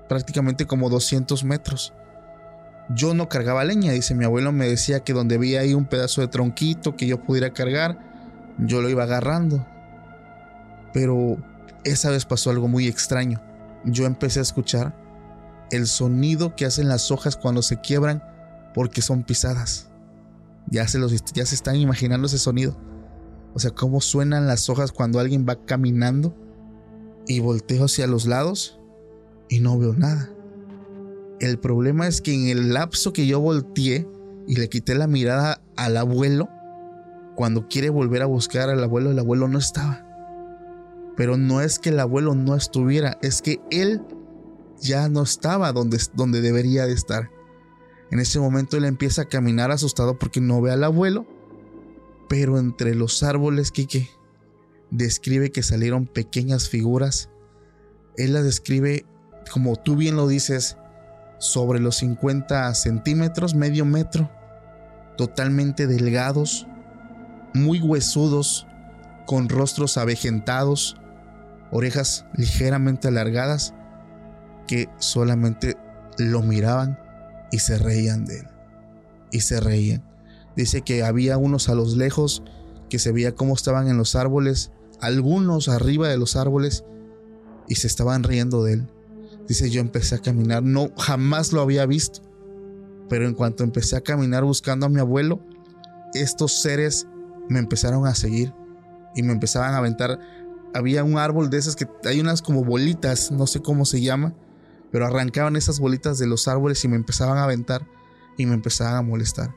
prácticamente 0.08 0.68
como 0.68 0.92
200 0.92 1.44
metros. 1.46 1.94
Yo 2.90 3.16
no 3.16 3.28
cargaba 3.28 3.64
leña, 3.64 3.92
dice 3.92 4.14
mi 4.14 4.24
abuelo, 4.24 4.52
me 4.52 4.68
decía 4.68 5.04
que 5.04 5.14
donde 5.14 5.40
veía 5.40 5.62
ahí 5.62 5.74
un 5.74 5.86
pedazo 5.86 6.22
de 6.22 6.28
tronquito 6.28 6.96
que 6.96 7.08
yo 7.08 7.24
pudiera 7.24 7.54
cargar, 7.54 8.54
yo 8.60 8.82
lo 8.82 8.90
iba 8.90 9.04
agarrando. 9.04 9.66
Pero 10.94 11.38
esa 11.84 12.12
vez 12.12 12.26
pasó 12.26 12.52
algo 12.52 12.68
muy 12.68 12.88
extraño. 12.88 13.42
Yo 13.84 14.06
empecé 14.06 14.40
a 14.40 14.44
escuchar 14.44 14.96
el 15.72 15.88
sonido 15.88 16.56
que 16.56 16.66
hacen 16.66 16.88
las 16.88 17.10
hojas 17.10 17.36
cuando 17.36 17.64
se 17.64 17.82
quiebran 17.82 18.24
porque 18.76 19.02
son 19.02 19.24
pisadas. 19.24 19.90
Ya 20.68 20.88
se, 20.88 21.00
los, 21.00 21.12
ya 21.34 21.46
se 21.48 21.56
están 21.56 21.78
imaginando 21.78 22.28
ese 22.28 22.38
sonido. 22.38 22.78
O 23.54 23.60
sea, 23.60 23.72
cómo 23.72 24.02
suenan 24.02 24.48
las 24.48 24.70
hojas 24.70 24.92
cuando 24.92 25.20
alguien 25.20 25.46
va 25.48 25.66
caminando 25.66 26.36
y 27.28 27.40
volteo 27.40 27.86
hacia 27.86 28.08
los 28.08 28.26
lados 28.26 28.80
y 29.50 29.60
no 29.60 29.78
veo 29.78 29.94
nada. 29.94 30.32
El 31.40 31.60
problema 31.60 32.08
es 32.08 32.22
que 32.22 32.34
en 32.34 32.48
el 32.48 32.74
lapso 32.74 33.14
que 33.14 33.28
yo 33.28 33.40
volteé 33.40 34.08
y 34.48 34.56
le 34.56 34.70
quité 34.70 34.96
la 34.96 35.08
mirada 35.08 35.62
al 35.76 35.98
abuelo, 35.98 36.50
cuando 37.36 37.68
quiere 37.68 37.90
volver 37.90 38.22
a 38.22 38.28
buscar 38.28 38.70
al 38.70 38.84
abuelo, 38.84 39.12
el 39.12 39.20
abuelo 39.20 39.48
no 39.48 39.58
estaba. 39.58 40.06
Pero 41.16 41.38
no 41.38 41.62
es 41.62 41.80
que 41.80 41.90
el 41.90 42.00
abuelo 42.00 42.34
no 42.36 42.56
estuviera, 42.56 43.18
es 43.22 43.42
que 43.42 43.62
él 43.72 44.02
ya 44.80 45.10
no 45.10 45.24
estaba 45.24 45.72
donde, 45.72 46.00
donde 46.14 46.42
debería 46.42 46.86
de 46.86 46.94
estar. 46.94 47.30
En 48.12 48.20
ese 48.20 48.40
momento 48.40 48.78
él 48.78 48.86
empieza 48.86 49.24
a 49.24 49.26
caminar 49.26 49.72
asustado 49.72 50.18
porque 50.18 50.42
no 50.42 50.62
ve 50.62 50.72
al 50.72 50.84
abuelo, 50.84 51.26
pero 52.34 52.58
entre 52.58 52.96
los 52.96 53.22
árboles, 53.22 53.72
Kike, 53.72 54.10
describe 54.90 55.52
que 55.52 55.62
salieron 55.62 56.08
pequeñas 56.08 56.68
figuras. 56.68 57.30
Él 58.18 58.34
las 58.34 58.44
describe, 58.44 59.06
como 59.52 59.76
tú 59.76 59.96
bien 59.96 60.16
lo 60.16 60.28
dices, 60.28 60.76
sobre 61.38 61.80
los 61.80 61.98
50 61.98 62.74
centímetros, 62.74 63.54
medio 63.54 63.86
metro, 63.86 64.32
totalmente 65.16 65.86
delgados, 65.86 66.66
muy 67.54 67.80
huesudos, 67.80 68.66
con 69.28 69.48
rostros 69.48 69.98
avejentados, 69.98 70.98
orejas 71.70 72.26
ligeramente 72.34 73.10
alargadas, 73.10 73.76
que 74.66 74.90
solamente 74.98 75.78
lo 76.18 76.42
miraban 76.42 76.98
y 77.52 77.60
se 77.60 77.78
reían 77.78 78.26
de 78.26 78.40
él. 78.40 78.48
Y 79.30 79.42
se 79.42 79.60
reían. 79.60 80.13
Dice 80.56 80.82
que 80.82 81.04
había 81.04 81.38
unos 81.38 81.70
a 81.70 81.76
los 81.76 81.98
lejos 81.98 82.44
que 82.90 83.00
se 83.00 83.12
veía 83.12 83.36
cómo 83.36 83.54
estaban 83.54 83.88
en 83.88 83.98
los 83.98 84.16
árboles, 84.16 84.72
algunos 85.02 85.68
arriba 85.68 86.08
de 86.08 86.18
los 86.18 86.36
árboles, 86.36 86.84
y 87.68 87.76
se 87.76 87.88
estaban 87.88 88.24
riendo 88.24 88.64
de 88.64 88.74
él. 88.74 88.88
Dice, 89.48 89.70
yo 89.70 89.82
empecé 89.82 90.16
a 90.16 90.20
caminar, 90.20 90.64
no, 90.64 90.92
jamás 90.98 91.52
lo 91.52 91.62
había 91.62 91.86
visto, 91.86 92.22
pero 93.10 93.28
en 93.28 93.34
cuanto 93.34 93.64
empecé 93.64 93.96
a 93.96 94.02
caminar 94.02 94.44
buscando 94.44 94.86
a 94.86 94.90
mi 94.90 95.00
abuelo, 95.00 95.42
estos 96.14 96.62
seres 96.62 97.08
me 97.50 97.60
empezaron 97.60 98.06
a 98.06 98.16
seguir 98.16 98.54
y 99.16 99.24
me 99.24 99.34
empezaban 99.34 99.74
a 99.74 99.78
aventar. 99.78 100.20
Había 100.74 101.04
un 101.04 101.18
árbol 101.18 101.50
de 101.50 101.58
esas 101.58 101.76
que 101.76 101.88
hay 102.06 102.20
unas 102.20 102.42
como 102.42 102.64
bolitas, 102.64 103.32
no 103.32 103.48
sé 103.48 103.62
cómo 103.62 103.86
se 103.86 104.02
llama, 104.02 104.34
pero 104.92 105.06
arrancaban 105.06 105.56
esas 105.56 105.80
bolitas 105.80 106.20
de 106.20 106.28
los 106.28 106.48
árboles 106.48 106.84
y 106.86 106.88
me 106.88 106.96
empezaban 106.96 107.38
a 107.38 107.44
aventar 107.44 107.86
y 108.38 108.46
me 108.46 108.54
empezaban 108.54 108.96
a 108.96 109.02
molestar. 109.02 109.54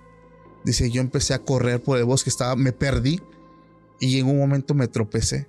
Dice, 0.66 0.90
yo 0.90 1.00
empecé 1.00 1.32
a 1.32 1.38
correr 1.38 1.80
por 1.80 1.96
el 1.96 2.04
bosque, 2.04 2.28
estaba, 2.28 2.56
me 2.56 2.72
perdí 2.72 3.20
y 4.00 4.18
en 4.18 4.26
un 4.26 4.36
momento 4.36 4.74
me 4.74 4.88
tropecé. 4.88 5.48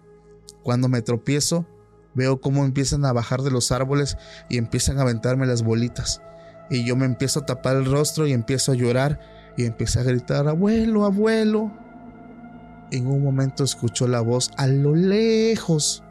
Cuando 0.62 0.90
me 0.90 1.02
tropiezo, 1.02 1.66
veo 2.14 2.40
cómo 2.40 2.64
empiezan 2.64 3.04
a 3.04 3.14
bajar 3.14 3.42
de 3.42 3.50
los 3.50 3.72
árboles 3.72 4.16
y 4.48 4.58
empiezan 4.58 5.00
a 5.00 5.02
aventarme 5.02 5.48
las 5.48 5.64
bolitas. 5.64 6.22
Y 6.70 6.86
yo 6.86 6.96
me 6.96 7.08
empiezo 7.08 7.40
a 7.40 7.46
tapar 7.48 7.78
el 7.78 7.86
rostro 7.86 8.28
y 8.28 8.32
empiezo 8.32 8.74
a 8.74 8.76
llorar 8.76 9.20
y 9.58 9.66
empiezo 9.66 10.00
a 10.00 10.04
gritar, 10.04 10.48
abuelo, 10.48 11.04
abuelo. 11.04 11.72
En 12.92 13.08
un 13.08 13.24
momento 13.24 13.64
escuchó 13.64 14.08
la 14.08 14.22
voz 14.22 14.52
a 14.56 14.68
lo 14.68 14.94
lejos 14.94 16.04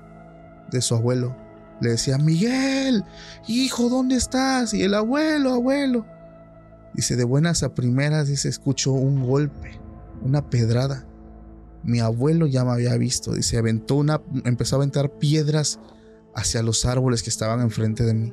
de 0.72 0.82
su 0.82 0.96
abuelo. 0.96 1.36
Le 1.80 1.90
decía, 1.90 2.18
Miguel, 2.18 3.04
hijo, 3.46 3.88
¿dónde 3.88 4.16
estás? 4.16 4.74
Y 4.74 4.82
el 4.82 4.94
abuelo, 4.94 5.52
abuelo. 5.52 6.15
Dice, 6.96 7.14
de 7.14 7.24
buenas 7.24 7.62
a 7.62 7.74
primeras, 7.74 8.26
dice, 8.26 8.48
escucho 8.48 8.92
un 8.92 9.26
golpe, 9.26 9.78
una 10.22 10.48
pedrada. 10.48 11.06
Mi 11.84 12.00
abuelo 12.00 12.46
ya 12.46 12.64
me 12.64 12.72
había 12.72 12.96
visto, 12.96 13.34
dice, 13.34 13.58
aventó 13.58 13.96
una, 13.96 14.22
empezó 14.44 14.76
a 14.76 14.78
aventar 14.78 15.18
piedras 15.18 15.78
hacia 16.34 16.62
los 16.62 16.86
árboles 16.86 17.22
que 17.22 17.28
estaban 17.28 17.60
enfrente 17.60 18.04
de 18.04 18.14
mí. 18.14 18.32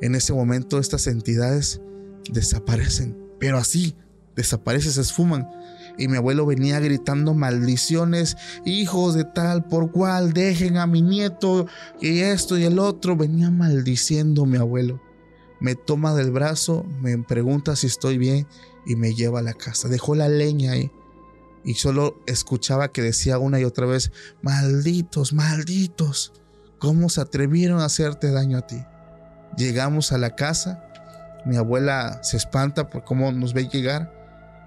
En 0.00 0.14
ese 0.14 0.32
momento 0.32 0.78
estas 0.78 1.06
entidades 1.08 1.82
desaparecen, 2.32 3.18
pero 3.38 3.58
así, 3.58 3.94
desaparecen, 4.34 4.92
se 4.92 5.02
esfuman. 5.02 5.46
Y 5.98 6.08
mi 6.08 6.16
abuelo 6.16 6.46
venía 6.46 6.80
gritando 6.80 7.34
maldiciones, 7.34 8.38
hijos 8.64 9.14
de 9.14 9.24
tal 9.24 9.66
por 9.66 9.92
cual, 9.92 10.32
dejen 10.32 10.78
a 10.78 10.86
mi 10.86 11.02
nieto 11.02 11.66
y 12.00 12.20
esto 12.20 12.56
y 12.56 12.64
el 12.64 12.78
otro. 12.78 13.14
Venía 13.14 13.50
maldiciendo 13.50 14.46
mi 14.46 14.56
abuelo. 14.56 15.02
Me 15.60 15.74
toma 15.74 16.14
del 16.14 16.30
brazo, 16.30 16.84
me 17.00 17.16
pregunta 17.18 17.76
si 17.76 17.86
estoy 17.86 18.18
bien 18.18 18.46
y 18.86 18.96
me 18.96 19.14
lleva 19.14 19.40
a 19.40 19.42
la 19.42 19.54
casa. 19.54 19.88
Dejó 19.88 20.14
la 20.14 20.28
leña 20.28 20.72
ahí 20.72 20.90
y 21.64 21.74
solo 21.74 22.18
escuchaba 22.26 22.92
que 22.92 23.02
decía 23.02 23.38
una 23.38 23.60
y 23.60 23.64
otra 23.64 23.86
vez, 23.86 24.10
malditos, 24.42 25.32
malditos. 25.32 26.32
¿Cómo 26.78 27.10
se 27.10 27.20
atrevieron 27.20 27.80
a 27.80 27.84
hacerte 27.84 28.30
daño 28.30 28.58
a 28.58 28.66
ti? 28.66 28.82
Llegamos 29.56 30.12
a 30.12 30.18
la 30.18 30.34
casa, 30.34 30.82
mi 31.44 31.56
abuela 31.56 32.20
se 32.22 32.36
espanta 32.36 32.88
por 32.88 33.04
cómo 33.04 33.30
nos 33.32 33.52
ve 33.52 33.68
llegar 33.68 34.20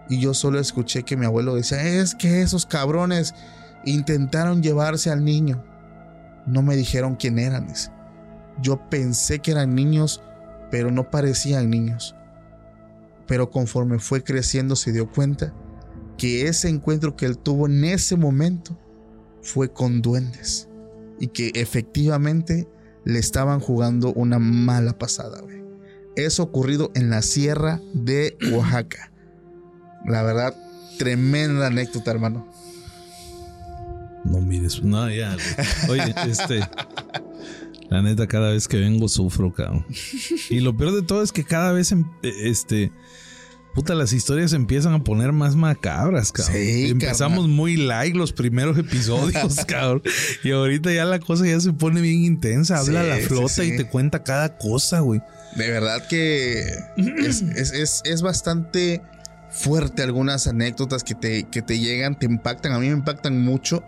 y 0.10 0.20
yo 0.20 0.34
solo 0.34 0.60
escuché 0.60 1.04
que 1.04 1.18
mi 1.18 1.26
abuelo 1.26 1.56
decía, 1.56 1.82
es 1.82 2.14
que 2.16 2.42
esos 2.42 2.66
cabrones 2.66 3.34
intentaron 3.86 4.62
llevarse 4.62 5.10
al 5.10 5.24
niño. 5.24 5.64
No 6.46 6.62
me 6.62 6.76
dijeron 6.76 7.16
quién 7.16 7.40
eran. 7.40 7.68
Yo 8.62 8.90
pensé 8.90 9.40
que 9.40 9.52
eran 9.52 9.76
niños, 9.76 10.22
pero 10.74 10.90
no 10.90 11.12
parecían 11.12 11.70
niños. 11.70 12.16
Pero 13.28 13.52
conforme 13.52 14.00
fue 14.00 14.24
creciendo 14.24 14.76
se 14.76 14.92
dio 14.92 15.08
cuenta 15.08 15.54
que 16.18 16.48
ese 16.48 16.68
encuentro 16.68 17.16
que 17.16 17.28
él 17.28 17.38
tuvo 17.38 17.68
en 17.68 17.86
ese 17.86 18.16
momento 18.16 18.76
fue 19.44 19.72
con 19.72 20.02
duendes 20.02 20.68
y 21.20 21.28
que 21.28 21.52
efectivamente 21.54 22.68
le 23.06 23.20
estaban 23.20 23.60
jugando 23.60 24.14
una 24.14 24.40
mala 24.40 24.98
pasada, 24.98 25.42
güey. 25.42 25.64
Eso 26.16 26.42
ocurrido 26.42 26.90
en 26.96 27.12
la 27.12 27.22
sierra 27.22 27.80
de 27.94 28.36
Oaxaca. 28.52 29.12
La 30.08 30.24
verdad, 30.24 30.56
tremenda 30.98 31.68
anécdota, 31.68 32.10
hermano. 32.10 32.52
No 34.26 34.42
mires, 34.42 34.82
no, 34.82 35.08
ya. 35.08 35.38
Oye, 35.88 36.16
este. 36.28 36.62
La 37.94 38.02
neta, 38.02 38.26
cada 38.26 38.50
vez 38.50 38.68
que 38.68 38.80
vengo 38.80 39.08
sufro, 39.08 39.54
cabrón. 39.54 39.86
Y 40.50 40.62
lo 40.62 40.76
peor 40.76 40.96
de 40.96 41.04
todo 41.04 41.22
es 41.22 41.32
que 41.32 41.44
cada 41.44 41.72
vez, 41.74 41.92
em, 41.92 42.06
este, 42.24 42.92
Puta, 43.76 43.94
las 43.94 44.14
historias 44.14 44.54
empiezan 44.54 44.94
a 44.94 45.04
poner 45.04 45.32
más 45.32 45.56
macabras, 45.56 46.32
cabrón. 46.32 46.56
Sí, 46.56 46.90
Empezamos 46.90 47.48
muy 47.48 47.78
light 47.78 48.16
los 48.16 48.34
primeros 48.34 48.80
episodios, 48.80 49.64
cabrón. 49.68 50.02
Y 50.44 50.50
ahorita 50.50 50.92
ya 50.92 51.06
la 51.06 51.20
cosa 51.20 51.46
ya 51.46 51.60
se 51.60 51.72
pone 51.72 52.02
bien 52.02 52.24
intensa. 52.24 52.80
Habla 52.80 53.04
la 53.04 53.18
flota 53.18 53.64
y 53.64 53.78
te 53.78 53.88
cuenta 53.88 54.24
cada 54.24 54.58
cosa, 54.58 55.02
güey. 55.02 55.22
De 55.56 55.70
verdad 55.70 56.08
que 56.08 56.66
es, 56.98 58.22
bastante 58.24 59.04
fuerte 59.52 60.02
algunas 60.02 60.48
anécdotas 60.48 61.04
que 61.04 61.14
te, 61.14 61.44
que 61.44 61.62
te 61.62 61.78
llegan, 61.78 62.18
te 62.18 62.26
impactan. 62.26 62.72
A 62.72 62.80
mí 62.80 62.88
me 62.88 62.94
impactan 62.94 63.40
mucho. 63.40 63.84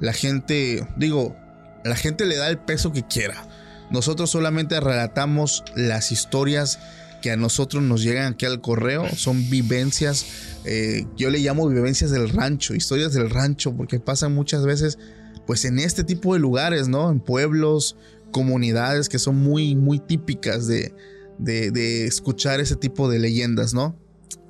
La 0.00 0.14
gente, 0.14 0.86
digo, 0.96 1.36
la 1.84 1.96
gente 1.96 2.26
le 2.26 2.36
da 2.36 2.48
el 2.48 2.58
peso 2.58 2.92
que 2.92 3.06
quiera. 3.06 3.42
Nosotros 3.90 4.30
solamente 4.30 4.78
relatamos 4.80 5.64
las 5.74 6.12
historias 6.12 6.78
que 7.20 7.30
a 7.30 7.36
nosotros 7.36 7.82
nos 7.82 8.02
llegan 8.02 8.32
aquí 8.32 8.46
al 8.46 8.60
correo 8.60 9.06
son 9.14 9.50
vivencias, 9.50 10.26
eh, 10.64 11.06
yo 11.16 11.30
le 11.30 11.38
llamo 11.38 11.68
vivencias 11.68 12.10
del 12.10 12.30
rancho, 12.30 12.74
historias 12.74 13.12
del 13.12 13.30
rancho, 13.30 13.76
porque 13.76 14.00
pasan 14.00 14.34
muchas 14.34 14.64
veces 14.64 14.98
pues 15.46 15.64
en 15.64 15.78
este 15.78 16.04
tipo 16.04 16.34
de 16.34 16.40
lugares, 16.40 16.88
¿no? 16.88 17.10
En 17.10 17.20
pueblos, 17.20 17.96
comunidades 18.30 19.08
que 19.08 19.18
son 19.18 19.36
muy, 19.36 19.74
muy 19.74 19.98
típicas 19.98 20.66
de, 20.66 20.94
de, 21.38 22.06
escuchar 22.06 22.60
ese 22.60 22.76
tipo 22.76 23.08
de 23.08 23.18
leyendas, 23.18 23.74
¿no? 23.74 23.96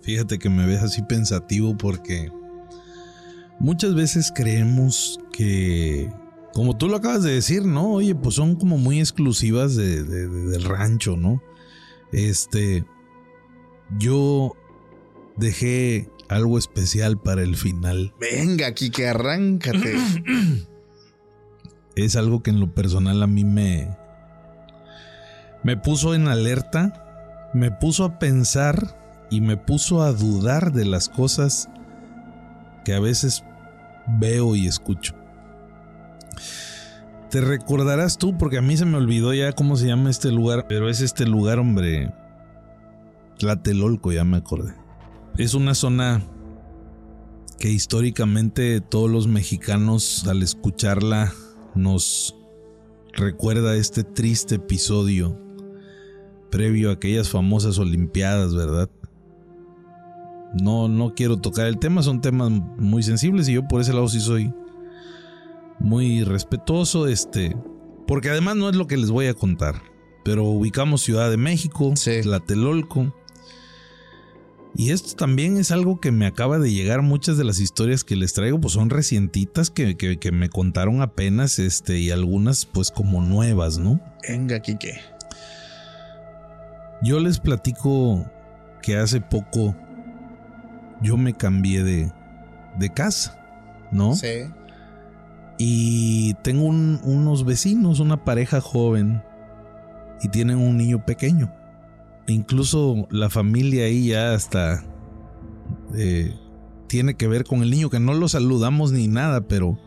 Fíjate 0.02 0.38
que 0.38 0.50
me 0.50 0.66
ves 0.66 0.82
así 0.82 1.02
pensativo 1.02 1.76
porque 1.76 2.30
muchas 3.58 3.94
veces 3.94 4.32
creemos 4.34 5.20
que, 5.32 6.12
como 6.52 6.76
tú 6.76 6.88
lo 6.88 6.96
acabas 6.96 7.22
de 7.22 7.32
decir, 7.32 7.64
¿no? 7.64 7.92
Oye, 7.92 8.14
pues 8.14 8.34
son 8.34 8.56
como 8.56 8.78
muy 8.78 8.98
exclusivas 8.98 9.76
del 9.76 10.64
rancho, 10.64 11.16
¿no? 11.16 11.42
Este, 12.12 12.84
yo 13.98 14.56
dejé 15.36 16.10
algo 16.28 16.58
especial 16.58 17.18
para 17.18 17.42
el 17.42 17.56
final. 17.56 18.14
Venga, 18.20 18.72
que 18.74 19.08
arráncate. 19.08 19.94
es 21.96 22.16
algo 22.16 22.42
que 22.42 22.50
en 22.50 22.60
lo 22.60 22.72
personal 22.74 23.22
a 23.22 23.26
mí 23.26 23.44
me, 23.44 23.96
me 25.62 25.76
puso 25.76 26.14
en 26.14 26.28
alerta, 26.28 27.50
me 27.54 27.70
puso 27.70 28.04
a 28.04 28.18
pensar 28.18 29.26
y 29.30 29.40
me 29.40 29.56
puso 29.56 30.02
a 30.02 30.12
dudar 30.12 30.72
de 30.72 30.84
las 30.84 31.08
cosas 31.08 31.68
que 32.84 32.94
a 32.94 33.00
veces 33.00 33.44
veo 34.18 34.56
y 34.56 34.66
escucho. 34.66 35.19
Te 37.30 37.40
recordarás 37.40 38.18
tú, 38.18 38.36
porque 38.36 38.58
a 38.58 38.62
mí 38.62 38.76
se 38.76 38.84
me 38.84 38.96
olvidó 38.96 39.32
ya 39.32 39.52
cómo 39.52 39.76
se 39.76 39.86
llama 39.86 40.10
este 40.10 40.32
lugar, 40.32 40.66
pero 40.68 40.88
es 40.88 41.00
este 41.00 41.26
lugar, 41.26 41.58
hombre. 41.58 42.12
Tlatelolco, 43.38 44.12
ya 44.12 44.24
me 44.24 44.36
acordé. 44.36 44.74
Es 45.38 45.54
una 45.54 45.74
zona 45.74 46.22
que 47.58 47.70
históricamente 47.70 48.80
todos 48.80 49.10
los 49.10 49.28
mexicanos 49.28 50.26
al 50.26 50.42
escucharla 50.42 51.32
nos 51.74 52.34
recuerda 53.12 53.76
este 53.76 54.02
triste 54.02 54.56
episodio 54.56 55.38
previo 56.50 56.90
a 56.90 56.94
aquellas 56.94 57.28
famosas 57.28 57.78
Olimpiadas, 57.78 58.54
¿verdad? 58.54 58.90
No, 60.60 60.88
no 60.88 61.14
quiero 61.14 61.36
tocar 61.36 61.66
el 61.66 61.78
tema, 61.78 62.02
son 62.02 62.20
temas 62.20 62.50
muy 62.50 63.02
sensibles 63.02 63.48
y 63.48 63.52
yo 63.52 63.68
por 63.68 63.80
ese 63.80 63.92
lado 63.92 64.08
sí 64.08 64.20
soy 64.20 64.52
muy 65.80 66.22
respetuoso, 66.22 67.08
este, 67.08 67.56
porque 68.06 68.30
además 68.30 68.56
no 68.56 68.68
es 68.68 68.76
lo 68.76 68.86
que 68.86 68.96
les 68.96 69.10
voy 69.10 69.26
a 69.26 69.34
contar, 69.34 69.82
pero 70.24 70.44
ubicamos 70.44 71.02
Ciudad 71.02 71.30
de 71.30 71.36
México, 71.36 71.92
Tlatelolco. 72.22 73.14
Y 74.76 74.92
esto 74.92 75.16
también 75.16 75.56
es 75.56 75.72
algo 75.72 75.98
que 75.98 76.12
me 76.12 76.26
acaba 76.26 76.60
de 76.60 76.72
llegar. 76.72 77.02
Muchas 77.02 77.36
de 77.36 77.42
las 77.42 77.58
historias 77.58 78.04
que 78.04 78.14
les 78.14 78.34
traigo, 78.34 78.60
pues 78.60 78.74
son 78.74 78.88
recientitas 78.88 79.68
que, 79.68 79.96
que, 79.96 80.32
me 80.32 80.48
contaron 80.48 81.02
apenas, 81.02 81.58
este, 81.58 81.98
y 81.98 82.12
algunas, 82.12 82.66
pues, 82.66 82.92
como 82.92 83.20
nuevas, 83.20 83.78
¿no? 83.78 84.00
Venga, 84.28 84.60
Kike. 84.60 85.00
Yo 87.02 87.18
les 87.18 87.40
platico 87.40 88.30
que 88.80 88.96
hace 88.96 89.20
poco 89.20 89.74
yo 91.02 91.16
me 91.16 91.34
cambié 91.34 91.82
de, 91.82 92.12
de 92.78 92.90
casa, 92.90 93.38
¿no? 93.90 94.14
Sí. 94.14 94.44
Y 95.62 96.32
tengo 96.42 96.64
unos 96.64 97.44
vecinos, 97.44 98.00
una 98.00 98.24
pareja 98.24 98.62
joven, 98.62 99.22
y 100.22 100.28
tienen 100.30 100.56
un 100.56 100.78
niño 100.78 101.04
pequeño. 101.04 101.52
incluso 102.28 103.06
la 103.10 103.28
familia 103.28 103.84
ahí 103.84 104.08
ya 104.08 104.32
hasta 104.32 104.82
eh, 105.94 106.34
tiene 106.86 107.14
que 107.14 107.28
ver 107.28 107.44
con 107.44 107.62
el 107.62 107.68
niño, 107.68 107.90
que 107.90 108.00
no 108.00 108.14
lo 108.14 108.26
saludamos 108.26 108.92
ni 108.92 109.06
nada, 109.06 109.48
pero 109.48 109.78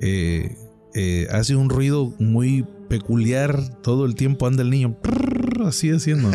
eh, 0.00 0.56
eh, 0.94 1.26
hace 1.32 1.56
un 1.56 1.68
ruido 1.68 2.14
muy 2.20 2.64
peculiar. 2.88 3.80
Todo 3.82 4.06
el 4.06 4.14
tiempo 4.14 4.46
anda 4.46 4.62
el 4.62 4.70
niño 4.70 4.96
así 5.66 5.90
haciendo. 5.90 6.30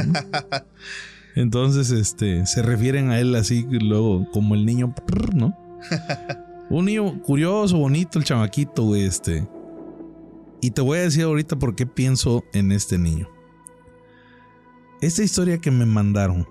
Entonces, 1.35 1.91
este, 1.91 2.45
se 2.45 2.61
refieren 2.63 3.11
a 3.11 3.19
él 3.21 3.33
así, 3.35 3.65
luego, 3.69 4.29
como 4.33 4.55
el 4.55 4.65
niño, 4.65 4.93
¿no? 5.33 5.57
Un 6.71 6.85
niño 6.85 7.21
curioso, 7.21 7.77
bonito, 7.77 8.17
el 8.17 8.23
chamaquito, 8.23 8.83
güey, 8.83 9.03
este. 9.03 9.45
Y 10.61 10.71
te 10.71 10.79
voy 10.79 10.99
a 10.99 11.01
decir 11.01 11.23
ahorita 11.23 11.59
por 11.59 11.75
qué 11.75 11.85
pienso 11.85 12.45
en 12.53 12.71
este 12.71 12.97
niño. 12.97 13.29
Esta 15.01 15.21
historia 15.21 15.57
que 15.57 15.69
me 15.69 15.85
mandaron 15.85 16.47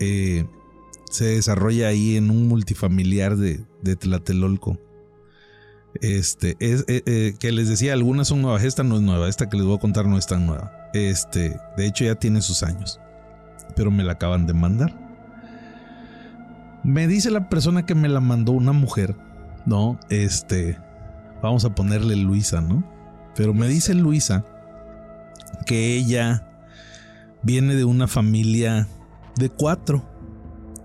eh, 0.00 0.44
se 1.10 1.24
desarrolla 1.24 1.88
ahí 1.88 2.16
en 2.16 2.30
un 2.30 2.46
multifamiliar 2.46 3.36
de, 3.38 3.64
de 3.80 3.96
Tlatelolco. 3.96 4.78
Este, 6.02 6.58
es, 6.60 6.84
eh, 6.86 7.02
eh, 7.06 7.36
que 7.40 7.52
les 7.52 7.70
decía, 7.70 7.94
algunas 7.94 8.28
son 8.28 8.42
nuevas, 8.42 8.64
esta 8.64 8.82
no 8.82 8.96
es 8.96 9.02
nueva, 9.02 9.30
esta 9.30 9.48
que 9.48 9.56
les 9.56 9.64
voy 9.64 9.76
a 9.76 9.80
contar 9.80 10.04
no 10.04 10.18
es 10.18 10.26
tan 10.26 10.44
nueva. 10.44 10.90
Este, 10.92 11.58
de 11.78 11.86
hecho 11.86 12.04
ya 12.04 12.16
tiene 12.16 12.42
sus 12.42 12.62
años, 12.62 13.00
pero 13.76 13.90
me 13.90 14.04
la 14.04 14.12
acaban 14.12 14.46
de 14.46 14.52
mandar. 14.52 15.05
Me 16.86 17.08
dice 17.08 17.32
la 17.32 17.48
persona 17.48 17.84
que 17.84 17.96
me 17.96 18.08
la 18.08 18.20
mandó 18.20 18.52
una 18.52 18.70
mujer, 18.70 19.16
¿no? 19.66 19.98
Este, 20.08 20.78
vamos 21.42 21.64
a 21.64 21.74
ponerle 21.74 22.14
Luisa, 22.14 22.60
¿no? 22.60 22.84
Pero 23.34 23.52
me 23.52 23.66
dice 23.66 23.92
Luisa 23.92 24.46
que 25.66 25.96
ella 25.96 26.48
viene 27.42 27.74
de 27.74 27.84
una 27.84 28.06
familia 28.06 28.86
de 29.36 29.48
cuatro. 29.48 30.08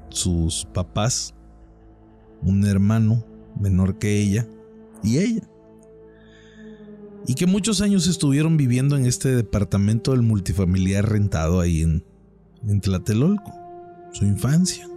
Sus 0.10 0.66
papás, 0.74 1.36
un 2.42 2.66
hermano 2.66 3.24
menor 3.60 4.00
que 4.00 4.18
ella 4.18 4.48
y 5.04 5.20
ella. 5.20 5.44
Y 7.28 7.36
que 7.36 7.46
muchos 7.46 7.80
años 7.80 8.08
estuvieron 8.08 8.58
viviendo 8.58 8.98
en 8.98 9.06
este 9.06 9.36
departamento 9.36 10.14
del 10.14 10.24
multifamiliar 10.24 11.08
rentado 11.08 11.60
ahí 11.60 11.84
en, 11.84 12.04
en 12.68 12.82
Tlatelolco, 12.82 13.54
su 14.14 14.26
infancia. 14.26 14.91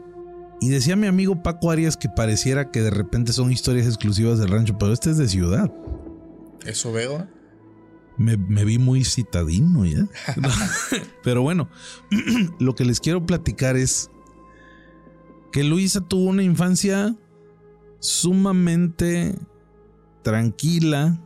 Y 0.65 0.71
decía 0.71 0.97
mi 0.97 1.07
amigo 1.07 1.43
Paco 1.43 1.71
Arias 1.71 1.95
que 1.95 2.09
pareciera 2.09 2.71
que 2.71 2.81
de 2.81 2.89
repente 2.89 3.35
son 3.35 3.53
historias 3.53 3.87
exclusivas 3.87 4.39
del 4.39 4.49
rancho, 4.49 4.79
pero 4.79 4.95
este 4.95 5.11
es 5.11 5.19
de 5.19 5.29
ciudad. 5.29 5.71
Eso 6.65 6.91
veo. 6.91 7.29
Me, 8.17 8.37
vi 8.37 8.79
muy 8.79 9.05
citadino 9.05 9.85
ya. 9.85 10.07
pero 11.23 11.43
bueno, 11.43 11.69
lo 12.59 12.75
que 12.75 12.87
les 12.87 13.01
quiero 13.01 13.27
platicar 13.27 13.77
es 13.77 14.11
que 15.53 15.65
Luisa 15.65 16.01
tuvo 16.01 16.31
una 16.31 16.43
infancia 16.43 17.15
sumamente 17.99 19.35
tranquila, 20.23 21.21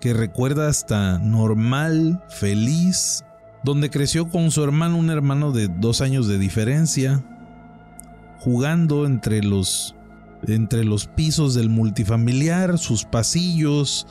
que 0.00 0.14
recuerda 0.14 0.66
hasta 0.66 1.20
normal, 1.20 2.24
feliz, 2.40 3.24
donde 3.62 3.88
creció 3.88 4.30
con 4.30 4.50
su 4.50 4.64
hermano, 4.64 4.96
un 4.96 5.10
hermano 5.10 5.52
de 5.52 5.68
dos 5.68 6.00
años 6.00 6.26
de 6.26 6.38
diferencia, 6.38 7.24
jugando 8.44 9.06
entre 9.06 9.42
los, 9.42 9.94
entre 10.46 10.84
los 10.84 11.06
pisos 11.06 11.54
del 11.54 11.70
multifamiliar, 11.70 12.78
sus 12.78 13.04
pasillos, 13.04 14.06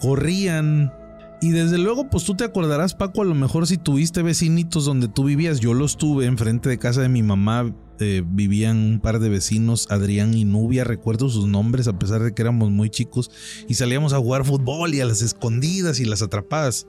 corrían. 0.00 0.92
Y 1.40 1.50
desde 1.50 1.76
luego, 1.76 2.08
pues 2.08 2.24
tú 2.24 2.36
te 2.36 2.44
acordarás, 2.44 2.94
Paco, 2.94 3.22
a 3.22 3.24
lo 3.24 3.34
mejor 3.34 3.66
si 3.66 3.76
tuviste 3.76 4.22
vecinitos 4.22 4.84
donde 4.84 5.08
tú 5.08 5.24
vivías, 5.24 5.58
yo 5.58 5.74
los 5.74 5.96
tuve 5.96 6.26
enfrente 6.26 6.68
de 6.68 6.78
casa 6.78 7.02
de 7.02 7.08
mi 7.08 7.24
mamá, 7.24 7.74
eh, 7.98 8.22
vivían 8.24 8.78
un 8.78 9.00
par 9.00 9.18
de 9.18 9.28
vecinos, 9.28 9.88
Adrián 9.90 10.32
y 10.34 10.44
Nubia, 10.44 10.84
recuerdo 10.84 11.28
sus 11.28 11.46
nombres 11.46 11.88
a 11.88 11.98
pesar 11.98 12.22
de 12.22 12.32
que 12.32 12.42
éramos 12.42 12.70
muy 12.70 12.88
chicos, 12.88 13.30
y 13.68 13.74
salíamos 13.74 14.12
a 14.12 14.18
jugar 14.18 14.44
fútbol 14.44 14.94
y 14.94 15.00
a 15.00 15.04
las 15.04 15.22
escondidas 15.22 15.98
y 15.98 16.04
las 16.04 16.22
atrapadas. 16.22 16.86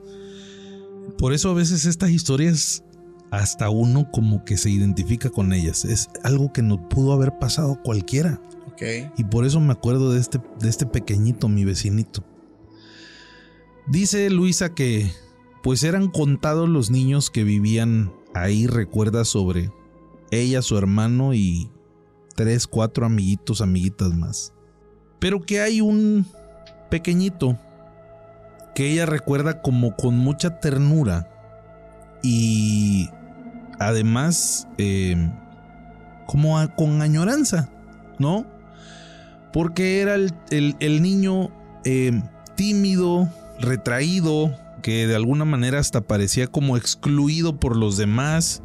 Por 1.18 1.32
eso 1.32 1.50
a 1.50 1.54
veces 1.54 1.84
estas 1.84 2.10
historias 2.10 2.84
hasta 3.30 3.70
uno 3.70 4.10
como 4.10 4.44
que 4.44 4.56
se 4.56 4.70
identifica 4.70 5.30
con 5.30 5.52
ellas. 5.52 5.84
Es 5.84 6.10
algo 6.22 6.52
que 6.52 6.62
no 6.62 6.88
pudo 6.88 7.12
haber 7.12 7.38
pasado 7.38 7.80
cualquiera. 7.82 8.40
Y 9.16 9.24
por 9.24 9.44
eso 9.44 9.58
me 9.60 9.72
acuerdo 9.72 10.12
de 10.12 10.20
este, 10.20 10.40
de 10.60 10.68
este 10.68 10.86
pequeñito, 10.86 11.48
mi 11.48 11.64
vecinito. 11.64 12.22
Dice 13.88 14.30
Luisa 14.30 14.74
que 14.74 15.10
pues 15.62 15.82
eran 15.82 16.08
contados 16.08 16.68
los 16.68 16.90
niños 16.90 17.30
que 17.30 17.42
vivían 17.42 18.12
ahí, 18.34 18.66
recuerda 18.66 19.24
sobre 19.24 19.72
ella, 20.30 20.62
su 20.62 20.78
hermano 20.78 21.34
y 21.34 21.70
tres, 22.36 22.66
cuatro 22.66 23.06
amiguitos, 23.06 23.60
amiguitas 23.60 24.14
más. 24.14 24.52
Pero 25.18 25.40
que 25.40 25.60
hay 25.60 25.80
un 25.80 26.24
pequeñito 26.90 27.58
que 28.74 28.92
ella 28.92 29.06
recuerda 29.06 29.60
como 29.60 29.96
con 29.96 30.16
mucha 30.16 30.60
ternura 30.60 31.28
y 32.22 33.10
además 33.78 34.68
eh, 34.78 35.30
como 36.26 36.56
con 36.76 37.02
añoranza, 37.02 37.70
¿no? 38.18 38.46
Porque 39.52 40.00
era 40.00 40.14
el, 40.14 41.02
niño 41.02 41.50
eh, 41.84 42.22
tímido, 42.54 43.28
retraído, 43.60 44.54
que 44.82 45.06
de 45.06 45.16
alguna 45.16 45.44
manera 45.44 45.78
hasta 45.78 46.02
parecía 46.02 46.46
como 46.46 46.76
excluido 46.76 47.58
por 47.58 47.76
los 47.76 47.96
demás, 47.96 48.62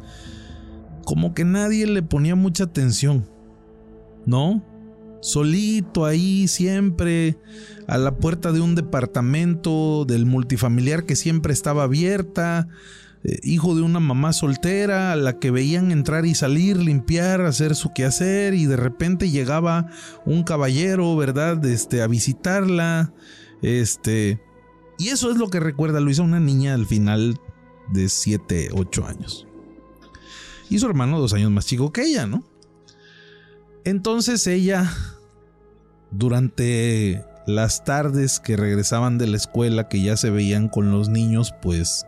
como 1.04 1.34
que 1.34 1.44
nadie 1.44 1.86
le 1.86 2.02
ponía 2.02 2.34
mucha 2.34 2.64
atención, 2.64 3.28
¿no? 4.26 4.62
Solito 5.20 6.04
ahí 6.04 6.48
siempre 6.48 7.38
a 7.86 7.96
la 7.96 8.16
puerta 8.16 8.52
de 8.52 8.60
un 8.60 8.74
departamento 8.74 10.04
del 10.04 10.26
multifamiliar 10.26 11.04
que 11.06 11.16
siempre 11.16 11.52
estaba 11.52 11.84
abierta, 11.84 12.68
eh, 13.24 13.38
hijo 13.42 13.74
de 13.74 13.80
una 13.80 14.00
mamá 14.00 14.34
soltera 14.34 15.12
a 15.12 15.16
la 15.16 15.38
que 15.38 15.50
veían 15.50 15.90
entrar 15.90 16.26
y 16.26 16.34
salir, 16.34 16.76
limpiar, 16.76 17.40
hacer 17.40 17.74
su 17.74 17.92
quehacer 17.94 18.52
y 18.52 18.66
de 18.66 18.76
repente 18.76 19.30
llegaba 19.30 19.88
un 20.26 20.42
caballero, 20.42 21.16
¿verdad? 21.16 21.64
Este, 21.64 22.02
a 22.02 22.06
visitarla, 22.06 23.14
este... 23.62 24.40
Y 24.96 25.08
eso 25.08 25.30
es 25.30 25.38
lo 25.38 25.48
que 25.48 25.58
recuerda 25.58 25.98
Luisa, 25.98 26.22
una 26.22 26.38
niña 26.38 26.74
al 26.74 26.86
final 26.86 27.40
de 27.88 28.08
7, 28.08 28.68
8 28.72 29.06
años. 29.06 29.46
Y 30.70 30.78
su 30.78 30.86
hermano 30.86 31.18
dos 31.18 31.32
años 31.32 31.50
más 31.50 31.66
chico 31.66 31.92
que 31.92 32.02
ella, 32.02 32.26
¿no? 32.26 32.44
Entonces 33.84 34.46
ella, 34.46 34.92
durante 36.10 37.24
las 37.46 37.84
tardes 37.84 38.38
que 38.38 38.56
regresaban 38.56 39.18
de 39.18 39.26
la 39.26 39.36
escuela, 39.36 39.88
que 39.88 40.02
ya 40.02 40.16
se 40.16 40.30
veían 40.30 40.68
con 40.68 40.92
los 40.92 41.08
niños, 41.08 41.52
pues 41.60 42.06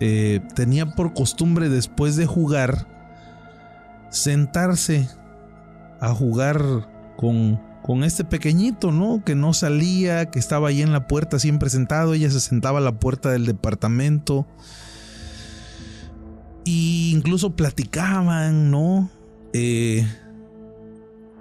eh, 0.00 0.40
tenía 0.54 0.86
por 0.86 1.14
costumbre 1.14 1.68
después 1.68 2.16
de 2.16 2.26
jugar 2.26 2.86
sentarse 4.10 5.08
a 6.00 6.14
jugar 6.14 6.88
con, 7.16 7.60
con 7.82 8.04
este 8.04 8.24
pequeñito, 8.24 8.92
¿no? 8.92 9.22
Que 9.24 9.34
no 9.34 9.52
salía, 9.52 10.30
que 10.30 10.38
estaba 10.38 10.68
ahí 10.68 10.82
en 10.82 10.92
la 10.92 11.06
puerta 11.06 11.38
siempre 11.38 11.70
sentado, 11.70 12.14
ella 12.14 12.30
se 12.30 12.40
sentaba 12.40 12.78
a 12.78 12.82
la 12.82 12.98
puerta 12.98 13.30
del 13.30 13.46
departamento. 13.46 14.46
Y 16.64 17.12
incluso 17.14 17.56
platicaban, 17.56 18.70
¿no? 18.70 19.10
Eh, 19.52 20.06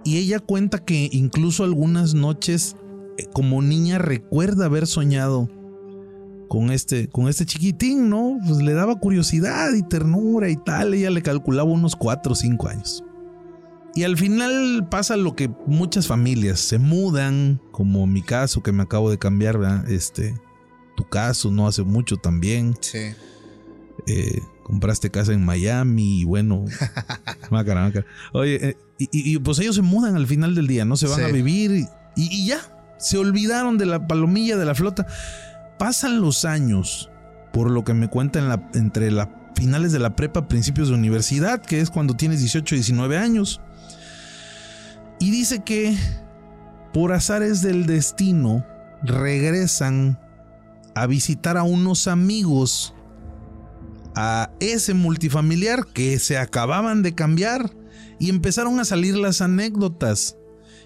y 0.04 0.18
ella 0.18 0.40
cuenta 0.40 0.80
que 0.80 1.10
incluso 1.12 1.64
algunas 1.64 2.14
noches, 2.14 2.76
eh, 3.18 3.26
como 3.32 3.62
niña, 3.62 3.98
recuerda 3.98 4.66
haber 4.66 4.86
soñado 4.86 5.50
con 6.54 6.70
este, 6.70 7.10
con 7.10 7.28
este 7.30 7.48
chiquitín, 7.48 8.12
¿no? 8.12 8.38
Pues 8.48 8.62
le 8.62 8.74
daba 8.74 8.96
curiosidad 9.00 9.74
y 9.74 9.82
ternura 9.82 10.52
y 10.52 10.56
tal. 10.56 10.94
Ella 10.94 11.10
le 11.10 11.24
calculaba 11.24 11.68
unos 11.68 11.96
4 11.96 12.32
o 12.32 12.36
5 12.36 12.68
años. 12.70 13.04
Y 13.96 14.04
al 14.04 14.16
final 14.18 14.86
pasa 14.88 15.18
lo 15.18 15.36
que 15.36 15.50
muchas 15.66 16.06
familias 16.06 16.60
se 16.60 16.78
mudan, 16.78 17.60
como 17.72 18.06
mi 18.06 18.22
caso 18.22 18.62
que 18.62 18.72
me 18.72 18.84
acabo 18.84 19.10
de 19.10 19.18
cambiar, 19.18 19.58
¿verdad? 19.58 19.90
Este, 19.90 20.40
tu 20.96 21.10
caso 21.10 21.50
no 21.50 21.66
hace 21.68 21.82
mucho 21.82 22.18
también. 22.18 22.78
Sí. 22.82 23.00
Eh, 24.06 24.40
compraste 24.62 25.10
casa 25.10 25.34
en 25.34 25.44
Miami 25.44 26.20
y 26.20 26.24
bueno, 26.24 26.66
mácara, 27.50 27.82
mácara. 27.82 28.06
Oye, 28.32 28.70
eh, 28.70 28.78
y, 29.00 29.10
y, 29.12 29.40
pues 29.40 29.58
ellos 29.58 29.74
se 29.76 29.82
mudan 29.82 30.16
al 30.16 30.28
final 30.28 30.54
del 30.54 30.68
día, 30.68 30.86
¿no? 30.86 30.98
Se 30.98 31.08
van 31.08 31.18
Sí. 31.18 31.24
a 31.26 31.30
vivir 31.30 31.72
y, 31.72 31.88
y 32.16 32.46
ya, 32.46 32.60
se 33.00 33.18
olvidaron 33.18 33.80
de 33.80 33.88
la 33.88 34.06
palomilla 34.06 34.56
de 34.56 34.66
la 34.66 34.76
flota. 34.76 35.08
Pasan 35.78 36.22
los 36.22 36.46
años, 36.46 37.10
por 37.52 37.70
lo 37.70 37.84
que 37.84 37.94
me 37.94 38.10
cuentan 38.10 38.50
la, 38.50 38.70
entre 38.74 39.12
las 39.12 39.28
finales 39.56 39.92
de 39.92 40.00
la 40.00 40.16
prepa, 40.16 40.48
principios 40.48 40.90
de 40.90 40.96
universidad, 40.96 41.62
que 41.62 41.80
es 41.80 41.90
cuando 41.90 42.16
tienes 42.16 42.40
18, 42.40 42.76
19 42.76 43.18
años. 43.18 43.62
Y 45.20 45.32
dice 45.32 45.64
que 45.64 45.96
por 46.94 47.14
azares 47.14 47.62
del 47.62 47.86
destino 47.86 48.66
regresan 49.04 50.20
a 50.96 51.08
visitar 51.08 51.58
a 51.58 51.64
unos 51.64 52.08
amigos 52.08 52.94
a 54.16 54.52
ese 54.60 54.94
multifamiliar 54.94 55.88
que 55.88 56.20
se 56.20 56.38
acababan 56.38 57.02
de 57.02 57.16
cambiar 57.16 57.72
y 58.20 58.30
empezaron 58.30 58.80
a 58.80 58.86
salir 58.86 59.18
las 59.18 59.42
anécdotas. 59.42 60.38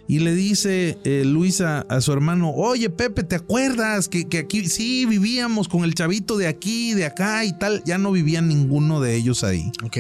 Y 0.08 0.20
le 0.20 0.34
dice 0.34 0.98
eh, 1.04 1.24
Luisa 1.26 1.86
a 1.90 2.00
su 2.00 2.14
hermano, 2.14 2.52
oye 2.52 2.90
Pepe, 2.90 3.24
¿te 3.24 3.36
acuerdas 3.36 4.08
que, 4.08 4.26
que 4.26 4.38
aquí 4.38 4.68
sí 4.68 5.06
vivíamos 5.06 5.68
con 5.68 5.84
el 5.84 5.94
chavito 5.94 6.38
de 6.38 6.48
aquí, 6.48 6.94
de 6.94 7.06
acá 7.06 7.44
y 7.44 7.52
tal? 7.58 7.84
Ya 7.86 7.98
no 7.98 8.14
vivía 8.14 8.42
ninguno 8.42 9.02
de 9.02 9.16
ellos 9.16 9.44
ahí. 9.44 9.70
Ok. 9.84 9.98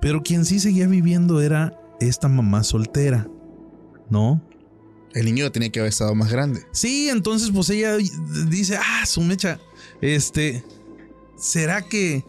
Pero 0.00 0.22
quien 0.22 0.44
sí 0.44 0.60
seguía 0.60 0.86
viviendo 0.86 1.40
era 1.42 1.76
esta 2.00 2.28
mamá 2.28 2.62
soltera, 2.62 3.28
¿no? 4.08 4.40
El 5.14 5.24
niño 5.24 5.50
tenía 5.50 5.70
que 5.70 5.80
haber 5.80 5.90
estado 5.90 6.14
más 6.14 6.30
grande. 6.30 6.62
Sí, 6.72 7.08
entonces 7.08 7.50
pues 7.52 7.68
ella 7.70 7.96
dice, 8.48 8.76
ah, 8.76 9.04
su 9.04 9.20
mecha, 9.22 9.58
este, 10.00 10.64
¿será 11.36 11.82
que, 11.82 12.24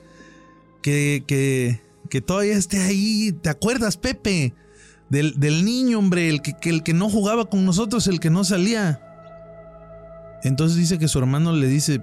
que, 0.82 1.24
que, 1.28 1.80
que 2.10 2.22
todavía 2.22 2.58
esté 2.58 2.80
ahí? 2.80 3.32
¿Te 3.32 3.50
acuerdas, 3.50 3.98
Pepe? 3.98 4.56
Del, 5.12 5.40
del 5.40 5.66
niño, 5.66 6.00
hombre, 6.00 6.30
el 6.30 6.42
que, 6.42 6.54
que 6.54 6.70
el 6.70 6.84
que 6.84 6.94
no 6.94 7.10
jugaba 7.10 7.46
con 7.46 7.66
nosotros, 7.66 8.08
el 8.08 8.20
que 8.22 8.30
no 8.30 8.44
salía. 8.46 9.00
Entonces 10.44 10.78
dice 10.78 10.98
que 10.98 11.08
su 11.08 11.20
hermano 11.20 11.52
le 11.54 11.68
dice, 11.68 12.02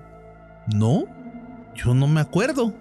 no, 0.72 1.06
yo 1.74 1.94
no 1.94 2.06
me 2.06 2.20
acuerdo. 2.20 2.74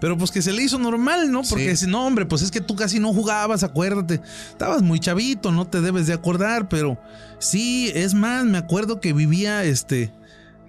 Pero 0.00 0.18
pues 0.18 0.32
que 0.32 0.42
se 0.42 0.52
le 0.52 0.64
hizo 0.64 0.78
normal, 0.78 1.30
¿no? 1.30 1.42
Porque 1.42 1.64
Sí. 1.66 1.70
dice, 1.70 1.86
no, 1.86 2.04
hombre, 2.06 2.26
pues 2.26 2.42
es 2.42 2.50
que 2.50 2.60
tú 2.60 2.74
casi 2.74 2.98
no 2.98 3.12
jugabas, 3.12 3.62
acuérdate. 3.62 4.20
Estabas 4.50 4.82
muy 4.82 4.98
chavito, 4.98 5.52
no 5.52 5.66
te 5.66 5.80
debes 5.80 6.08
de 6.08 6.14
acordar, 6.14 6.68
pero 6.68 6.98
sí, 7.38 7.92
es 7.94 8.14
más, 8.14 8.44
me 8.44 8.58
acuerdo 8.58 9.00
que 9.00 9.12
vivía 9.12 9.62
este 9.64 10.12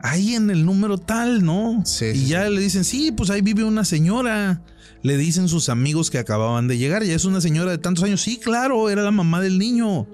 ahí 0.03 0.35
en 0.35 0.51
el 0.51 0.65
número 0.65 0.99
tal, 0.99 1.43
¿no? 1.43 1.81
Sí, 1.85 2.05
y 2.05 2.15
sí, 2.15 2.27
ya 2.27 2.47
le 2.49 2.61
dicen, 2.61 2.84
sí, 2.84 3.11
pues 3.11 3.31
ahí 3.31 3.41
vive 3.41 3.63
una 3.63 3.85
señora. 3.85 4.61
Le 5.01 5.17
dicen 5.17 5.47
sus 5.47 5.69
amigos 5.69 6.11
que 6.11 6.19
acababan 6.19 6.67
de 6.67 6.77
llegar, 6.77 7.03
ya 7.03 7.15
es 7.15 7.25
una 7.25 7.41
señora 7.41 7.71
de 7.71 7.77
tantos 7.77 8.03
años. 8.03 8.21
Sí, 8.21 8.38
claro, 8.38 8.89
era 8.89 9.01
la 9.01 9.11
mamá 9.11 9.41
del 9.41 9.57
niño. 9.57 10.05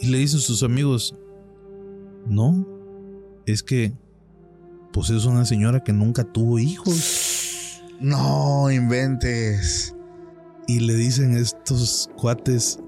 Y 0.00 0.06
le 0.06 0.18
dicen 0.18 0.40
sus 0.40 0.62
amigos, 0.62 1.14
no, 2.26 2.66
es 3.44 3.62
que 3.62 3.92
pues 4.92 5.10
es 5.10 5.24
una 5.24 5.44
señora 5.44 5.84
que 5.84 5.92
nunca 5.92 6.24
tuvo 6.24 6.58
hijos. 6.58 7.80
No 8.00 8.70
inventes. 8.70 9.94
Y 10.66 10.80
le 10.80 10.94
dicen 10.94 11.36
estos 11.36 12.08
cuates, 12.16 12.78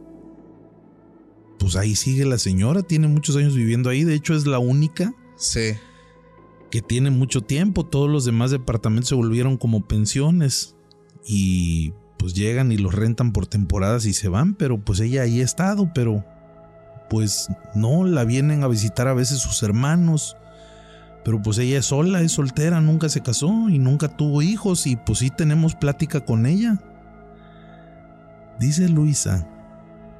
pues 1.58 1.76
ahí 1.76 1.96
sigue 1.96 2.24
la 2.24 2.38
señora, 2.38 2.82
tiene 2.82 3.08
muchos 3.08 3.36
años 3.36 3.54
viviendo 3.54 3.90
ahí, 3.90 4.04
de 4.04 4.14
hecho 4.14 4.34
es 4.34 4.46
la 4.46 4.58
única 4.58 5.12
Sí. 5.42 5.74
que 6.70 6.80
tiene 6.82 7.10
mucho 7.10 7.40
tiempo, 7.40 7.84
todos 7.84 8.08
los 8.08 8.24
demás 8.24 8.52
departamentos 8.52 9.08
se 9.08 9.16
volvieron 9.16 9.56
como 9.56 9.86
pensiones 9.86 10.76
y 11.26 11.92
pues 12.16 12.32
llegan 12.34 12.70
y 12.70 12.78
los 12.78 12.94
rentan 12.94 13.32
por 13.32 13.46
temporadas 13.46 14.06
y 14.06 14.12
se 14.12 14.28
van, 14.28 14.54
pero 14.54 14.78
pues 14.78 15.00
ella 15.00 15.22
ahí 15.22 15.40
ha 15.40 15.44
estado, 15.44 15.90
pero 15.92 16.24
pues 17.10 17.48
no, 17.74 18.04
la 18.04 18.24
vienen 18.24 18.62
a 18.62 18.68
visitar 18.68 19.08
a 19.08 19.14
veces 19.14 19.40
sus 19.40 19.62
hermanos. 19.62 20.36
Pero 21.24 21.42
pues 21.42 21.58
ella 21.58 21.80
es 21.80 21.86
sola, 21.86 22.22
es 22.22 22.32
soltera, 22.32 22.80
nunca 22.80 23.08
se 23.08 23.20
casó 23.20 23.68
y 23.68 23.78
nunca 23.78 24.16
tuvo 24.16 24.42
hijos 24.42 24.86
y 24.86 24.96
pues 24.96 25.18
sí 25.18 25.30
tenemos 25.30 25.74
plática 25.74 26.24
con 26.24 26.46
ella. 26.46 26.80
Dice 28.58 28.88
Luisa 28.88 29.46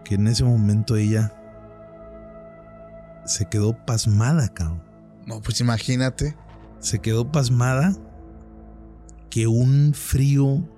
que 0.05 0.16
en 0.16 0.27
ese 0.27 0.44
momento 0.44 0.97
ella 0.97 1.32
se 3.24 3.47
quedó 3.47 3.74
pasmada, 3.86 4.49
cabrón. 4.49 4.91
No, 5.27 5.40
pues 5.40 5.61
imagínate. 5.61 6.36
Se 6.81 6.99
quedó 6.99 7.31
pasmada 7.31 7.97
que 9.31 9.47
un 9.47 9.94
frío 9.94 10.69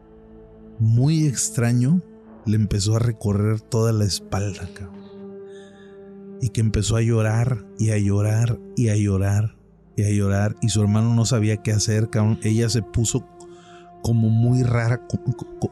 muy 0.79 1.27
extraño 1.27 2.03
le 2.47 2.57
empezó 2.57 2.97
a 2.97 2.99
recorrer 2.99 3.61
toda 3.61 3.93
la 3.93 4.05
espalda, 4.05 4.69
cabrón. 4.75 5.05
Y 6.41 6.51
que 6.51 6.61
empezó 6.61 6.97
a 6.97 7.03
llorar 7.03 7.65
y 7.79 7.91
a 7.91 7.99
llorar 7.99 8.59
y 8.77 8.89
a 8.89 8.97
llorar 8.97 9.57
y 9.97 10.03
a 10.05 10.11
llorar 10.11 10.57
y 10.61 10.69
su 10.69 10.83
hermano 10.83 11.15
no 11.15 11.25
sabía 11.25 11.59
qué 11.59 11.73
hacer, 11.73 12.11
cabrón. 12.11 12.39
Ella 12.43 12.69
se 12.69 12.83
puso 12.83 13.27
como 14.05 14.28
muy 14.28 14.62
rara, 14.62 15.01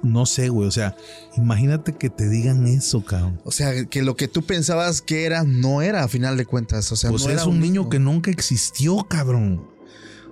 no 0.03 0.25
sé, 0.25 0.49
güey, 0.49 0.67
o 0.67 0.71
sea, 0.71 0.97
imagínate 1.37 1.93
que 1.93 2.09
te 2.09 2.31
digan 2.31 2.67
eso, 2.67 3.05
cabrón. 3.05 3.39
O 3.45 3.51
sea, 3.53 3.85
que 3.85 4.01
lo 4.01 4.17
que 4.17 4.27
tú 4.27 4.41
pensabas 4.41 5.03
que 5.03 5.27
era, 5.27 5.43
no 5.43 5.83
era 5.83 6.03
a 6.03 6.09
final 6.09 6.39
de 6.39 6.47
cuentas. 6.47 6.91
O 6.93 6.97
sea, 6.97 7.11
Pues 7.11 7.25
no 7.25 7.29
es 7.29 7.35
era 7.37 7.45
un 7.45 7.61
niño 7.61 7.91
que 7.91 7.99
nunca 7.99 8.31
existió, 8.31 8.97
cabrón. 9.07 9.69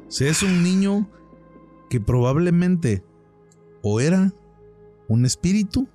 O 0.09 0.11
sea, 0.11 0.31
es 0.31 0.43
un 0.43 0.63
niño 0.63 1.11
que 1.91 2.01
probablemente 2.01 3.05
o 3.83 4.01
era 4.01 4.33
un 5.07 5.27
espíritu 5.27 5.87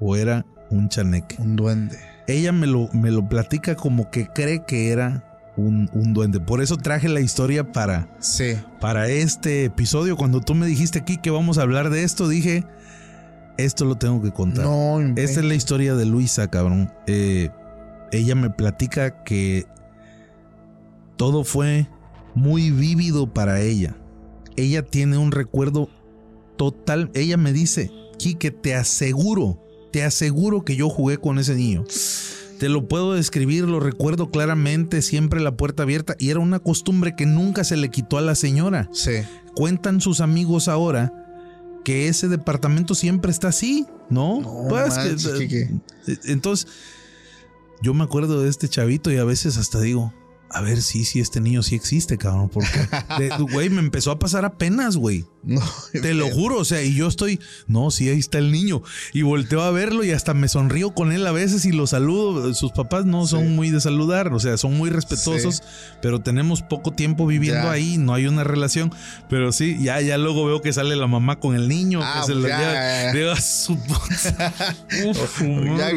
o 0.00 0.16
era 0.16 0.46
un 0.70 0.88
chaneque. 0.88 1.36
Un 1.38 1.56
duende. 1.56 1.98
Ella 2.28 2.52
me 2.52 2.66
lo, 2.66 2.88
me 2.94 3.10
lo 3.10 3.28
platica 3.28 3.76
como 3.76 4.10
que 4.10 4.28
cree 4.28 4.64
que 4.66 4.88
era 4.88 5.33
un, 5.56 5.88
un 5.92 6.12
duende. 6.14 6.40
Por 6.40 6.62
eso 6.62 6.76
traje 6.76 7.08
la 7.08 7.20
historia 7.20 7.72
para, 7.72 8.08
Sí. 8.20 8.56
para 8.80 9.08
este 9.08 9.64
episodio. 9.64 10.16
Cuando 10.16 10.40
tú 10.40 10.54
me 10.54 10.66
dijiste 10.66 10.98
aquí 10.98 11.16
que 11.18 11.30
vamos 11.30 11.58
a 11.58 11.62
hablar 11.62 11.90
de 11.90 12.02
esto, 12.02 12.28
dije, 12.28 12.64
esto 13.58 13.84
lo 13.84 13.96
tengo 13.96 14.20
que 14.22 14.32
contar. 14.32 14.64
No. 14.64 15.00
Esta 15.16 15.40
es 15.40 15.46
la 15.46 15.54
historia 15.54 15.94
de 15.94 16.06
Luisa, 16.06 16.48
cabrón. 16.48 16.92
Eh, 17.06 17.50
ella 18.12 18.34
me 18.34 18.50
platica 18.50 19.22
que 19.24 19.66
todo 21.16 21.44
fue 21.44 21.88
muy 22.34 22.70
vívido 22.70 23.32
para 23.32 23.60
ella. 23.60 23.96
Ella 24.56 24.82
tiene 24.82 25.18
un 25.18 25.32
recuerdo 25.32 25.88
total. 26.56 27.10
Ella 27.14 27.36
me 27.36 27.52
dice, 27.52 27.90
Quique, 28.18 28.50
te 28.50 28.74
aseguro, 28.74 29.60
te 29.92 30.04
aseguro 30.04 30.64
que 30.64 30.76
yo 30.76 30.88
jugué 30.88 31.18
con 31.18 31.38
ese 31.38 31.54
niño. 31.54 31.84
Te 32.58 32.68
lo 32.68 32.88
puedo 32.88 33.14
describir, 33.14 33.64
lo 33.64 33.80
recuerdo 33.80 34.30
claramente, 34.30 35.02
siempre 35.02 35.40
la 35.40 35.56
puerta 35.56 35.82
abierta. 35.82 36.14
Y 36.18 36.30
era 36.30 36.40
una 36.40 36.58
costumbre 36.60 37.14
que 37.16 37.26
nunca 37.26 37.64
se 37.64 37.76
le 37.76 37.90
quitó 37.90 38.16
a 38.18 38.20
la 38.22 38.34
señora. 38.34 38.88
Sí. 38.92 39.10
Cuentan 39.54 40.00
sus 40.00 40.20
amigos 40.20 40.68
ahora 40.68 41.12
que 41.84 42.08
ese 42.08 42.28
departamento 42.28 42.94
siempre 42.94 43.30
está 43.30 43.48
así, 43.48 43.86
¿no? 44.08 44.40
No 44.40 44.66
Pues 44.68 44.94
que- 44.96 45.38
Quique. 45.38 45.70
entonces, 46.24 46.66
yo 47.82 47.92
me 47.92 48.04
acuerdo 48.04 48.40
de 48.42 48.48
este 48.48 48.68
chavito 48.68 49.12
y 49.12 49.18
a 49.18 49.24
veces 49.24 49.58
hasta 49.58 49.80
digo, 49.80 50.14
a 50.50 50.60
ver 50.62 50.80
si 50.80 51.04
si 51.04 51.20
este 51.20 51.40
niño 51.40 51.62
sí 51.62 51.74
existe, 51.74 52.16
cabrón, 52.16 52.48
porque 52.48 52.68
güey 53.52 53.68
me 53.68 53.80
empezó 53.80 54.10
a 54.12 54.18
pasar 54.18 54.44
apenas, 54.44 54.96
güey. 54.96 55.26
No, 55.46 55.62
te 55.92 56.14
lo 56.14 56.28
juro, 56.30 56.58
o 56.58 56.64
sea, 56.64 56.82
y 56.82 56.94
yo 56.94 57.08
estoy, 57.08 57.40
no, 57.66 57.90
sí, 57.90 58.08
ahí 58.08 58.18
está 58.18 58.38
el 58.38 58.52
niño. 58.52 58.82
Y 59.12 59.22
volteo 59.22 59.62
a 59.62 59.70
verlo 59.70 60.04
y 60.04 60.10
hasta 60.10 60.34
me 60.34 60.48
sonrío 60.48 60.94
con 60.94 61.12
él 61.12 61.26
a 61.26 61.32
veces 61.32 61.64
y 61.64 61.72
lo 61.72 61.86
saludo. 61.86 62.52
Sus 62.54 62.72
papás 62.72 63.04
no 63.04 63.26
son 63.26 63.54
muy 63.54 63.70
de 63.70 63.80
saludar, 63.80 64.32
o 64.32 64.40
sea, 64.40 64.56
son 64.56 64.76
muy 64.76 64.90
respetuosos, 64.90 65.62
pero 66.00 66.20
tenemos 66.20 66.62
poco 66.62 66.92
tiempo 66.92 67.26
viviendo 67.26 67.70
ahí, 67.70 67.98
no 67.98 68.14
hay 68.14 68.26
una 68.26 68.44
relación. 68.44 68.92
Pero 69.28 69.52
sí, 69.52 69.76
ya, 69.80 70.00
ya 70.00 70.18
luego 70.18 70.46
veo 70.46 70.62
que 70.62 70.72
sale 70.72 70.96
la 70.96 71.06
mamá 71.06 71.40
con 71.40 71.54
el 71.54 71.68
niño, 71.68 72.00
que 72.00 72.06
ah, 72.06 72.22
se 72.24 72.34
lo 72.34 72.42
lleva. 72.42 73.12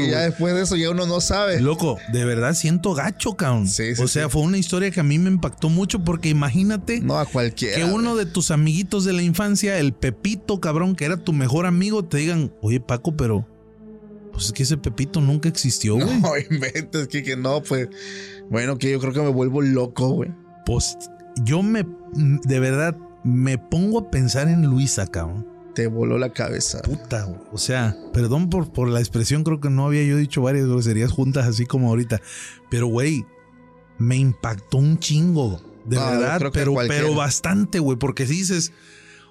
ya, 0.10 0.22
después 0.22 0.56
de 0.56 0.64
eso 0.64 0.76
ya 0.76 0.90
uno 0.90 1.06
no 1.06 1.22
sabe. 1.22 1.60
Loco, 1.61 1.98
de 2.11 2.26
verdad 2.26 2.53
siento 2.53 2.94
gacho, 2.94 3.36
cabrón. 3.36 3.68
o 3.99 4.07
sea, 4.07 4.30
fue 4.30 4.41
una 4.41 4.57
historia 4.57 4.91
que 4.91 4.99
a 4.99 5.03
mí 5.03 5.19
me 5.19 5.30
impactó 5.30 5.69
mucho 5.69 6.03
porque 6.03 6.30
imagínate. 6.30 6.99
No 7.02 7.18
a 7.18 7.26
cualquiera. 7.26 7.78
Que 7.78 7.84
uno 7.84 8.15
de 8.15 8.26
tus 8.26 8.52
amiguitos 8.52 9.06
de 9.06 9.14
la 9.14 9.22
infancia, 9.22 9.36
el 9.77 9.93
Pepito, 9.93 10.59
cabrón, 10.59 10.95
que 10.95 11.05
era 11.05 11.18
tu 11.18 11.34
mejor 11.34 11.65
amigo, 11.65 12.03
te 12.03 12.18
digan, 12.18 12.53
oye 12.61 12.80
Paco, 12.80 13.15
pero 13.15 13.45
pues 14.31 14.45
es 14.45 14.53
que 14.53 14.64
ese 14.64 14.77
Pepito 14.77 15.19
nunca 15.19 15.49
existió, 15.49 15.95
güey. 15.95 16.19
No 16.22 16.38
inventes, 16.38 17.07
que, 17.07 17.23
que 17.23 17.35
no, 17.35 17.61
pues. 17.61 17.89
Bueno, 18.49 18.77
que 18.77 18.91
yo 18.91 18.99
creo 18.99 19.14
que 19.14 19.22
me 19.22 19.30
vuelvo 19.30 19.61
loco, 19.61 20.09
güey. 20.09 20.31
Pues 20.65 20.97
yo 21.43 21.64
me, 21.64 21.85
de 22.14 22.59
verdad, 22.59 22.95
me 23.23 23.57
pongo 23.57 23.99
a 23.99 24.11
pensar 24.11 24.47
en 24.47 24.68
Luisa, 24.68 25.07
cabrón. 25.07 25.47
Te 25.73 25.88
voló 25.88 26.18
la 26.18 26.34
cabeza. 26.34 26.81
Puta, 26.81 27.23
güey. 27.23 27.39
O 27.51 27.57
sea, 27.57 27.95
perdón 28.14 28.49
por, 28.49 28.72
por 28.72 28.89
la 28.89 28.99
expresión, 28.99 29.43
creo 29.43 29.59
que 29.59 29.69
no 29.69 29.85
había 29.85 30.03
yo 30.03 30.18
dicho 30.18 30.41
varias 30.41 30.68
groserías 30.68 31.11
juntas 31.11 31.45
así 31.45 31.65
como 31.65 31.89
ahorita. 31.89 32.22
Pero, 32.69 32.88
güey, 32.88 33.26
me 33.97 34.18
impactó 34.18 34.77
un 34.77 34.99
chingo. 34.99 35.61
De 35.85 35.97
verdad, 35.97 36.51
pero, 36.51 36.76
pero 36.88 37.15
bastante, 37.15 37.80
güey. 37.80 37.97
Porque 37.97 38.27
si 38.27 38.35
dices, 38.35 38.72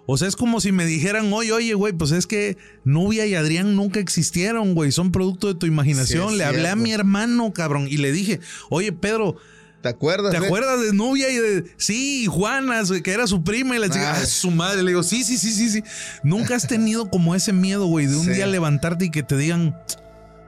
o 0.06 0.16
sea, 0.16 0.28
es 0.28 0.36
como 0.36 0.60
si 0.60 0.72
me 0.72 0.86
dijeran, 0.86 1.32
oye, 1.32 1.52
oye, 1.52 1.74
güey, 1.74 1.92
pues 1.92 2.12
es 2.12 2.26
que 2.26 2.56
Nubia 2.84 3.26
y 3.26 3.34
Adrián 3.34 3.74
nunca 3.74 4.00
existieron, 4.00 4.74
güey, 4.74 4.92
son 4.92 5.12
producto 5.12 5.48
de 5.48 5.54
tu 5.54 5.66
imaginación. 5.66 6.38
le 6.38 6.44
hablé 6.44 6.68
a 6.68 6.76
mi 6.76 6.92
hermano, 6.92 7.52
cabrón, 7.52 7.88
y 7.90 7.96
le 7.96 8.12
dije, 8.12 8.40
oye, 8.70 8.92
Pedro, 8.92 9.36
¿Te 9.82 9.90
acuerdas? 9.90 10.32
¿Te 10.32 10.38
acuerdas 10.38 10.80
de 10.80 10.92
Nubia 10.92 11.30
y 11.30 11.36
de. 11.36 11.64
Sí, 11.76 12.26
Juana, 12.26 12.82
que 13.04 13.12
era 13.12 13.28
su 13.28 13.44
prima 13.44 13.76
y 13.76 13.78
la 13.78 13.88
chica. 13.88 14.16
Ah, 14.16 14.26
su 14.26 14.50
madre. 14.50 14.82
Le 14.82 14.90
digo, 14.90 15.04
sí, 15.04 15.22
sí, 15.22 15.38
sí, 15.38 15.52
sí, 15.52 15.68
sí. 15.68 15.84
Nunca 16.24 16.56
has 16.56 16.66
tenido 16.66 17.08
como 17.08 17.36
ese 17.36 17.52
miedo, 17.52 17.86
güey, 17.86 18.06
de 18.06 18.16
un 18.16 18.26
día 18.26 18.46
levantarte 18.46 19.04
y 19.04 19.10
que 19.10 19.22
te 19.22 19.36
digan. 19.36 19.76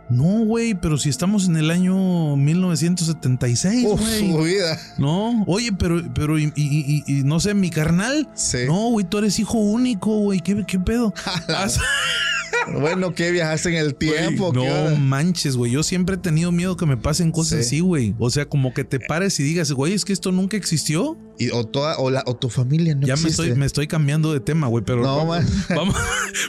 No, 0.08 0.44
güey, 0.44 0.74
pero 0.74 0.96
si 0.96 1.08
estamos 1.10 1.46
en 1.46 1.56
el 1.56 1.70
año 1.70 2.36
1976, 2.36 3.84
güey. 3.84 4.30
su 4.30 4.42
vida. 4.42 4.78
No, 4.96 5.44
oye, 5.46 5.72
pero, 5.72 6.02
pero, 6.14 6.38
y, 6.38 6.52
y, 6.54 7.04
no 7.24 7.40
sé, 7.40 7.54
mi 7.54 7.70
carnal. 7.70 8.28
Sí. 8.34 8.58
No, 8.66 8.88
güey, 8.90 9.04
tú 9.04 9.18
eres 9.18 9.38
hijo 9.38 9.58
único, 9.58 10.18
güey. 10.18 10.40
¿Qué, 10.40 10.64
qué 10.66 10.78
pedo? 10.78 11.12
Bueno, 12.72 13.14
que 13.14 13.30
viajaste 13.30 13.70
en 13.70 13.76
el 13.76 13.94
tiempo. 13.94 14.52
no 14.52 14.96
manches, 14.96 15.56
güey. 15.56 15.72
Yo 15.72 15.82
siempre 15.82 16.16
he 16.16 16.18
tenido 16.18 16.52
miedo 16.52 16.76
que 16.76 16.86
me 16.86 16.96
pasen 16.96 17.32
cosas 17.32 17.60
así, 17.60 17.80
güey. 17.80 18.14
O 18.18 18.30
sea, 18.30 18.46
como 18.46 18.74
que 18.74 18.84
te 18.84 19.00
pares 19.00 19.38
y 19.40 19.42
digas, 19.42 19.72
güey, 19.72 19.94
es 19.94 20.04
que 20.04 20.12
esto 20.12 20.32
nunca 20.32 20.56
existió. 20.56 21.16
Y, 21.38 21.50
o, 21.50 21.64
toda, 21.64 21.96
o, 21.98 22.10
la, 22.10 22.22
o 22.26 22.36
tu 22.36 22.48
familia 22.48 22.94
no 22.94 23.06
ya 23.06 23.16
me 23.16 23.28
estoy, 23.28 23.54
me 23.54 23.66
estoy 23.66 23.86
cambiando 23.86 24.32
de 24.32 24.40
tema, 24.40 24.66
güey. 24.66 24.84
Pero 24.84 25.02
no, 25.02 25.16
vamos, 25.26 25.44
vamos, 25.68 25.96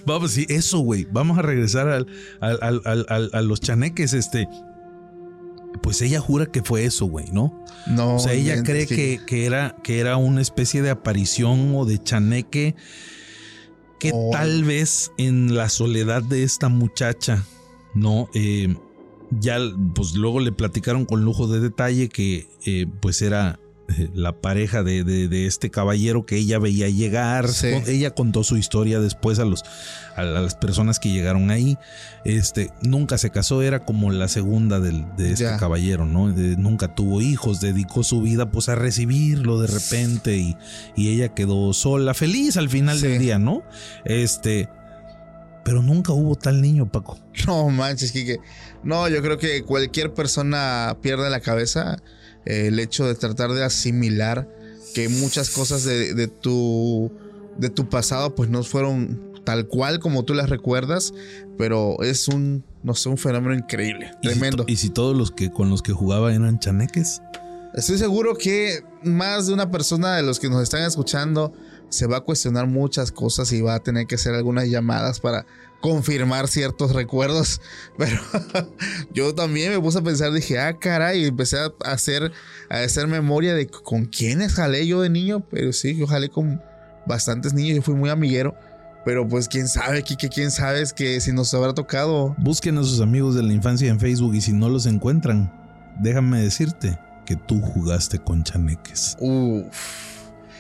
vamos, 0.06 0.32
sí, 0.32 0.46
eso, 0.50 0.80
güey. 0.80 1.08
Vamos 1.12 1.38
a 1.38 1.42
regresar 1.42 1.88
al, 1.90 2.08
al, 2.42 3.30
a 3.32 3.42
los 3.42 3.62
chaneques, 3.62 4.14
este 4.14 4.48
pues 5.82 6.02
ella 6.02 6.20
jura 6.20 6.48
que 6.48 6.62
fue 6.64 6.84
eso, 6.84 7.06
güey, 7.06 7.28
¿no? 7.32 7.64
No. 7.88 8.16
O 8.16 8.20
sea, 8.20 8.34
ella 8.34 8.64
cree 8.64 8.88
que, 8.88 9.22
que, 9.26 9.46
era, 9.46 9.76
que 9.84 10.00
era 10.00 10.18
una 10.18 10.42
especie 10.42 10.82
de 10.82 10.90
aparición 10.90 11.74
o 11.76 11.86
de 11.86 12.02
chaneque 12.02 12.76
que 14.00 14.14
tal 14.32 14.64
vez 14.64 15.12
en 15.18 15.56
la 15.56 15.70
soledad 15.70 16.24
de 16.24 16.44
esta 16.44 16.70
muchacha, 16.70 17.46
¿no? 17.94 18.30
Eh, 18.34 18.76
ya, 19.40 19.58
pues 19.94 20.16
luego 20.16 20.40
le 20.40 20.52
platicaron 20.52 21.06
con 21.06 21.24
lujo 21.24 21.48
de 21.48 21.60
detalle 21.60 22.10
que 22.10 22.48
eh, 22.66 22.88
pues 23.02 23.22
era 23.22 23.60
la 24.14 24.34
pareja 24.34 24.84
de, 24.84 25.48
este 25.48 25.70
caballero 25.70 26.26
que 26.26 26.38
ella 26.38 26.60
veía 26.60 26.90
llegar. 26.90 27.48
Ella 27.88 28.12
contó 28.12 28.44
su 28.44 28.58
historia 28.58 29.00
después 29.00 29.40
a, 29.40 29.46
los, 29.46 29.64
a, 30.16 30.24
las 30.24 30.56
personas 30.56 31.00
que 31.00 31.10
llegaron 31.10 31.52
ahí. 31.52 31.78
Este, 32.26 32.72
nunca 32.82 33.18
se 33.18 33.30
casó, 33.30 33.62
era 33.62 33.86
como 33.86 34.12
la 34.12 34.28
segunda 34.28 34.80
del, 34.80 35.06
de 35.16 35.32
este 35.34 35.58
caballero, 35.58 36.06
¿no? 36.06 36.28
nunca 36.30 36.94
tuvo 36.94 37.22
hijos, 37.22 37.62
dedicó 37.62 38.04
su 38.04 38.22
vida 38.22 38.52
pues 38.52 38.70
a 38.70 38.76
recibirlo 38.76 39.62
de 39.62 39.68
repente 39.68 40.38
y, 40.38 40.58
y 40.96 41.10
ella 41.10 41.30
quedó 41.34 41.74
sola, 41.74 42.14
feliz 42.14 42.58
al 42.58 42.70
final 42.70 43.00
del 43.02 43.20
día, 43.20 43.40
¿no? 43.40 43.64
Este, 44.06 44.70
pero 45.64 45.82
nunca 45.82 46.14
hubo 46.14 46.36
tal 46.36 46.62
niño, 46.62 46.92
Paco. 46.92 47.18
No 47.48 47.70
manches, 47.70 48.12
Kike. 48.12 48.40
No, 48.84 49.08
yo 49.08 49.22
creo 49.22 49.38
que 49.38 49.64
cualquier 49.64 50.14
persona 50.14 50.98
pierde 51.02 51.30
la 51.30 51.40
cabeza 51.40 51.98
el 52.50 52.80
hecho 52.80 53.06
de 53.06 53.16
tratar 53.16 53.52
de 53.52 53.64
asimilar 53.64 54.50
que 54.94 55.08
muchas 55.08 55.52
cosas 55.52 55.84
de, 55.84 56.28
tu, 56.28 57.12
de 57.58 57.70
tu 57.70 57.88
pasado 57.90 58.34
pues 58.34 58.50
no 58.50 58.64
fueron 58.64 59.30
tal 59.44 59.68
cual 59.68 60.00
como 60.00 60.26
tú 60.26 60.34
las 60.34 60.50
recuerdas, 60.50 61.14
pero 61.58 62.02
es 62.02 62.28
un, 62.28 62.64
no 62.84 62.96
sé, 62.96 63.10
un 63.10 63.18
fenómeno 63.18 63.56
increíble, 63.56 64.12
tremendo. 64.22 64.66
¿Y 64.68 64.78
si, 64.78 64.90
todos 64.90 65.16
los 65.16 65.32
que 65.32 65.52
con 65.52 65.70
los 65.70 65.82
que 65.82 65.94
jugaba 65.94 66.34
eran 66.34 66.60
chaneques? 66.60 67.22
Estoy 67.74 68.00
seguro 68.00 68.36
que 68.36 68.84
más 69.04 69.46
de 69.48 69.54
una 69.54 69.70
persona 69.70 70.16
de 70.16 70.24
los 70.24 70.40
que 70.40 70.50
nos 70.50 70.64
están 70.64 70.84
escuchando 70.84 71.54
se 71.90 72.08
va 72.08 72.18
a 72.18 72.22
cuestionar 72.22 72.68
muchas 72.68 73.12
cosas 73.12 73.52
y 73.52 73.62
va 73.62 73.76
a 73.76 73.80
tener 73.80 74.08
que 74.08 74.16
hacer 74.16 74.34
algunas 74.34 74.68
llamadas 74.68 75.20
para 75.20 75.46
confirmar 75.82 76.48
ciertos 76.48 76.94
recuerdos. 76.94 77.62
Pero 77.98 78.22
yo 79.14 79.36
también 79.36 79.72
me 79.72 79.80
puse 79.80 80.00
a 80.00 80.02
pensar, 80.02 80.32
dije, 80.32 80.60
ah, 80.60 80.78
caray, 80.78 81.24
y 81.24 81.28
empecé 81.28 81.58
a 81.58 81.72
hacer, 81.86 82.32
a 82.70 82.78
hacer 82.78 83.08
memoria 83.08 83.54
de 83.54 83.68
con 83.68 84.06
quiénes 84.06 84.54
jalé 84.54 84.88
yo 84.88 85.02
de 85.02 85.10
niño. 85.10 85.42
Pero 85.50 85.74
sí, 85.74 85.96
yo 85.96 86.08
jalé 86.08 86.30
con 86.30 86.62
bastantes 87.06 87.54
niños, 87.54 87.78
yo 87.78 87.82
fui 87.82 87.96
muy 87.96 88.10
amiguero. 88.10 88.56
Pero 89.06 89.28
pues 89.28 89.48
quién 89.48 89.68
sabe, 89.68 90.04
Kike, 90.04 90.30
quién 90.30 90.52
sabe 90.52 90.82
es 90.82 90.94
que 90.94 91.20
si 91.22 91.32
nos 91.32 91.54
habrá 91.54 91.74
tocado. 91.74 92.36
Busquen 92.38 92.78
a 92.78 92.84
sus 92.84 93.00
amigos 93.00 93.34
de 93.34 93.44
la 93.44 93.54
infancia 93.54 93.90
en 93.90 94.00
Facebook 94.00 94.36
y 94.36 94.42
si 94.42 94.52
no 94.52 94.70
los 94.70 94.86
encuentran, 94.86 95.52
déjame 96.00 96.42
decirte 96.42 97.00
que 97.26 97.36
tú 97.36 97.62
jugaste 97.62 98.20
con 98.20 98.44
chaneques. 98.44 99.16
Uf. 99.20 100.10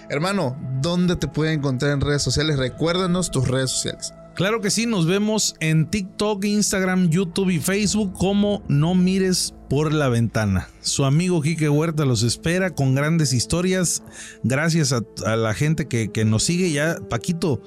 Hermano, 0.10 0.58
¿dónde 0.82 1.16
te 1.16 1.28
pueden 1.28 1.60
encontrar 1.60 1.92
en 1.92 2.02
redes 2.02 2.24
sociales? 2.24 2.58
Recuérdanos 2.58 3.30
tus 3.30 3.48
redes 3.48 3.70
sociales. 3.70 4.14
Claro 4.40 4.62
que 4.62 4.72
sí, 4.72 4.86
nos 4.86 5.06
vemos 5.06 5.54
en 5.60 5.90
TikTok, 5.90 6.46
Instagram, 6.46 7.10
YouTube 7.10 7.50
y 7.50 7.60
Facebook 7.60 8.14
como 8.14 8.64
No 8.70 8.96
Mires 8.96 9.54
por 9.70 9.92
la 9.92 10.08
Ventana. 10.08 10.70
Su 10.80 11.04
amigo 11.04 11.42
Quique 11.42 11.68
Huerta 11.68 12.06
los 12.06 12.24
espera 12.24 12.70
con 12.70 12.96
grandes 12.96 13.34
historias. 13.34 14.02
Gracias 14.44 14.94
a, 14.94 15.36
la 15.36 15.54
gente 15.54 15.90
que, 15.90 16.14
que 16.14 16.24
nos 16.24 16.44
sigue 16.44 16.72
ya. 16.72 17.00
Paquito, 17.10 17.62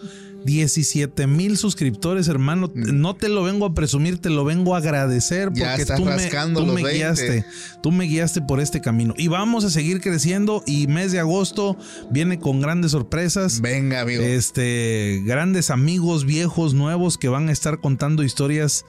17 0.44 1.26
mil 1.26 1.56
suscriptores, 1.56 2.28
hermano. 2.28 2.70
Mm. 2.74 3.00
No 3.00 3.14
te 3.14 3.28
lo 3.28 3.42
vengo 3.42 3.66
a 3.66 3.74
presumir, 3.74 4.18
te 4.18 4.30
lo 4.30 4.44
vengo 4.44 4.74
a 4.74 4.78
agradecer 4.78 5.48
porque 5.48 5.84
tú, 5.86 6.04
me, 6.04 6.82
guiaste. 6.82 7.44
Tú 7.82 7.90
me 7.90 8.04
guiaste 8.04 8.42
por 8.42 8.60
este 8.60 8.80
camino. 8.80 9.14
Y 9.16 9.28
vamos 9.28 9.64
a 9.64 9.70
seguir 9.70 10.00
creciendo. 10.00 10.62
Y 10.66 10.86
mes 10.86 11.12
de 11.12 11.20
agosto 11.20 11.76
viene 12.10 12.38
con 12.38 12.60
grandes 12.60 12.92
sorpresas. 12.92 13.60
Venga, 13.60 14.00
amigo. 14.00 14.22
Este, 14.22 15.22
grandes 15.24 15.70
amigos, 15.70 16.24
viejos, 16.24 16.74
nuevos 16.74 17.18
que 17.18 17.28
van 17.28 17.48
a 17.48 17.52
estar 17.52 17.80
contando 17.80 18.22
historias 18.22 18.84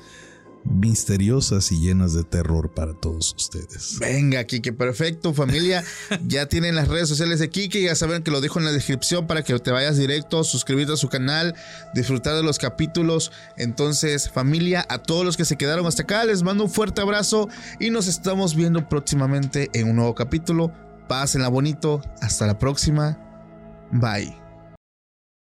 misteriosas 0.65 1.72
y 1.72 1.80
llenas 1.80 2.14
de 2.14 2.23
terror 2.23 2.73
para 2.73 2.94
todos 2.94 3.34
ustedes. 3.35 3.98
Venga, 3.99 4.44
Kike, 4.44 4.73
perfecto, 4.73 5.34
familia. 5.34 5.84
ya 6.27 6.48
tienen 6.48 6.76
las 6.76 6.88
redes 6.88 7.10
sociales 7.10 7.40
de 7.40 7.49
Kike, 7.49 7.81
ya 7.81 7.95
saben 7.95 8.23
que 8.23 8.31
lo 8.31 8.41
dejo 8.41 8.60
en 8.60 8.65
la 8.65 8.72
descripción 8.72 9.27
para 9.27 9.44
que 9.44 9.57
te 9.60 9.72
vayas 9.72 9.98
directo, 9.98 10.44
suscribirte 10.44 10.94
a 10.94 10.98
su 10.98 11.10
canal, 11.10 11.56
disfrutar 11.94 12.35
de 12.35 12.44
los 12.44 12.60
capítulos. 12.60 13.31
Entonces, 13.57 14.30
familia, 14.30 14.85
a 14.90 14.99
todos 14.99 15.26
los 15.26 15.38
que 15.38 15.45
se 15.45 15.57
quedaron 15.57 15.85
hasta 15.85 16.03
acá, 16.03 16.23
les 16.26 16.44
mando 16.44 16.65
un 16.65 16.69
fuerte 16.69 17.02
abrazo 17.02 17.49
y 17.80 17.90
nos 17.90 18.07
estamos 18.07 18.56
viendo 18.56 18.88
próximamente 18.88 19.69
en 19.73 19.90
un 19.90 19.98
nuevo 19.98 20.15
capítulo. 20.15 20.72
Pásenla 21.07 21.49
bonito, 21.49 22.02
hasta 22.22 22.48
la 22.48 22.57
próxima. 22.57 23.19
Bye. 23.91 24.43